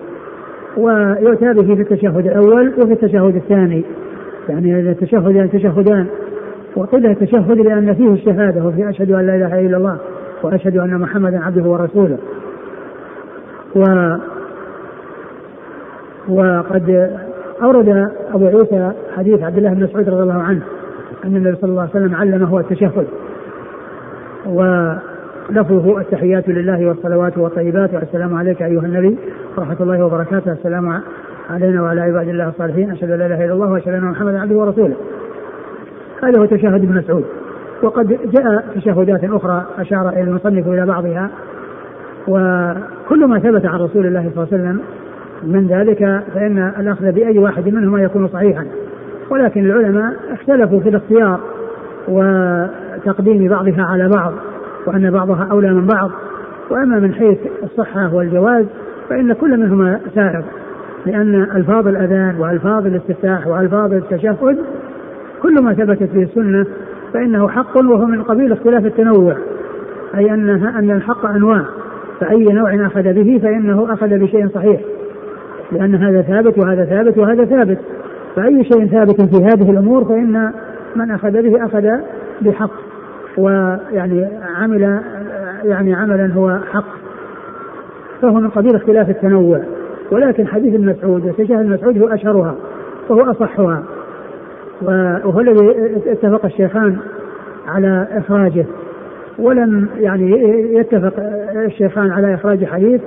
ويؤتى 0.77 1.53
به 1.53 1.75
في 1.75 1.81
التشهد 1.81 2.27
الأول 2.27 2.73
وفي 2.79 2.93
التشهد 2.93 3.37
الثاني. 3.37 3.85
يعني 4.49 4.81
التشهد 4.81 5.49
تشهدان 5.49 6.07
وقيل 6.77 7.07
التشهد 7.07 7.59
لأن 7.59 7.95
فيه 7.95 8.13
الشهادة 8.13 8.65
وفي 8.65 8.91
أشهد 8.91 9.11
أن 9.11 9.27
لا 9.27 9.37
إله 9.37 9.61
إلا 9.61 9.77
الله 9.77 9.99
وأشهد 10.43 10.77
أن 10.77 10.99
محمدا 10.99 11.45
عبده 11.45 11.63
ورسوله. 11.63 12.19
و 13.77 14.17
وقد 16.29 17.11
أورد 17.63 18.09
أبو 18.35 18.47
عيسى 18.47 18.93
حديث 19.17 19.43
عبد 19.43 19.57
الله 19.57 19.75
بن 19.75 19.85
مسعود 19.85 20.09
رضي 20.09 20.23
الله 20.23 20.43
عنه 20.43 20.63
أن 21.25 21.37
النبي 21.37 21.57
صلى 21.57 21.71
الله 21.71 21.81
عليه 21.81 21.91
وسلم 21.91 22.15
علمه 22.15 22.61
التشهد. 22.61 23.07
ولفظه 24.47 26.01
التحيات 26.01 26.49
لله 26.49 26.87
والصلوات 26.87 27.39
والطيبات 27.39 27.95
والسلام 27.95 28.35
عليك 28.35 28.63
أيها 28.63 28.87
النبي 28.87 29.19
ورحمة 29.57 29.77
الله 29.81 30.05
وبركاته. 30.05 30.53
السلام 30.53 31.01
علينا 31.51 31.83
وعلى 31.83 32.01
عباد 32.01 32.29
الله 32.29 32.49
الصالحين. 32.49 32.91
أشهد 32.91 33.11
أن 33.11 33.19
لا 33.19 33.27
إله 33.27 33.45
إلا 33.45 33.53
الله 33.53 33.71
وأشهد 33.71 33.95
أن 33.95 34.05
محمدا 34.05 34.41
عبده 34.41 34.57
ورسوله. 34.57 34.97
هذا 36.29 36.41
هو 36.41 36.45
تشهد 36.45 36.75
ابن 36.75 36.99
مسعود. 36.99 37.25
وقد 37.83 38.09
جاء 38.09 38.65
تشهدات 38.75 39.25
أخرى 39.25 39.65
أشار 39.79 40.09
إلى 40.09 40.23
المصنف 40.23 40.69
إلى 40.69 40.87
بعضها 40.87 41.31
وكل 42.29 43.27
ما 43.27 43.39
ثبت 43.39 43.67
عن 43.67 43.81
رسول 43.81 44.07
الله 44.07 44.31
صلى 44.35 44.45
الله 44.45 44.49
عليه 44.53 44.63
وسلم 44.63 44.81
من 45.43 45.67
ذلك 45.67 46.23
فإن 46.35 46.73
الأخذ 46.81 47.13
بأي 47.13 47.39
واحد 47.39 47.69
منهما 47.69 48.03
يكون 48.03 48.29
صحيحا. 48.29 48.67
ولكن 49.31 49.65
العلماء 49.65 50.15
اختلفوا 50.33 50.81
في 50.81 50.89
الاختيار 50.89 51.41
وتقديم 52.09 53.49
بعضها 53.49 53.83
على 53.83 54.09
بعض 54.09 54.33
وأن 54.87 55.11
بعضها 55.11 55.49
أولى 55.51 55.73
من 55.73 55.87
بعض. 55.87 56.11
وأما 56.71 56.99
من 56.99 57.15
حيث 57.15 57.39
الصحة 57.63 58.15
والجواز 58.15 58.67
فإن 59.09 59.33
كل 59.33 59.61
منهما 59.61 60.01
سائغ 60.15 60.43
لأن 61.07 61.35
ألفاظ 61.35 61.89
الأذان 61.89 62.37
وألفاظ 62.41 62.87
الاستفتاح 62.87 63.47
وألفاظ 63.47 63.93
التشهد 63.93 64.59
كل 65.45 65.63
ما 65.63 65.75
ثبتت 65.75 66.11
به 66.15 66.23
السنة 66.23 66.67
فإنه 67.13 67.49
حق 67.49 67.77
وهو 67.77 68.07
من 68.07 68.23
قبيل 68.23 68.53
اختلاف 68.53 68.87
التنوع 68.87 69.37
أي 70.15 70.35
أنها 70.35 70.79
أن 70.79 70.91
الحق 70.91 71.27
أنواع 71.27 71.65
فأي 72.21 72.45
نوع 72.45 72.87
أخذ 72.87 73.03
به 73.03 73.41
فإنه 73.43 73.93
أخذ 73.93 74.09
بشيء 74.09 74.49
صحيح 74.49 74.81
لأن 75.73 75.95
هذا 75.95 76.23
ثابت 76.23 76.59
وهذا 76.59 76.85
ثابت 76.85 77.19
وهذا 77.19 77.45
ثابت 77.45 77.79
فأي 78.37 78.65
شيء 78.65 78.87
ثابت 78.87 79.21
في 79.21 79.45
هذه 79.45 79.71
الأمور 79.71 80.05
فإن 80.05 80.53
من 80.97 81.11
أخذ 81.11 81.31
به 81.31 81.67
أخذ 81.67 81.89
بحق 82.41 82.71
ويعني 83.39 84.29
عمل 84.57 85.01
يعني 85.65 85.95
عملا 85.95 86.33
هو 86.35 86.59
حق 86.73 86.87
فهو 88.23 88.35
من 88.35 88.49
قبيل 88.49 88.75
اختلاف 88.75 89.11
التنوع 89.11 89.61
ولكن 90.11 90.47
حديث 90.47 90.75
المسعود 90.75 91.27
وتشهد 91.27 91.61
المسعود 91.61 91.99
هو 91.99 92.09
أشهرها 92.09 92.55
وهو 93.09 93.31
أصحها. 93.31 93.83
وهو 94.83 95.41
الذي 95.41 95.75
اتفق 96.07 96.45
الشيخان 96.45 96.97
على 97.67 98.09
إخراجه. 98.13 98.65
ولم 99.39 99.89
يعني 99.97 100.31
يتفق 100.75 101.13
الشيخان 101.67 102.11
على 102.11 102.35
إخراج 102.35 102.65
حديث 102.65 103.01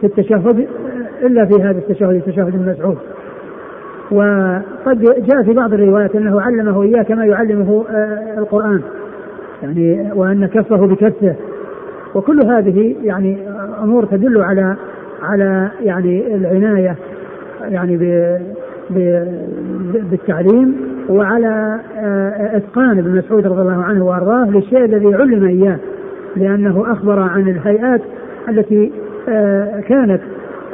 في 0.00 0.06
التشهد 0.06 0.66
إلا 1.22 1.46
في 1.46 1.62
هذا 1.62 1.78
التشهد 1.78 2.14
التشهد 2.14 2.54
المسعود 2.54 2.98
وقد 4.10 5.00
جاء 5.00 5.42
في 5.42 5.52
بعض 5.52 5.72
الروايات 5.72 6.16
أنه 6.16 6.40
علمه 6.40 6.82
إياه 6.82 7.02
كما 7.02 7.24
يعلمه 7.24 7.84
آه، 7.90 8.38
القرآن. 8.38 8.80
يعني 9.62 10.10
وأن 10.14 10.46
كفه 10.46 10.86
بكفه. 10.86 11.34
وكل 12.14 12.38
هذه 12.46 12.96
يعني 13.02 13.38
أمور 13.82 14.04
تدل 14.04 14.42
على 14.42 14.76
على 15.22 15.68
يعني 15.80 16.34
العناية 16.34 16.96
يعني 17.60 17.96
بالتعليم 20.10 20.76
وعلى 21.10 21.80
آه، 21.98 22.56
إتقان 22.56 22.98
ابن 22.98 23.18
مسعود 23.18 23.46
رضي 23.46 23.62
الله 23.62 23.82
عنه 23.84 24.04
وأرضاه 24.04 24.50
للشيء 24.50 24.84
الذي 24.84 25.14
علم 25.14 25.44
إياه 25.44 25.78
لأنه 26.36 26.92
أخبر 26.92 27.20
عن 27.20 27.48
الهيئات 27.48 28.00
التي 28.48 28.92
آه، 29.28 29.80
كانت 29.80 30.20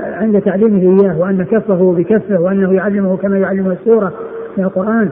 عند 0.01 0.41
تعليمه 0.41 1.03
إياه 1.03 1.19
وأن 1.19 1.45
كفه 1.45 1.93
بكفه 1.93 2.41
وأنه 2.41 2.73
يعلمه 2.73 3.17
كما 3.17 3.39
يعلمه 3.39 3.73
السورة 3.73 4.13
من 4.57 4.65
القرآن. 4.65 5.11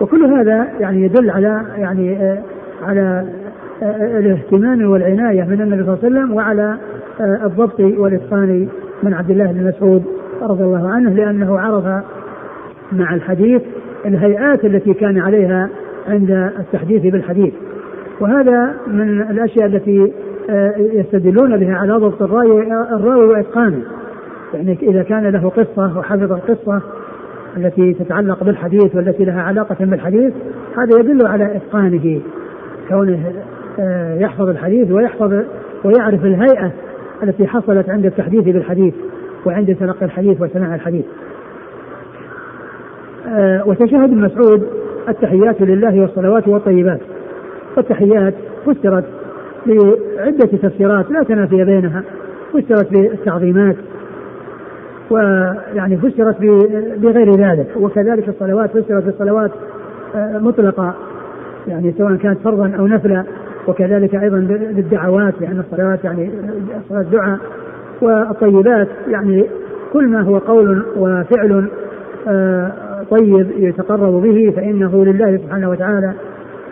وكل 0.00 0.24
هذا 0.24 0.66
يعني 0.80 1.02
يدل 1.02 1.30
على 1.30 1.62
يعني 1.78 2.16
آه، 2.16 2.38
على 2.82 3.26
الاهتمام 4.18 4.90
والعناية 4.90 5.42
من 5.42 5.60
النبي 5.60 5.84
صلى 5.84 5.94
الله 5.94 5.98
عليه 6.04 6.08
وسلم 6.08 6.34
وعلى 6.34 6.76
الضبط 7.20 7.80
والإتقان 7.80 8.68
من 9.02 9.14
عبد 9.14 9.30
الله 9.30 9.52
بن 9.52 9.66
مسعود 9.68 10.04
رضي 10.42 10.64
الله 10.64 10.88
عنه 10.88 11.10
لأنه 11.10 11.58
عرف 11.58 12.04
مع 12.92 13.14
الحديث 13.14 13.62
الهيئات 14.06 14.64
التي 14.64 14.94
كان 14.94 15.18
عليها 15.18 15.68
عند 16.08 16.30
التحديث 16.58 17.02
بالحديث. 17.02 17.54
وهذا 18.20 18.74
من 18.86 19.20
الأشياء 19.20 19.66
التي 19.66 20.12
آه، 20.50 20.74
يستدلون 20.76 21.56
بها 21.56 21.74
على 21.74 21.92
ضبط 21.92 22.22
الراوي 22.22 22.62
الراوي 22.72 23.26
وإتقانه. 23.26 23.82
يعني 24.54 24.78
إذا 24.82 25.02
كان 25.02 25.26
له 25.26 25.48
قصة 25.48 25.98
وحفظ 25.98 26.32
القصة 26.32 26.82
التي 27.56 27.94
تتعلق 27.94 28.44
بالحديث 28.44 28.96
والتي 28.96 29.24
لها 29.24 29.42
علاقة 29.42 29.76
بالحديث 29.80 30.34
هذا 30.76 30.98
يدل 31.00 31.26
على 31.26 31.56
إتقانه 31.56 32.20
كونه 32.88 33.32
آه، 33.80 34.18
يحفظ 34.18 34.48
الحديث 34.48 34.90
ويحفظ 34.90 35.42
ويعرف 35.84 36.24
الهيئة 36.24 36.72
التي 37.22 37.46
حصلت 37.46 37.90
عند 37.90 38.06
التحديث 38.06 38.44
بالحديث 38.44 38.94
وعند 39.46 39.76
تلقي 39.80 40.06
الحديث 40.06 40.40
وسماع 40.40 40.74
الحديث. 40.74 41.04
آه، 43.28 43.62
وتشهد 43.66 44.12
المسعود 44.12 44.66
التحيات 45.08 45.62
لله 45.62 46.00
والصلوات 46.00 46.48
والطيبات. 46.48 47.00
والتحيات 47.76 48.34
فسرت 48.66 49.04
بعدة 49.66 50.46
تفسيرات 50.62 51.10
لا 51.10 51.22
تنافي 51.22 51.64
بينها. 51.64 52.02
فسرت 52.52 52.92
بالتعظيمات 52.92 53.76
ويعني 55.10 55.96
فسرت 55.96 56.40
بغير 56.96 57.30
ذلك. 57.30 57.66
وكذلك 57.76 58.28
الصلوات 58.28 58.70
فسرت 58.70 59.04
بالصلوات 59.04 59.50
آه، 60.16 60.38
مطلقة. 60.38 60.94
يعني 61.68 61.94
سواء 61.98 62.14
كانت 62.14 62.38
فرضا 62.38 62.72
أو 62.78 62.86
نفلا. 62.86 63.24
وكذلك 63.68 64.14
أيضا 64.14 64.38
بالدعوات 64.72 65.34
لأن 65.40 65.60
الصلوات 65.60 66.04
يعني 66.04 66.30
صلاة 66.88 67.02
دعاء 67.02 67.38
والطيبات 68.02 68.88
يعني 69.08 69.46
كل 69.92 70.08
ما 70.08 70.22
هو 70.22 70.38
قول 70.38 70.84
وفعل 70.96 71.68
آه، 72.28 72.72
طيب 73.10 73.46
يتقرب 73.56 74.22
به 74.22 74.52
فإنه 74.56 75.04
لله 75.04 75.36
سبحانه 75.36 75.70
وتعالى 75.70 76.12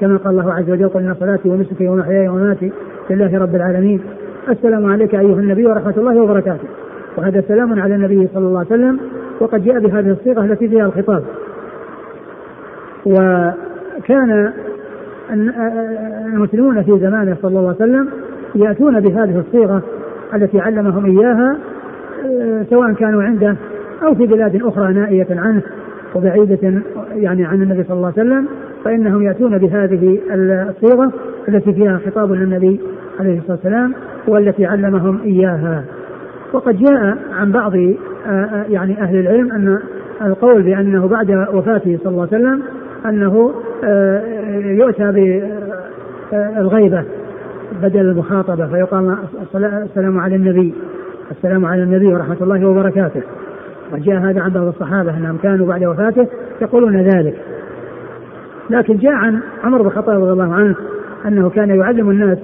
كما 0.00 0.16
قال 0.16 0.40
الله 0.40 0.52
عز 0.52 0.70
وجل 0.70 0.88
قل 0.88 1.00
إن 1.00 1.14
صلاتي 1.14 1.48
ونسكي 1.48 1.88
ومحياي 1.88 2.28
ومماتي 2.28 2.72
لله 3.10 3.38
رب 3.38 3.54
العالمين. 3.54 4.00
السلام 4.48 4.86
عليك 4.86 5.14
أيها 5.14 5.40
النبي 5.40 5.66
ورحمة 5.66 5.94
الله 5.96 6.22
وبركاته. 6.22 6.68
وهذا 7.16 7.40
سلام 7.48 7.80
على 7.80 7.94
النبي 7.94 8.28
صلى 8.34 8.46
الله 8.46 8.58
عليه 8.58 8.68
وسلم 8.68 9.00
وقد 9.40 9.64
جاء 9.64 9.78
بهذه 9.78 10.10
الصيغة 10.10 10.44
التي 10.44 10.68
فيها 10.68 10.86
الخطاب. 10.86 11.22
وكان 13.06 14.52
المسلمون 16.32 16.82
في 16.82 16.98
زمانه 16.98 17.36
صلى 17.42 17.58
الله 17.58 17.74
عليه 17.80 17.92
وسلم 17.92 18.08
يأتون 18.54 19.00
بهذه 19.00 19.38
الصيغة 19.38 19.82
التي 20.34 20.60
علمهم 20.60 21.04
إياها 21.04 21.58
سواء 22.70 22.92
كانوا 22.92 23.22
عنده 23.22 23.56
أو 24.02 24.14
في 24.14 24.26
بلاد 24.26 24.62
أخرى 24.62 24.92
نائية 24.92 25.26
عنه. 25.30 25.62
وبعيدة 26.14 26.82
يعني 27.14 27.44
عن 27.44 27.62
النبي 27.62 27.84
صلى 27.84 27.96
الله 27.96 28.12
عليه 28.16 28.22
وسلم 28.22 28.48
فإنهم 28.84 29.22
يأتون 29.22 29.58
بهذه 29.58 30.18
الصيغة 30.30 31.12
التي 31.48 31.72
فيها 31.72 32.00
خطاب 32.06 32.32
للنبي 32.32 32.80
عليه 33.20 33.38
الصلاة 33.38 33.56
والسلام 33.56 33.94
والتي 34.28 34.66
علمهم 34.66 35.20
إياها. 35.24 35.84
وقد 36.52 36.78
جاء 36.78 37.18
عن 37.32 37.52
بعض 37.52 37.76
آه، 37.76 37.94
آه، 38.28 38.64
يعني 38.68 39.02
أهل 39.02 39.16
العلم 39.16 39.52
أن 39.52 39.78
القول 40.22 40.62
بأنه 40.62 41.08
بعد 41.08 41.30
وفاته 41.30 41.98
صلى 42.04 42.12
الله 42.12 42.28
عليه 42.32 42.42
وسلم 42.42 42.62
أنه 43.06 43.52
آه، 43.84 44.22
يؤتى 44.56 45.12
بالغيبة 46.32 47.04
بدل 47.82 48.00
المخاطبة 48.00 48.66
فيقال 48.66 49.16
السلام 49.54 50.20
على 50.20 50.36
النبي 50.36 50.74
السلام 51.30 51.64
على 51.64 51.82
النبي 51.82 52.06
ورحمة 52.06 52.36
الله 52.40 52.66
وبركاته. 52.66 53.22
وجاء 53.92 54.16
هذا 54.16 54.40
عن 54.40 54.50
بعض 54.50 54.66
الصحابة 54.66 55.16
أنهم 55.16 55.36
كانوا 55.36 55.66
بعد 55.66 55.84
وفاته 55.84 56.26
يقولون 56.62 56.96
ذلك. 56.96 57.34
لكن 58.70 58.96
جاء 58.96 59.12
عن 59.12 59.40
عمر 59.64 59.82
بن 59.82 59.86
الخطاب 59.86 60.22
رضي 60.22 60.32
الله 60.32 60.54
عنه 60.54 60.74
أنه 61.26 61.50
كان 61.50 61.70
يعلم 61.70 62.10
الناس 62.10 62.38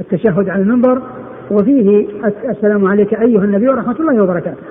التشهد 0.00 0.48
على 0.48 0.62
المنبر 0.62 1.02
وفيه 1.50 2.06
السلام 2.50 2.86
عليك 2.86 3.14
أيها 3.14 3.44
النبي 3.44 3.68
ورحمة 3.68 3.96
الله 4.00 4.22
وبركاته. 4.22 4.62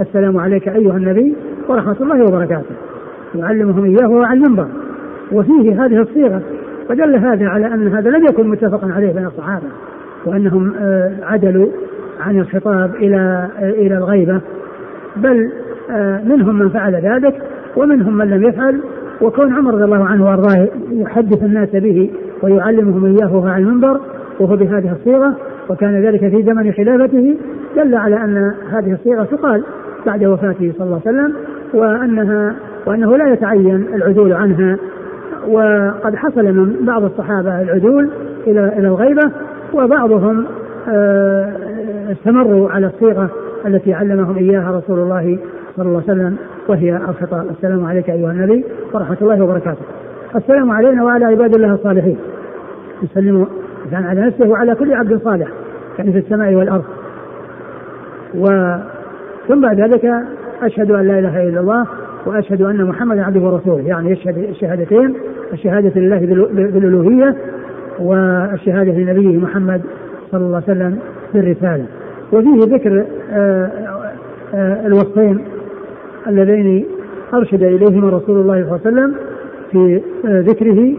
السلام 0.00 0.38
عليك 0.38 0.68
أيها 0.68 0.96
النبي 0.96 1.36
ورحمة 1.68 1.96
الله 2.00 2.22
وبركاته. 2.22 2.74
يعلمهم 3.34 3.84
إياه 3.84 4.26
على 4.26 4.38
المنبر. 4.38 4.66
وفيه 5.32 5.84
هذه 5.84 6.00
الصيغة 6.00 6.42
فدل 6.88 7.16
هذا 7.16 7.46
على 7.48 7.66
أن 7.66 7.88
هذا 7.88 8.10
لم 8.10 8.24
يكن 8.24 8.48
متفقا 8.48 8.92
عليه 8.92 9.12
بين 9.12 9.26
الصحابة 9.26 9.66
وأنهم 10.24 10.74
آه، 10.80 11.12
عدلوا 11.22 11.68
عن 12.20 12.40
الخطاب 12.40 12.94
إلى 12.94 13.48
آه، 13.58 13.70
إلى 13.70 13.96
الغيبة. 13.96 14.40
بل 15.16 15.50
آه، 15.90 16.20
منهم 16.24 16.58
من 16.58 16.68
فعل 16.68 16.94
ذلك 16.94 17.42
ومنهم 17.76 18.16
من 18.16 18.30
لم 18.30 18.42
يفعل. 18.42 18.80
وكون 19.20 19.52
عمر 19.52 19.74
رضي 19.74 19.84
الله 19.84 20.04
عنه 20.04 20.24
وأرضاه 20.24 20.68
يحدث 20.90 21.42
الناس 21.42 21.68
به 21.72 22.10
ويعلمهم 22.42 23.04
إياه 23.04 23.48
على 23.48 23.62
المنبر 23.62 24.00
وهو 24.40 24.56
بهذه 24.56 24.92
الصيغة 24.92 25.36
وكان 25.68 26.02
ذلك 26.02 26.20
في 26.20 26.42
زمن 26.42 26.72
خلافته 26.72 27.36
دل 27.76 27.94
على 27.94 28.16
أن 28.16 28.54
هذه 28.70 28.92
الصيغة 28.92 29.24
تقال 29.24 29.62
بعد 30.06 30.24
وفاته 30.24 30.72
صلى 30.78 30.86
الله 30.86 31.00
عليه 31.06 31.18
وسلم 31.18 31.34
وأنها 31.74 32.54
وأنه 32.86 33.16
لا 33.16 33.32
يتعين 33.32 33.86
العدول 33.94 34.32
عنها. 34.32 34.78
وقد 35.48 36.14
حصل 36.14 36.44
من 36.44 36.86
بعض 36.86 37.04
الصحابة 37.04 37.62
العدول 37.62 38.10
إلى 38.46 38.72
إلى 38.78 38.88
الغيبة 38.88 39.30
وبعضهم 39.74 40.44
آه، 40.88 41.52
استمروا 42.12 42.70
على 42.70 42.86
الصيغة 42.86 43.30
التي 43.66 43.94
علمهم 43.94 44.36
إياها 44.36 44.70
رسول 44.70 44.98
الله 44.98 45.38
صلى 45.76 45.86
الله 45.86 46.02
عليه 46.08 46.12
وسلم 46.12 46.36
وهي 46.68 46.96
الخطاب 46.96 47.50
السلام 47.50 47.84
عليك 47.84 48.10
أيها 48.10 48.30
النبي 48.30 48.64
ورحمة 48.94 49.16
الله 49.22 49.44
وبركاته. 49.44 49.82
السلام 50.36 50.70
علينا 50.70 51.04
وعلى 51.04 51.24
عباد 51.24 51.54
الله 51.54 51.74
الصالحين. 51.74 52.16
يسلم 53.02 53.46
على 53.92 54.20
نفسه 54.20 54.48
وعلى 54.48 54.74
كل 54.74 54.94
عبد 54.94 55.20
صالح 55.24 55.48
يعني 55.98 56.12
في 56.12 56.18
السماء 56.18 56.54
والأرض 56.54 56.84
و 58.34 58.46
ثم 59.48 59.60
بعد 59.60 59.80
ذلك 59.80 60.10
أشهد 60.62 60.90
أن 60.90 61.06
لا 61.06 61.18
إله 61.18 61.48
إلا 61.48 61.60
الله 61.60 61.86
وأشهد 62.26 62.62
أن 62.62 62.84
محمدا 62.84 63.24
عبده 63.24 63.40
ورسوله 63.40 63.88
يعني 63.88 64.10
يشهد 64.10 64.38
الشهادتين 64.38 65.14
الشهادة 65.52 66.00
لله 66.00 66.18
بالألوهية 66.54 67.36
والشهادة 67.98 68.92
لنبيه 68.92 69.38
محمد 69.38 69.82
صلى 70.32 70.40
الله 70.40 70.62
عليه 70.68 70.78
وسلم 70.78 70.98
بالرسالة 71.34 71.86
وفيه 72.32 72.74
ذكر 72.74 73.04
الوصفين 74.86 75.44
اللذين 76.26 76.86
أرشد 77.34 77.62
إليهما 77.62 78.08
رسول 78.08 78.40
الله 78.40 78.54
صلى 78.54 78.76
الله 78.76 78.80
عليه 78.86 78.90
وسلم 78.90 79.14
في 79.70 80.02
آه، 80.26 80.40
ذكره 80.40 80.94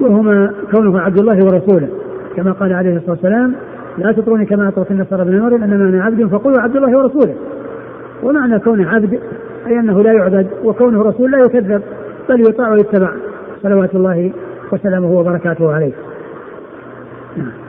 وهما 0.00 0.54
كونه 0.70 1.00
عبد 1.00 1.18
الله 1.18 1.36
ورسوله. 1.44 1.88
كما 2.36 2.52
قال 2.52 2.72
عليه 2.72 2.96
الصلاة 2.96 3.10
والسلام 3.10 3.54
لا 3.98 4.12
تطروني 4.12 4.46
كما 4.46 4.68
أطرت 4.68 4.90
النصارى 4.90 5.24
بن 5.24 5.40
مريم 5.40 5.62
إنما 5.62 5.88
أنا 5.88 6.04
عبد 6.04 6.26
فقولوا 6.26 6.60
عبد 6.60 6.76
الله 6.76 6.98
ورسوله. 6.98 7.34
ومعنى 8.22 8.58
كونه 8.58 8.88
عبد 8.88 9.20
أي 9.66 9.80
أنه 9.80 10.02
لا 10.02 10.12
يعبد 10.12 10.46
وكونه 10.64 11.02
رسول 11.02 11.30
لا 11.30 11.38
يكذب 11.38 11.82
بل 12.28 12.40
يطاع 12.40 12.72
ويتبع 12.72 13.12
صلوات 13.62 13.94
الله 13.94 14.32
وسلامه 14.72 15.12
وبركاته 15.12 15.72
عليه. 15.72 15.92
نعم. 17.36 17.63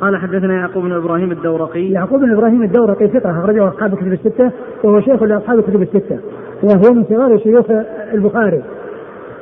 قال 0.00 0.16
حدثنا 0.16 0.54
يعقوب 0.54 0.84
بن 0.84 0.92
إبراهيم 0.92 1.32
الدورقي. 1.32 1.90
يعقوب 1.90 2.20
بن 2.20 2.32
إبراهيم 2.32 2.62
الدورقي 2.62 3.08
ثقة 3.08 3.30
أخرجه 3.30 3.68
أصحاب 3.68 3.92
الكتب 3.92 4.12
الستة 4.12 4.50
وهو 4.82 5.00
شيخ 5.00 5.22
لأصحاب 5.22 5.58
الكتب 5.58 5.82
الستة 5.82 6.18
وهو 6.62 6.94
من 6.94 7.04
صغار 7.04 7.38
شيوخ 7.38 7.66
البخاري 8.14 8.62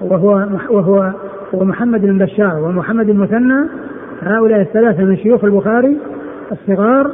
وهو 0.03 0.47
وهو 0.71 1.13
ومحمد 1.53 2.01
بن 2.01 2.19
بشار 2.19 2.63
ومحمد 2.63 3.09
المثنى 3.09 3.69
هؤلاء 4.23 4.61
الثلاثة 4.61 5.05
من 5.05 5.17
شيوخ 5.17 5.45
البخاري 5.45 5.99
الصغار 6.53 7.11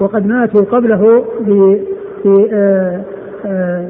وقد 0.00 0.26
ماتوا 0.26 0.64
قبله 0.64 1.24
ب 1.40 1.76
آه، 2.52 3.00
آه، 3.46 3.88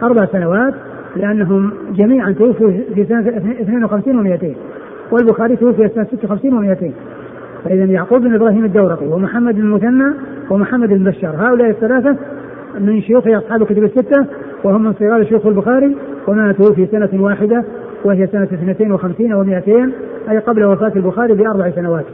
بأربع 0.00 0.26
سنوات 0.26 0.74
لأنهم 1.16 1.72
جميعا 1.92 2.32
توفوا 2.32 2.70
في 2.94 3.04
سنة 3.04 3.28
52 3.60 4.38
و200 4.38 4.44
والبخاري 5.12 5.56
توفي 5.56 5.88
سنة 5.88 6.04
56 6.04 6.74
و200 6.74 6.84
فإذا 7.64 7.84
يعقوب 7.84 8.22
بن 8.22 8.34
إبراهيم 8.34 8.64
الدورقي 8.64 9.06
ومحمد 9.06 9.54
بن 9.54 9.60
المثنى 9.60 10.14
ومحمد 10.50 10.88
بن 10.88 11.04
بشار 11.04 11.36
هؤلاء 11.36 11.70
الثلاثة 11.70 12.16
من 12.78 13.02
شيوخ 13.02 13.26
أصحاب 13.26 13.62
الكتب 13.62 13.84
الستة 13.84 14.26
وهم 14.64 14.82
من 14.84 14.92
صغار 14.92 15.24
شيوخ 15.24 15.46
البخاري 15.46 15.96
وماتوا 16.28 16.74
في 16.74 16.86
سنة 16.86 17.22
واحدة 17.22 17.64
وهي 18.04 18.26
سنة 18.26 18.44
52 18.44 19.44
و200 19.44 19.92
أي 20.30 20.38
قبل 20.38 20.64
وفاة 20.64 20.92
البخاري 20.96 21.34
بأربع 21.34 21.70
سنوات. 21.70 22.04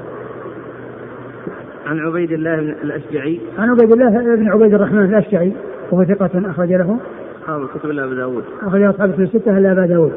عن 1.86 1.98
عبيد 1.98 2.32
الله 2.32 2.56
بن 2.56 2.74
الأشجعي. 2.82 3.40
عن 3.58 3.70
عبيد 3.70 3.92
الله 3.92 4.36
بن 4.36 4.48
عبيد 4.48 4.74
الرحمن 4.74 5.04
الأشجعي 5.04 5.52
وهو 5.92 6.04
ثقة 6.04 6.50
أخرج 6.50 6.72
له. 6.72 6.98
أصحاب 7.42 7.62
الكتب 7.62 7.90
إلا 7.90 8.04
أبو 8.04 8.14
داود. 8.14 8.44
أخرج 8.62 8.82
أصحاب 8.82 9.10
الكتب 9.10 9.22
الستة 9.22 9.58
إلا 9.58 9.72
أبا 9.72 9.86
داود. 9.86 10.12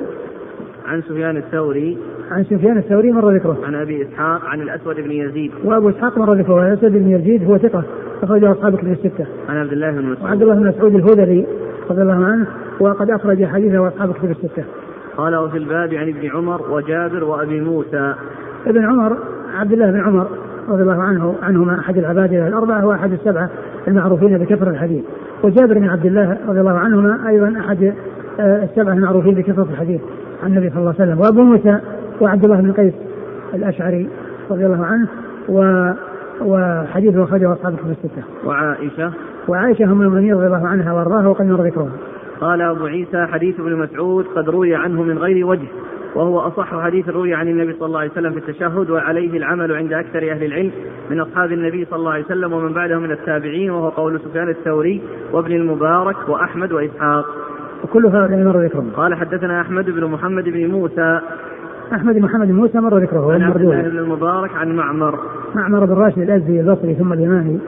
عن 0.86 1.02
سفيان 1.02 1.38
الثوري. 1.38 1.98
عن 2.32 2.44
سفيان 2.44 2.78
الثوري 2.78 3.12
مر 3.12 3.36
ذكره 3.36 3.58
عن 3.64 3.76
أبي 3.76 4.02
إسحاق 4.02 4.46
عن 4.46 4.62
الأسود 4.62 4.96
بن 4.96 5.12
يزيد. 5.12 5.52
وأبو 5.64 5.90
إسحاق 5.90 6.18
مر 6.18 6.34
ذكره 6.34 6.68
الأسود 6.68 6.92
بن 6.92 7.10
يزيد 7.10 7.44
هو 7.44 7.58
ثقة. 7.58 7.84
أخرجه 8.24 8.52
أصحاب 8.52 8.74
الكتب 8.74 8.92
الستة. 8.92 9.26
عن 9.50 9.58
عبد 9.58 9.72
الله 9.72 9.92
بن 9.92 10.06
مسعود. 10.06 10.24
وعبد 10.24 10.42
الله 10.42 10.56
بن 10.56 10.68
مسعود 10.68 10.96
الهذلي 10.96 11.46
رضي 11.90 12.02
الله 12.02 12.26
عنه 12.26 12.48
وقد 12.80 13.10
أخرج 13.10 13.46
حديثه 13.46 13.88
أصحاب 13.88 14.10
الكتب 14.10 14.32
الستة. 14.32 14.64
قال 15.18 15.36
وفي 15.36 15.58
الباب 15.58 15.94
عن 15.94 16.10
ابن 16.10 16.30
عمر 16.30 16.72
وجابر 16.72 17.24
وأبي 17.24 17.62
موسى. 17.62 18.14
ابن 18.68 18.86
عمر 18.86 19.18
عبد 19.56 19.72
الله 19.72 19.92
بن 19.92 20.00
عمر 20.00 20.28
رضي 20.70 20.82
الله 20.82 21.02
عنه 21.02 21.36
عنهما 21.42 21.80
أحد 21.80 21.98
العباد 21.98 22.34
الأربعة 22.34 22.86
وأحد 22.86 23.12
السبعة 23.12 23.50
المعروفين 23.88 24.38
بكثرة 24.38 24.70
الحديث. 24.70 25.04
وجابر 25.44 25.74
بن 25.74 25.90
عبد 25.90 26.06
الله 26.06 26.38
رضي 26.48 26.60
الله 26.60 26.78
عنهما 26.78 27.30
أيضا 27.30 27.60
أحد 27.60 27.94
آه، 28.40 28.64
السبعة 28.64 28.94
المعروفين 28.94 29.34
بكثرة 29.34 29.68
الحديث. 29.72 30.02
عن 30.02 30.31
النبي 30.44 30.70
صلى 30.70 30.80
الله 30.80 30.96
عليه 31.00 31.12
وسلم 31.12 31.20
وأبو 31.20 31.42
موسى 31.42 31.80
وعبد 32.22 32.44
الله 32.44 32.62
بن 32.62 32.72
قيس 32.72 32.94
الأشعري 33.54 34.10
رضي 34.52 34.66
الله 34.66 34.86
عنه 34.86 35.08
و 35.50 35.92
وحديثه 36.42 37.24
أخرجه 37.24 37.54
أصحاب 37.54 37.74
الكتب 37.74 37.90
الستة. 37.90 38.24
وعائشة 38.46 39.12
وعائشة 39.48 39.84
أم 39.84 40.02
المؤمنين 40.02 40.34
رضي 40.34 40.46
الله 40.48 40.68
عنها 40.68 40.94
وأرضاها 40.94 41.28
وقد 41.28 41.46
مر 41.46 41.66
ذكرها. 41.66 41.92
قال 42.42 42.62
أبو 42.62 42.86
عيسى 42.86 43.26
حديث 43.26 43.60
ابن 43.60 43.76
مسعود 43.76 44.26
قد 44.36 44.50
روي 44.50 44.76
عنه 44.76 45.04
من 45.04 45.18
غير 45.18 45.46
وجه 45.46 45.68
وهو 46.16 46.40
أصح 46.40 46.84
حديث 46.84 47.10
روي 47.10 47.34
عن 47.34 47.48
النبي 47.48 47.74
صلى 47.74 47.86
الله 47.86 48.00
عليه 48.00 48.12
وسلم 48.12 48.32
في 48.32 48.38
التشهد 48.38 48.90
وعليه 48.90 49.38
العمل 49.38 49.76
عند 49.76 49.94
أكثر 49.94 50.32
أهل 50.32 50.44
العلم 50.44 50.72
من 51.10 51.20
أصحاب 51.20 51.52
النبي 51.52 51.86
صلى 51.86 52.00
الله 52.00 52.12
عليه 52.12 52.26
وسلم 52.26 52.54
ومن 52.54 52.74
بعده 52.74 53.00
من 53.00 53.12
التابعين 53.12 53.72
وهو 53.72 53.90
قول 53.90 54.20
سفيان 54.20 54.50
الثوري 54.50 55.02
وابن 55.34 55.52
المبارك 55.52 56.30
وأحمد 56.30 56.72
وإسحاق 56.72 57.26
وكل 57.84 58.06
هؤلاء 58.06 58.44
مر 58.44 58.64
ذكرهم 58.64 58.90
قال 58.96 59.16
حدثنا 59.16 59.62
أحمد 59.62 59.86
بن 59.86 60.06
محمد 60.06 60.44
بن 60.44 60.72
موسى. 60.72 61.20
أحمد 61.94 62.16
بن 62.16 62.22
محمد 62.22 62.48
بن 62.48 62.54
موسى 62.54 62.80
مر 62.80 62.98
ذكره 62.98 63.34
عن 63.34 63.42
عبد 63.42 63.62
الله 63.62 63.82
بن 63.82 63.98
المبارك 63.98 64.56
عن 64.56 64.76
معمر. 64.76 65.20
معمر 65.56 65.86
بن 65.86 65.94
راشد 65.94 66.20
الأزدي 66.20 66.60
البصري 66.60 66.96
ثم 66.96 67.14
اليماني 67.14 67.60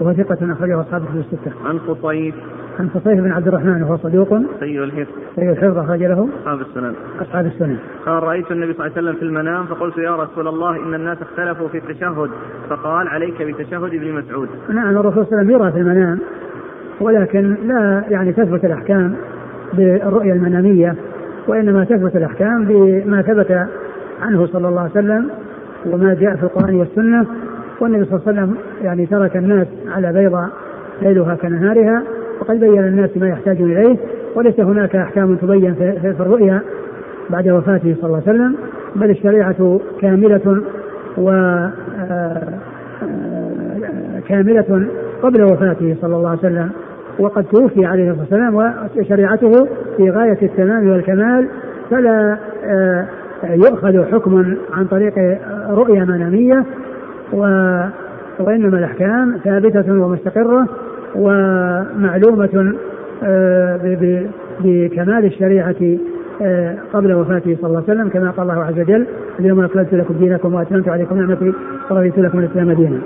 وهو 0.00 0.12
ثقة 0.12 0.52
أخرجه 0.52 0.80
أصحاب 0.80 1.02
في 1.02 1.18
الستة. 1.18 1.52
عن 1.66 1.78
خصيف 1.78 2.34
عن 2.80 2.90
خصيف 2.90 3.20
بن 3.20 3.32
عبد 3.32 3.48
الرحمن 3.48 3.82
وهو 3.82 3.96
صدوق. 3.96 4.28
سيء 4.60 4.84
الحفظ. 4.84 5.12
سيء 5.36 5.50
الحفظ 5.50 5.78
أخرج 5.78 6.02
له. 6.02 6.28
أصحاب 6.40 6.60
السنن. 6.60 6.94
أصحاب 7.20 7.46
السنن. 7.46 7.76
قال 8.06 8.22
رأيت 8.22 8.50
النبي 8.50 8.72
صلى 8.72 8.86
الله 8.86 8.96
عليه 8.96 9.08
وسلم 9.08 9.20
في 9.20 9.22
المنام 9.22 9.66
فقلت 9.66 9.98
يا 9.98 10.16
رسول 10.16 10.48
الله 10.48 10.76
إن 10.76 10.94
الناس 10.94 11.18
اختلفوا 11.22 11.68
في 11.68 11.78
التشهد. 11.78 12.30
فقال 12.70 13.08
عليك 13.08 13.42
بتشهد 13.42 13.94
ابن 13.94 14.12
مسعود. 14.12 14.48
نعم 14.68 14.96
الرسول 14.96 15.26
صلى 15.26 15.40
الله 15.40 15.54
عليه 15.54 15.56
وسلم 15.56 15.62
يرى 15.62 15.72
في 15.72 15.78
المنام 15.78 16.18
ولكن 17.00 17.56
لا 17.64 18.04
يعني 18.08 18.32
تثبت 18.32 18.64
الأحكام. 18.64 19.14
بالرؤية 19.72 20.32
المنامية 20.32 20.94
وإنما 21.48 21.84
تثبت 21.84 22.16
الأحكام 22.16 22.64
بما 22.64 23.22
ثبت 23.22 23.66
عنه 24.22 24.46
صلى 24.46 24.68
الله 24.68 24.80
عليه 24.80 24.90
وسلم 24.90 25.30
وما 25.86 26.14
جاء 26.14 26.36
في 26.36 26.42
القرآن 26.42 26.74
والسنة. 26.74 27.26
والنبي 27.80 28.04
صلى 28.04 28.16
الله 28.16 28.28
عليه 28.28 28.40
وسلم 28.42 28.56
يعني 28.82 29.06
ترك 29.06 29.36
الناس 29.36 29.66
على 29.88 30.12
بيضاء 30.12 30.48
ليلها 31.02 31.34
كنهارها 31.34 32.02
وقد 32.40 32.60
بين 32.60 32.84
الناس 32.84 33.16
ما 33.16 33.28
يحتاجون 33.28 33.72
إليه 33.72 33.96
وليس 34.34 34.60
هناك 34.60 34.96
أحكام 34.96 35.36
تبين 35.36 35.74
في 35.74 36.14
الرؤيا 36.20 36.60
بعد 37.30 37.48
وفاته 37.48 37.94
صلى 38.00 38.06
الله 38.06 38.22
عليه 38.26 38.38
وسلم 38.38 38.56
بل 38.96 39.10
الشريعة 39.10 39.80
كاملة 40.00 40.62
و 41.18 41.30
آه، 41.30 41.72
آه، 43.02 44.20
كاملة 44.28 44.88
قبل 45.22 45.42
وفاته 45.42 45.96
صلى 46.00 46.16
الله 46.16 46.28
عليه 46.28 46.38
وسلم. 46.38 46.70
وقد 47.18 47.44
توفي 47.44 47.86
عليه 47.86 48.10
الصلاة 48.10 48.20
والسلام 48.20 48.54
وشريعته 48.96 49.66
في 49.96 50.10
غاية 50.10 50.38
التمام 50.42 50.88
والكمال 50.88 51.48
فلا 51.90 52.38
آه، 52.64 53.06
يؤخذ 53.44 54.04
حكم 54.12 54.56
عن 54.72 54.86
طريق 54.86 55.14
رؤيا 55.70 56.04
منامية 56.04 56.64
وإنما 58.38 58.78
الأحكام 58.78 59.38
ثابتة 59.44 59.92
ومستقرة 59.92 60.66
ومعلومة 61.14 62.74
آه، 63.22 63.98
بكمال 64.60 65.24
الشريعة 65.24 65.98
آه، 66.42 66.76
قبل 66.92 67.12
وفاته 67.12 67.56
صلى 67.60 67.68
الله 67.68 67.82
عليه 67.88 68.00
وسلم 68.00 68.08
كما 68.08 68.30
قال 68.30 68.50
الله 68.50 68.64
عز 68.64 68.80
وجل 68.80 69.06
اليوم 69.40 69.60
أكملت 69.64 69.94
لكم 69.94 70.14
دينكم 70.14 70.54
وأتممت 70.54 70.88
عليكم 70.88 71.18
نعمتي 71.18 71.52
ورضيت 71.90 72.18
لكم 72.18 72.38
الإسلام 72.38 72.72
دينا. 72.72 72.98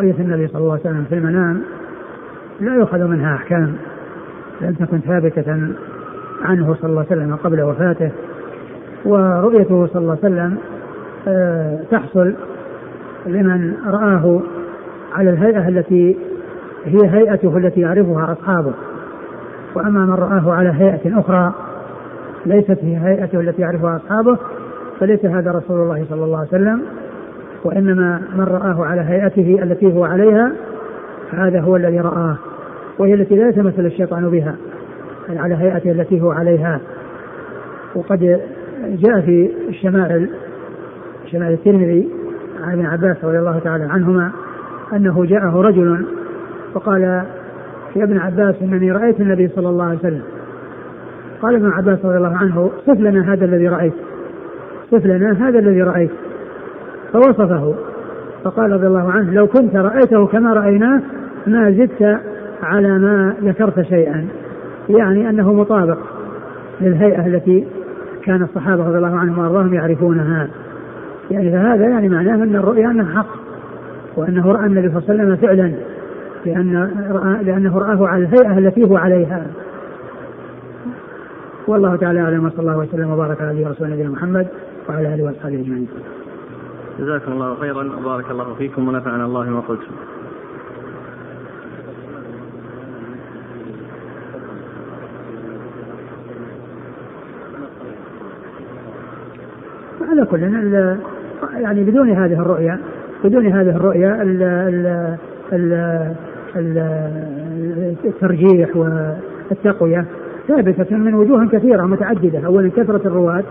رؤية 0.00 0.14
النبي 0.18 0.48
صلى 0.48 0.58
الله 0.58 0.72
عليه 0.72 0.80
وسلم 0.80 1.04
في 1.04 1.14
المنام 1.14 1.62
لا 2.60 2.74
يؤخذ 2.74 3.04
منها 3.04 3.34
أحكام 3.34 3.74
لم 4.60 4.72
تكن 4.72 4.98
ثابتة 4.98 5.52
عنه 6.42 6.74
صلى 6.74 6.90
الله 6.90 7.06
عليه 7.10 7.22
وسلم 7.22 7.36
قبل 7.36 7.62
وفاته 7.62 8.10
ورؤيته 9.04 9.86
صلى 9.86 10.02
الله 10.02 10.18
عليه 10.24 10.34
وسلم 10.34 10.58
آه، 11.28 11.78
تحصل 11.90 12.34
لمن 13.26 13.74
رآه 13.86 14.40
على 15.12 15.30
الهيئة 15.30 15.68
التي 15.68 16.16
هي 16.84 17.08
هيئته 17.08 17.56
التي 17.56 17.80
يعرفها 17.80 18.32
أصحابه. 18.32 18.72
وأما 19.74 20.00
من 20.06 20.14
رآه 20.14 20.52
على 20.52 20.68
هيئة 20.68 21.20
أخرى 21.20 21.54
ليست 22.46 22.78
هي 22.82 22.96
هيئته 22.96 23.40
التي 23.40 23.62
يعرفها 23.62 23.96
أصحابه 23.96 24.38
فليس 25.00 25.24
هذا 25.24 25.50
رسول 25.50 25.80
الله 25.80 26.06
صلى 26.10 26.24
الله 26.24 26.38
عليه 26.38 26.48
وسلم. 26.48 26.82
وإنما 27.64 28.22
من 28.36 28.44
رآه 28.44 28.84
على 28.84 29.00
هيئته 29.00 29.62
التي 29.62 29.92
هو 29.92 30.04
عليها 30.04 30.52
هذا 31.30 31.60
هو 31.60 31.76
الذي 31.76 32.00
رآه. 32.00 32.36
وهي 32.98 33.14
التي 33.14 33.36
لا 33.36 33.48
يتمثل 33.48 33.86
الشيطان 33.86 34.30
بها 34.30 34.56
على 35.28 35.54
هيئته 35.54 35.90
التي 35.90 36.20
هو 36.20 36.30
عليها. 36.30 36.80
وقد 37.94 38.40
جاء 38.84 39.20
في 39.20 39.50
الشمائل 39.68 40.30
شمائل 41.26 41.52
الترمذي 41.52 42.08
عن 42.62 42.72
ابن 42.72 42.86
عباس 42.86 43.24
رضي 43.24 43.38
الله 43.38 43.58
تعالى 43.58 43.84
عنهما 43.84 44.30
أنه 44.92 45.24
جاءه 45.24 45.60
رجل 45.60 46.04
فقال 46.74 47.02
يا 47.96 48.04
ابن 48.04 48.18
عباس 48.18 48.54
إنني 48.62 48.92
رأيت 48.92 49.20
النبي 49.20 49.48
صلى 49.48 49.68
الله 49.68 49.84
عليه 49.84 49.98
وسلم. 49.98 50.22
قال 51.42 51.54
ابن 51.54 51.70
عباس 51.70 52.04
رضي 52.04 52.16
الله 52.16 52.36
عنه 52.36 52.70
صف 52.86 53.00
لنا 53.00 53.32
هذا 53.32 53.44
الذي 53.44 53.68
رأيت 53.68 53.94
صف 54.90 55.06
لنا 55.06 55.48
هذا 55.48 55.58
الذي 55.58 55.82
رأيت. 55.82 56.10
فوصفه. 57.12 57.74
فقال 58.44 58.72
رضي 58.72 58.86
الله 58.86 59.10
عنه 59.10 59.34
لو 59.34 59.46
كنت 59.46 59.76
رأيته 59.76 60.26
كما 60.26 60.52
رأيناه 60.52 61.02
ما 61.46 61.70
زدت 61.70 62.20
على 62.62 62.98
ما 62.98 63.34
ذكرت 63.42 63.80
شيئا. 63.80 64.28
يعني 64.88 65.30
أنه 65.30 65.52
مطابق 65.52 65.98
للهيئة 66.80 67.26
التي 67.26 67.66
كان 68.24 68.42
الصحابة 68.42 68.88
رضي 68.88 68.96
الله 68.96 69.16
عنهم 69.16 69.38
وأرضاهم 69.38 69.74
يعرفونها. 69.74 70.48
يعني 71.30 71.50
فهذا 71.50 71.84
يعني 71.84 72.08
معناه 72.08 72.34
أن 72.34 72.56
الرؤيا 72.56 72.90
انها 72.90 73.18
حق 73.18 73.40
وأنه 74.16 74.52
رأى 74.52 74.66
النبي 74.66 74.88
صلى 74.88 74.98
الله 74.98 75.10
عليه 75.10 75.22
وسلم 75.22 75.36
فعلا 75.36 75.72
لأن 76.46 76.90
رأى 77.10 77.44
لأنه 77.44 77.78
رآه 77.78 78.06
على 78.08 78.22
الهيئة 78.22 78.58
التي 78.58 78.90
هو 78.90 78.96
عليها. 78.96 79.46
والله 81.66 81.96
تعالى 81.96 82.20
أعلم 82.20 82.44
وصلى 82.44 82.60
الله 82.60 82.78
وسلم 82.78 83.10
وبارك 83.10 83.40
على 83.40 83.66
نبينا 83.80 84.10
محمد 84.10 84.46
وعلى 84.88 85.14
آله 85.14 85.24
وأصحابه 85.24 85.60
أجمعين. 85.60 85.88
جزاكم 87.00 87.32
الله 87.32 87.54
خيرا 87.54 87.96
وبارك 87.96 88.30
الله 88.30 88.54
فيكم 88.54 88.88
ونفعنا 88.88 89.24
الله 89.24 89.50
ما 89.50 89.60
قلتم. 89.60 89.94
على 100.10 100.26
كل 100.26 100.42
يعني 101.60 101.84
بدون 101.84 102.10
هذه 102.10 102.32
الرؤيا 102.32 102.80
بدون 103.24 103.46
هذه 103.46 103.76
الرؤيا 103.76 104.22
ال 104.22 104.42
ال 105.52 106.06
ال 106.56 106.78
الترجيح 108.04 108.76
والتقوية 108.76 110.06
ثابتة 110.48 110.96
من 110.96 111.14
وجوه 111.14 111.48
كثيرة 111.48 111.82
متعددة 111.82 112.46
أولا 112.46 112.70
كثرة 112.70 113.00
الرواة 113.06 113.44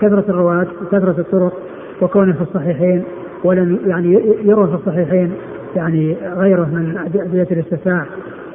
كثرة 0.00 0.24
الرواة 0.28 0.66
وكثرة 0.82 1.20
الطرق 1.20 1.69
وكونه 2.02 2.32
في 2.32 2.42
الصحيحين 2.42 3.02
ولم 3.44 3.78
يعني 3.86 4.20
يروى 4.44 4.68
في 4.68 4.74
الصحيحين 4.74 5.32
يعني 5.76 6.16
غيره 6.36 6.64
من 6.64 6.98
أدلة 7.16 7.46
الاستفتاح 7.50 8.06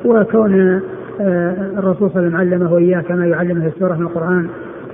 وكون 0.05 0.81
آه، 1.21 1.55
الرسول 1.77 2.11
صلى 2.11 2.27
الله 2.27 2.37
عليه 2.37 2.55
وسلم 2.55 2.63
علمه 2.65 2.77
إياه 2.77 3.01
كما 3.01 3.25
يعلمه 3.25 3.67
السورة 3.67 3.93
من 3.93 4.01
القرآن 4.01 4.47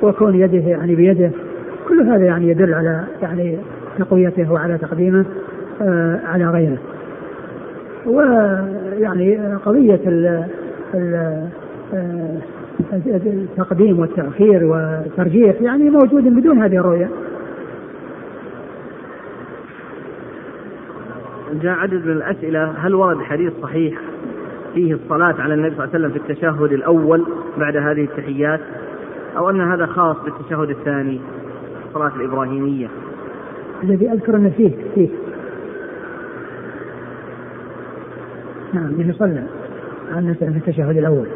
وكون 0.03 0.35
يده 0.35 0.57
يعني 0.57 0.95
بيده 0.95 1.31
كل 1.87 2.01
هذا 2.01 2.25
يعني 2.25 2.47
يدل 2.47 2.73
على 2.73 3.03
يعني 3.21 3.57
تقويته 3.99 4.51
وعلى 4.51 4.77
تقديمه 4.77 5.25
آه، 5.81 6.19
على 6.25 6.45
غيره. 6.45 6.77
ويعني 8.05 9.55
قضية 9.65 9.99
ال 10.07 10.45
آه، 10.95 11.47
التقديم 13.03 13.99
والتأخير 13.99 14.65
والترجيح 14.65 15.61
يعني 15.61 15.89
موجود 15.89 16.23
بدون 16.23 16.61
هذه 16.61 16.77
الرؤية. 16.77 17.09
جاء 21.53 21.71
عدد 21.71 22.05
من 22.05 22.11
الأسئلة 22.11 22.71
هل 22.77 22.95
ورد 22.95 23.17
حديث 23.21 23.53
صحيح 23.61 23.99
فيه 24.73 24.93
الصلاة 24.93 25.35
على 25.41 25.53
النبي 25.53 25.75
صلى 25.75 25.85
الله 25.85 25.95
عليه 25.95 26.05
وسلم 26.05 26.11
في 26.11 26.31
التشهد 26.31 26.73
الأول 26.73 27.25
بعد 27.57 27.77
هذه 27.77 28.03
التحيات 28.03 28.59
أو 29.37 29.49
أن 29.49 29.61
هذا 29.61 29.85
خاص 29.85 30.17
بالتشهد 30.23 30.69
الثاني 30.69 31.21
الصلاة 31.87 32.15
الإبراهيمية؟ 32.15 32.87
الذي 33.83 34.11
أذكر 34.11 34.35
أنه 34.35 34.49
فيه 34.49 34.71
فيه. 34.95 35.09
نعم 38.73 38.91
به 38.91 39.13
صلى 39.19 39.43
عن 40.11 40.33
في 40.33 40.45
التشهد 40.45 40.97
الأول. 40.97 41.27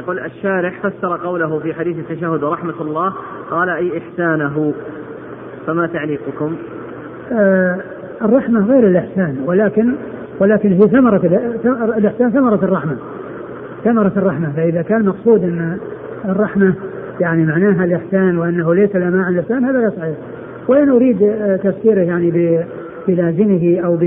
يقول 0.00 0.18
الشارح 0.18 0.80
فسر 0.82 1.16
قوله 1.16 1.58
في 1.58 1.74
حديث 1.74 1.96
التشهد 1.98 2.42
ورحمة 2.42 2.80
الله 2.80 3.12
قال 3.50 3.68
أي 3.68 3.98
إحسانه؟ 3.98 4.74
فما 5.66 5.86
تعليقكم؟ 5.86 6.56
آه 7.32 7.76
الرحمة 8.22 8.66
غير 8.66 8.86
الإحسان 8.86 9.36
ولكن 9.46 9.94
ولكن 10.40 10.72
هي 10.72 10.88
ثمرة 10.88 11.20
الإحسان 11.98 12.30
ثمرة 12.30 12.64
الرحمة. 12.64 12.96
ثمرة 13.84 14.12
الرحمة 14.16 14.52
فإذا 14.56 14.82
كان 14.82 15.04
مقصود 15.04 15.44
أن 15.44 15.78
الرحمة 16.24 16.74
يعني 17.20 17.46
معناها 17.46 17.84
الإحسان 17.84 18.38
وأنه 18.38 18.74
ليس 18.74 18.96
لها 18.96 19.10
معنى 19.10 19.28
الإحسان 19.28 19.64
هذا 19.64 19.78
لا 19.78 19.90
صحيح. 19.90 20.16
وإن 20.68 20.88
أريد 20.88 21.32
تفسيره 21.62 22.00
يعني 22.00 22.60
بلازمه 23.08 23.80
أو 23.84 23.96
ب 23.96 24.02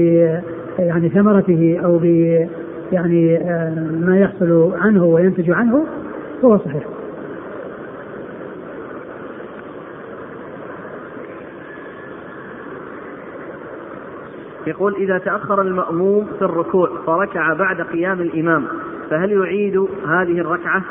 يعني 0.80 1.10
ثمرته 1.10 1.80
أو 1.84 1.98
ب 1.98 2.06
يعني 2.94 3.38
آه، 3.38 3.74
ما 4.02 4.20
يحصل 4.20 4.72
عنه 4.82 5.06
وينتج 5.06 5.52
عنه 5.52 5.86
فهو 6.42 6.58
صحيح. 6.58 6.84
يقول 14.68 14.96
إذا 14.96 15.18
تأخر 15.18 15.62
المأموم 15.62 16.28
في 16.40 16.42
الركوع 16.42 16.90
فركع 17.06 17.54
بعد 17.54 17.82
قيام 17.82 18.22
الإمام 18.22 18.64
فهل 19.10 19.32
يعيد 19.32 19.78
هذه 20.08 20.40
الركعة؟ 20.40 20.84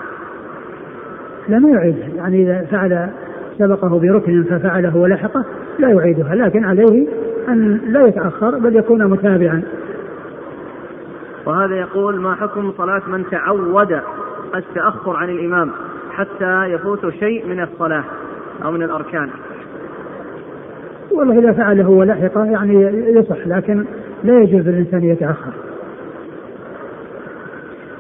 لا 1.48 1.58
ما 1.58 1.70
يعيدها 1.70 2.08
يعني 2.16 2.42
إذا 2.42 2.66
فعل 2.70 3.10
سبقه 3.58 3.98
بركن 3.98 4.44
ففعله 4.44 4.96
ولحقه 4.96 5.44
لا 5.78 5.88
يعيدها. 5.88 6.34
لكن 6.34 6.64
عليه 6.64 7.06
أن 7.48 7.80
لا 7.86 8.06
يتأخر 8.06 8.58
بل 8.58 8.76
يكون 8.76 9.06
متابعا. 9.06 9.62
وهذا 11.46 11.74
يقول 11.76 12.20
ما 12.20 12.34
حكم 12.34 12.72
صلاة 12.72 13.02
من 13.06 13.24
تعود 13.30 14.00
التأخر 14.54 15.16
عن 15.16 15.30
الإمام 15.30 15.70
حتى 16.10 16.64
يفوت 16.64 17.08
شيء 17.08 17.46
من 17.46 17.62
الصلاة 17.62 18.04
أو 18.64 18.72
من 18.72 18.82
الأركان؟ 18.82 19.30
والله 21.10 21.38
إذا 21.38 21.52
فعله 21.52 21.88
ولحقه 21.88 22.44
يعني 22.44 22.74
يصح 23.18 23.46
لكن 23.46 23.84
لا 24.24 24.38
يجوز 24.38 24.68
للإنسان 24.68 25.04
يتأخر. 25.04 25.52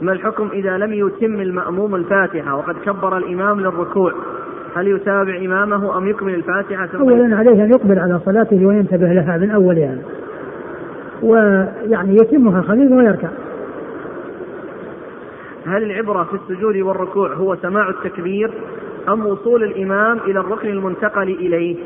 ما 0.00 0.12
الحكم 0.12 0.48
إذا 0.52 0.78
لم 0.78 0.92
يتم 0.92 1.40
المأموم 1.40 1.94
الفاتحة 1.94 2.56
وقد 2.56 2.74
كبر 2.84 3.16
الإمام 3.16 3.60
للركوع؟ 3.60 4.12
هل 4.76 4.88
يتابع 4.88 5.36
إمامه 5.36 5.98
أم 5.98 6.08
يكمل 6.08 6.34
الفاتحة 6.34 6.86
ثم 6.86 6.98
أولا 6.98 7.36
عليه 7.36 7.64
أن 7.64 7.70
يقبل 7.70 7.98
على 7.98 8.20
صلاته 8.24 8.66
وينتبه 8.66 9.12
لها 9.12 9.38
من 9.38 9.50
أولها. 9.50 9.98
ويعني 11.22 12.14
يتمها 12.14 12.62
خليل 12.62 12.92
ويركع 12.92 13.28
هل 15.66 15.82
العبرة 15.82 16.24
في 16.24 16.34
السجود 16.34 16.76
والركوع 16.76 17.34
هو 17.34 17.56
سماع 17.56 17.88
التكبير 17.88 18.50
أم 19.08 19.26
وصول 19.26 19.62
الإمام 19.64 20.18
إلى 20.26 20.40
الركن 20.40 20.68
المنتقل 20.68 21.22
إليه 21.28 21.76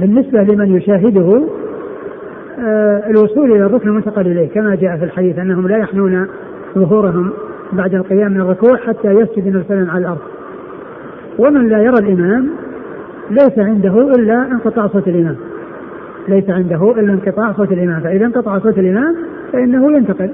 بالنسبة 0.00 0.42
لمن 0.42 0.76
يشاهده 0.76 1.48
آه 2.58 3.02
الوصول 3.10 3.52
إلى 3.52 3.66
الركن 3.66 3.88
المنتقل 3.88 4.26
إليه 4.26 4.48
كما 4.48 4.74
جاء 4.74 4.96
في 4.96 5.04
الحديث 5.04 5.38
أنهم 5.38 5.68
لا 5.68 5.78
يحنون 5.78 6.26
ظهورهم 6.78 7.30
بعد 7.72 7.94
القيام 7.94 8.32
من 8.32 8.40
الركوع 8.40 8.76
حتى 8.76 9.08
يسجد 9.08 9.46
الانسان 9.46 9.90
على 9.90 10.00
الأرض. 10.00 10.20
ومن 11.38 11.68
لا 11.68 11.82
يرى 11.82 11.98
الإمام 11.98 12.50
ليس 13.30 13.58
عنده 13.58 14.00
إلا 14.00 14.46
انقطاع 14.52 14.86
صوت 14.86 15.08
الإمام. 15.08 15.36
ليس 16.28 16.50
عنده 16.50 16.94
إلا 16.98 17.12
انقطاع 17.12 17.52
صوت 17.52 17.72
الإمام، 17.72 18.00
فإذا 18.00 18.26
انقطع 18.26 18.58
صوت 18.58 18.78
الإمام 18.78 19.16
فإنه 19.52 19.92
ينتقل. 19.92 20.30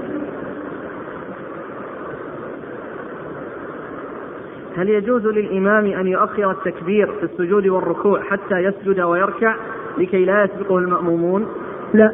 هل 4.76 4.88
يجوز 4.88 5.26
للإمام 5.26 5.84
أن 5.84 6.06
يؤخر 6.06 6.50
التكبير 6.50 7.06
في 7.06 7.22
السجود 7.22 7.66
والركوع 7.66 8.20
حتى 8.20 8.54
يسجد 8.54 9.00
ويركع 9.00 9.54
لكي 9.98 10.24
لا 10.24 10.44
يسبقه 10.44 10.78
المأمومون؟ 10.78 11.46
لا 11.94 12.12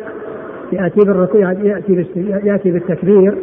يأتي 0.73 1.01
بالركوع 1.01 1.53
يأتي 1.53 2.07
يأتي 2.45 2.71
بالتكبير 2.71 3.35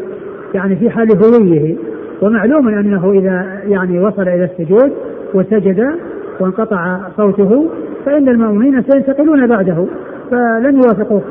يعني 0.53 0.75
في 0.75 0.89
حال 0.89 1.07
هويه 1.23 1.75
ومعلوم 2.21 2.67
أنه 2.67 3.11
إذا 3.11 3.61
يعني 3.65 3.99
وصل 3.99 4.21
إلى 4.21 4.43
السجود 4.43 4.93
وسجد 5.33 5.99
وانقطع 6.39 6.99
صوته 7.17 7.69
فإن 8.05 8.29
المؤمنين 8.29 8.83
سينتقلون 8.83 9.47
بعده 9.47 9.85
فلن 10.31 10.83
يوافقوه. 10.83 11.23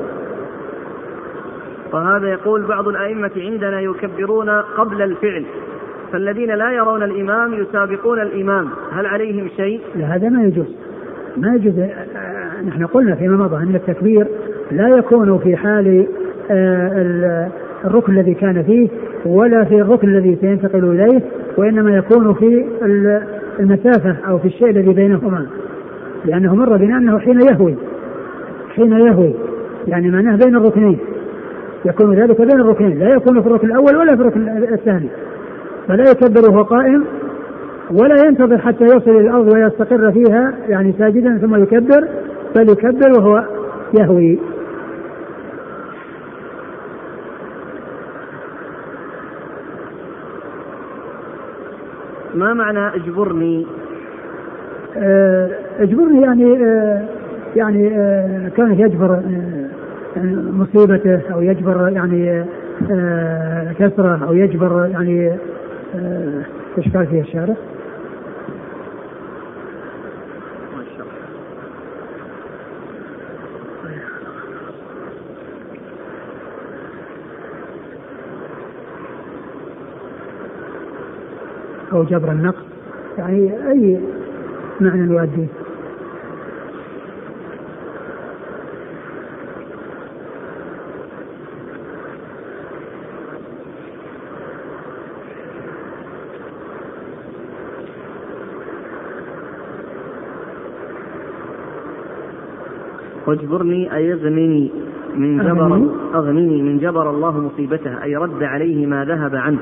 وهذا 1.93 2.29
يقول 2.29 2.63
بعض 2.63 2.89
الأئمة 2.89 3.31
عندنا 3.37 3.81
يكبرون 3.81 4.51
قبل 4.51 5.03
الفعل. 5.03 5.45
فالذين 6.13 6.51
لا 6.51 6.73
يرون 6.73 7.03
الإمام 7.03 7.55
يسابقون 7.55 8.21
الإمام. 8.21 8.69
هل 8.93 9.07
عليهم 9.07 9.49
شيء؟ 9.57 9.81
لا 9.97 10.05
هذا 10.05 10.29
ما 10.29 10.43
يجوز. 10.43 10.77
ما 11.37 11.55
يجوز. 11.55 11.75
نحن 12.67 12.87
قلنا 12.87 13.15
فيما 13.15 13.37
مضى 13.37 13.57
أن 13.57 13.75
التكبير 13.75 14.27
لا 14.71 14.89
يكون 14.89 15.39
في 15.39 15.57
حال 15.57 16.07
آه، 16.51 17.49
الركن 17.85 18.13
الذي 18.13 18.35
كان 18.35 18.63
فيه 18.63 18.89
ولا 19.27 19.65
في 19.65 19.75
الركن 19.75 20.09
الذي 20.09 20.37
سينتقل 20.41 20.85
إليه 20.85 21.23
وإنما 21.57 21.97
يكون 21.97 22.35
في 22.35 22.67
المسافة 23.61 24.17
أو 24.29 24.39
في 24.39 24.49
الشيء 24.49 24.71
الذي 24.71 24.93
بينهما. 24.93 25.47
لأنه 26.25 26.55
مر 26.55 26.77
بنا 26.77 26.97
أنه 26.97 27.19
حين 27.19 27.41
يهوي. 27.41 27.77
حين 28.79 28.93
يهوي. 28.93 29.35
يعني 29.87 30.11
معناه 30.11 30.37
بين 30.37 30.57
الركنين. 30.57 30.99
يكون 31.85 32.15
ذلك 32.15 32.41
بين 32.41 32.61
الركنين. 32.61 32.99
لا 32.99 33.15
يكون 33.15 33.43
في 33.43 33.47
الركن 33.47 33.67
الأول 33.67 33.97
ولا 33.97 34.17
في 34.17 34.23
الركن 34.23 34.49
الثاني. 34.73 35.09
فلا 35.89 36.05
يكبر 36.11 36.51
وهو 36.51 36.63
قائم 36.63 37.05
ولا 37.91 38.27
ينتظر 38.27 38.59
حتى 38.59 38.85
يصل 38.85 39.11
إلى 39.11 39.21
الأرض 39.21 39.55
ويستقر 39.55 40.13
فيها 40.13 40.55
يعني 40.69 40.95
ساجدا 40.99 41.39
ثم 41.39 41.63
يكبر 41.63 42.09
بل 42.57 42.69
يكبر 42.71 43.11
وهو 43.19 43.45
يهوي. 44.01 44.39
ما 52.35 52.55
معنى 52.55 52.95
اجبرني؟ 52.97 53.67
آه، 54.97 55.51
اجبرني 55.79 56.23
يعني 56.23 56.65
آه، 56.65 57.05
يعني 57.57 57.97
آه، 57.97 58.49
كان 58.49 58.73
يجبر 58.73 59.23
مصيبته 60.53 61.21
أو 61.33 61.41
يجبر 61.41 61.89
يعني 61.89 62.45
كسره 63.79 64.25
أو 64.29 64.35
يجبر 64.35 64.87
يعني 64.93 65.33
إيش 66.79 66.89
قال 66.97 67.07
فيها 67.07 67.23
الشارع؟ 67.23 67.55
أو 81.93 82.05
جبر 82.05 82.33
النقص 82.33 82.65
يعني 83.19 83.71
أي 83.71 84.01
معنى 84.81 85.13
يؤديه 85.13 85.68
واجبرني 103.29 103.95
أي 103.95 104.13
اغنني 104.13 104.71
من 105.17 105.39
جبر 105.39 105.91
أغنني؟ 106.15 106.63
من 106.63 106.79
جبر 106.79 107.11
الله 107.11 107.41
مصيبته 107.41 108.03
أي 108.03 108.17
رد 108.17 108.43
عليه 108.43 108.87
ما 108.87 109.05
ذهب 109.05 109.35
عنه 109.35 109.59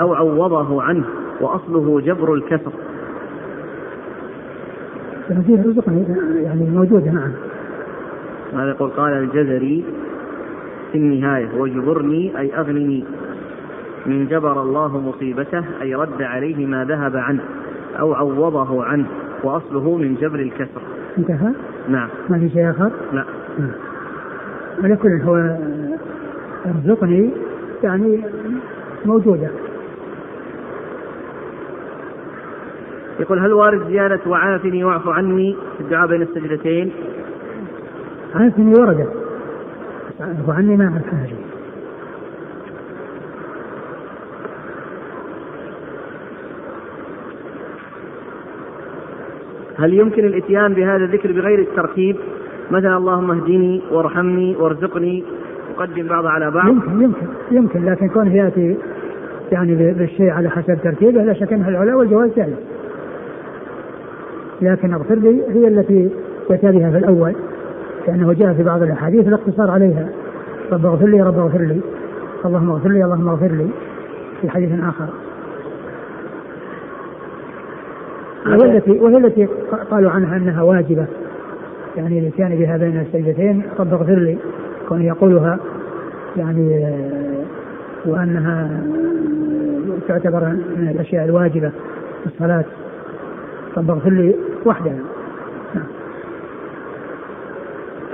أو 0.00 0.14
عوضه 0.14 0.82
عنه 0.82 1.04
وأصله 1.40 2.00
جبر 2.00 2.34
الكسر. 2.34 2.72
فيه 5.46 5.62
رزقنا 5.62 6.04
يعني 6.34 6.70
موجودة 6.70 7.10
نعم. 7.10 7.32
هذا 8.52 8.70
يقول 8.70 8.90
قال 8.90 9.12
الجزري 9.12 9.84
في 10.92 10.98
النهاية 10.98 11.48
وجبرني 11.58 12.38
أي 12.38 12.58
أغنني 12.58 13.04
من 14.06 14.26
جبر 14.26 14.62
الله 14.62 15.00
مصيبته 15.00 15.64
أي 15.82 15.94
رد 15.94 16.22
عليه 16.22 16.66
ما 16.66 16.84
ذهب 16.84 17.16
عنه 17.16 17.42
أو 18.00 18.14
عوضه 18.14 18.84
عنه 18.84 19.06
وأصله 19.44 19.96
من 19.96 20.14
جبر 20.14 20.38
الكسر. 20.38 20.97
انتهى؟ 21.18 21.52
نعم 21.88 22.08
ما 22.28 22.38
في 22.38 22.48
شيء 22.48 22.70
آخر؟ 22.70 22.90
لا 23.12 23.24
نعم. 23.58 23.70
على 24.84 24.96
كل 24.96 25.22
هو 25.22 25.56
ارزقني 26.66 27.30
يعني 27.82 28.24
موجودة 29.06 29.50
يقول 33.20 33.38
هل 33.38 33.52
وارد 33.52 33.88
زيادة 33.88 34.20
وعافني 34.26 34.84
واعف 34.84 35.08
عني 35.08 35.56
في 35.76 35.84
الدعاء 35.84 36.08
بين 36.08 36.22
السجدتين؟ 36.22 36.92
عافني 38.34 38.74
وردت 38.80 39.12
واعف 40.20 40.50
عني 40.50 40.76
ما 40.76 40.84
أعرف 40.84 41.47
هل 49.78 49.94
يمكن 49.94 50.24
الإتيان 50.24 50.74
بهذا 50.74 51.04
الذكر 51.04 51.32
بغير 51.32 51.58
الترتيب؟ 51.58 52.16
مثلا 52.70 52.96
اللهم 52.96 53.30
اهدني 53.30 53.82
وارحمني 53.90 54.56
وارزقني. 54.56 55.24
أقدم 55.76 56.08
بعض 56.08 56.26
على 56.26 56.50
بعض. 56.50 56.68
يمكن 56.68 57.02
يمكن 57.02 57.26
يمكن. 57.50 57.84
لكن 57.84 58.08
كونه 58.08 58.34
يأتي 58.34 58.76
يعني 59.52 59.92
بالشيء 59.92 60.30
على 60.30 60.50
حسب 60.50 60.78
ترتيبه 60.84 61.22
لا 61.22 61.32
شك 61.32 61.52
انها 61.52 61.68
العلا 61.68 61.94
والجواز 61.94 62.30
جائز. 62.36 62.54
لكن 64.62 64.94
أغفر 64.94 65.14
لي 65.14 65.42
هي 65.48 65.68
التي 65.68 66.10
أتى 66.50 66.72
بها 66.72 66.90
في 66.90 66.98
الأول 66.98 67.34
لأنه 68.08 68.32
جاء 68.32 68.52
في 68.52 68.62
بعض 68.62 68.82
الأحاديث 68.82 69.28
الاقتصار 69.28 69.70
عليها. 69.70 70.08
رب 70.72 70.86
اغفر 70.86 71.06
لي 71.06 71.22
رب 71.22 71.38
اغفر 71.38 71.60
لي. 71.60 71.80
اللهم 72.44 72.70
اغفر 72.70 72.88
لي 72.88 73.04
اللهم 73.04 73.28
اغفر 73.28 73.50
لي. 73.52 73.68
في 74.40 74.50
حديث 74.50 74.70
آخر. 74.82 75.08
وهي 78.46 78.76
التي 78.76 78.90
وهي 78.90 79.16
التي 79.16 79.48
قالوا 79.90 80.10
عنها 80.10 80.36
أنها 80.36 80.62
واجبة. 80.62 81.06
يعني 81.96 82.18
الاتيان 82.18 82.56
بها 82.58 82.76
بين 82.76 83.00
السجدتين 83.00 83.62
رب 83.78 83.94
اغفر 83.94 84.18
لي. 84.18 84.38
كون 84.88 85.02
يقولها. 85.02 85.58
يعني 86.36 86.94
وأنها 88.06 88.80
تعتبر 90.08 90.44
من 90.76 90.88
الأشياء 90.94 91.24
الواجبة. 91.24 91.68
في 92.20 92.26
الصلاة. 92.26 92.64
رب 93.76 93.90
اغفر 93.90 94.10
لي 94.10 94.34
وحدها. 94.66 94.98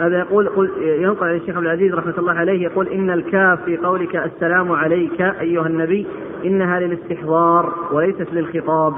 هذا 0.01 0.18
يقول 0.18 0.49
قل 0.49 0.70
ينقل 0.83 1.27
عن 1.27 1.35
الشيخ 1.35 1.57
عبد 1.57 1.66
العزيز 1.66 1.95
رحمة 1.95 2.14
الله 2.18 2.33
عليه. 2.33 2.62
يقول 2.62 2.89
إن 2.89 3.11
الكاف 3.11 3.64
في 3.64 3.77
قولك 3.77 4.16
السلام 4.16 4.72
عليك 4.72 5.20
أيها 5.20 5.66
النبي 5.66 6.07
إنها 6.45 6.81
للاستحضار 6.81 7.72
وليست 7.93 8.33
للخطاب. 8.33 8.95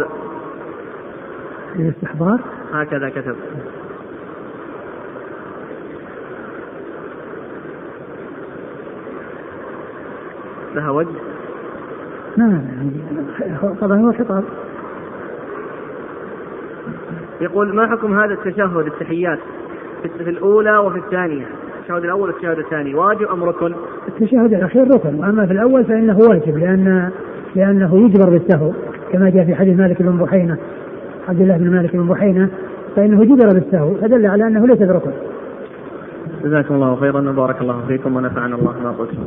للاستحضار؟ 1.79 2.41
هكذا 2.73 3.09
كتب. 3.09 3.37
لها 10.75 10.91
وجه؟ 10.91 11.09
نعم 12.37 12.63
طبعا 13.81 13.99
هو 13.99 14.13
خطاب 14.13 14.45
يقول 17.41 17.75
ما 17.75 17.87
حكم 17.87 18.19
هذا 18.19 18.35
التشهد 18.35 18.87
التحيات 18.87 19.39
في 20.03 20.31
الأولى 20.31 20.79
وفي 20.79 20.99
الثانية 20.99 21.47
التشهد 21.79 22.05
الأول 22.05 22.29
والتشهد 22.29 22.59
الثاني 22.59 22.95
واجب 22.95 23.23
أم 23.23 23.45
ركن؟ 23.45 23.75
التشهد 24.09 24.55
الأخير 24.55 24.95
ركن 24.95 25.15
وأما 25.15 25.47
في 25.47 25.53
الأول 25.53 25.85
فإنه 25.85 26.19
واجب 26.19 26.59
لأن 26.59 27.11
لأنه 27.55 27.97
يجبر 27.97 28.31
بالسهو 28.31 28.73
كما 29.13 29.31
جاء 29.31 29.45
في 29.45 29.55
حديث 29.55 29.79
مالك 29.79 30.03
بن 30.03 30.19
بحينة 30.19 30.59
عبد 31.29 31.41
الله 31.41 31.57
بن 31.57 31.71
مالك 31.71 31.97
بن 31.97 32.09
بحينة 32.09 32.49
فإنه 32.97 33.25
جبر 33.25 33.53
بالسهو 33.55 33.95
فدل 33.95 34.27
على 34.27 34.47
أنه 34.47 34.67
ليس 34.67 34.79
بركن. 34.79 35.11
جزاكم 36.45 36.75
الله 36.75 36.97
خيرا 36.97 37.31
وبارك 37.31 37.61
الله 37.61 37.81
فيكم 37.89 38.17
ونفعنا 38.17 38.57
الله 38.57 38.75
ما 38.85 38.91
قلتم. 38.91 39.23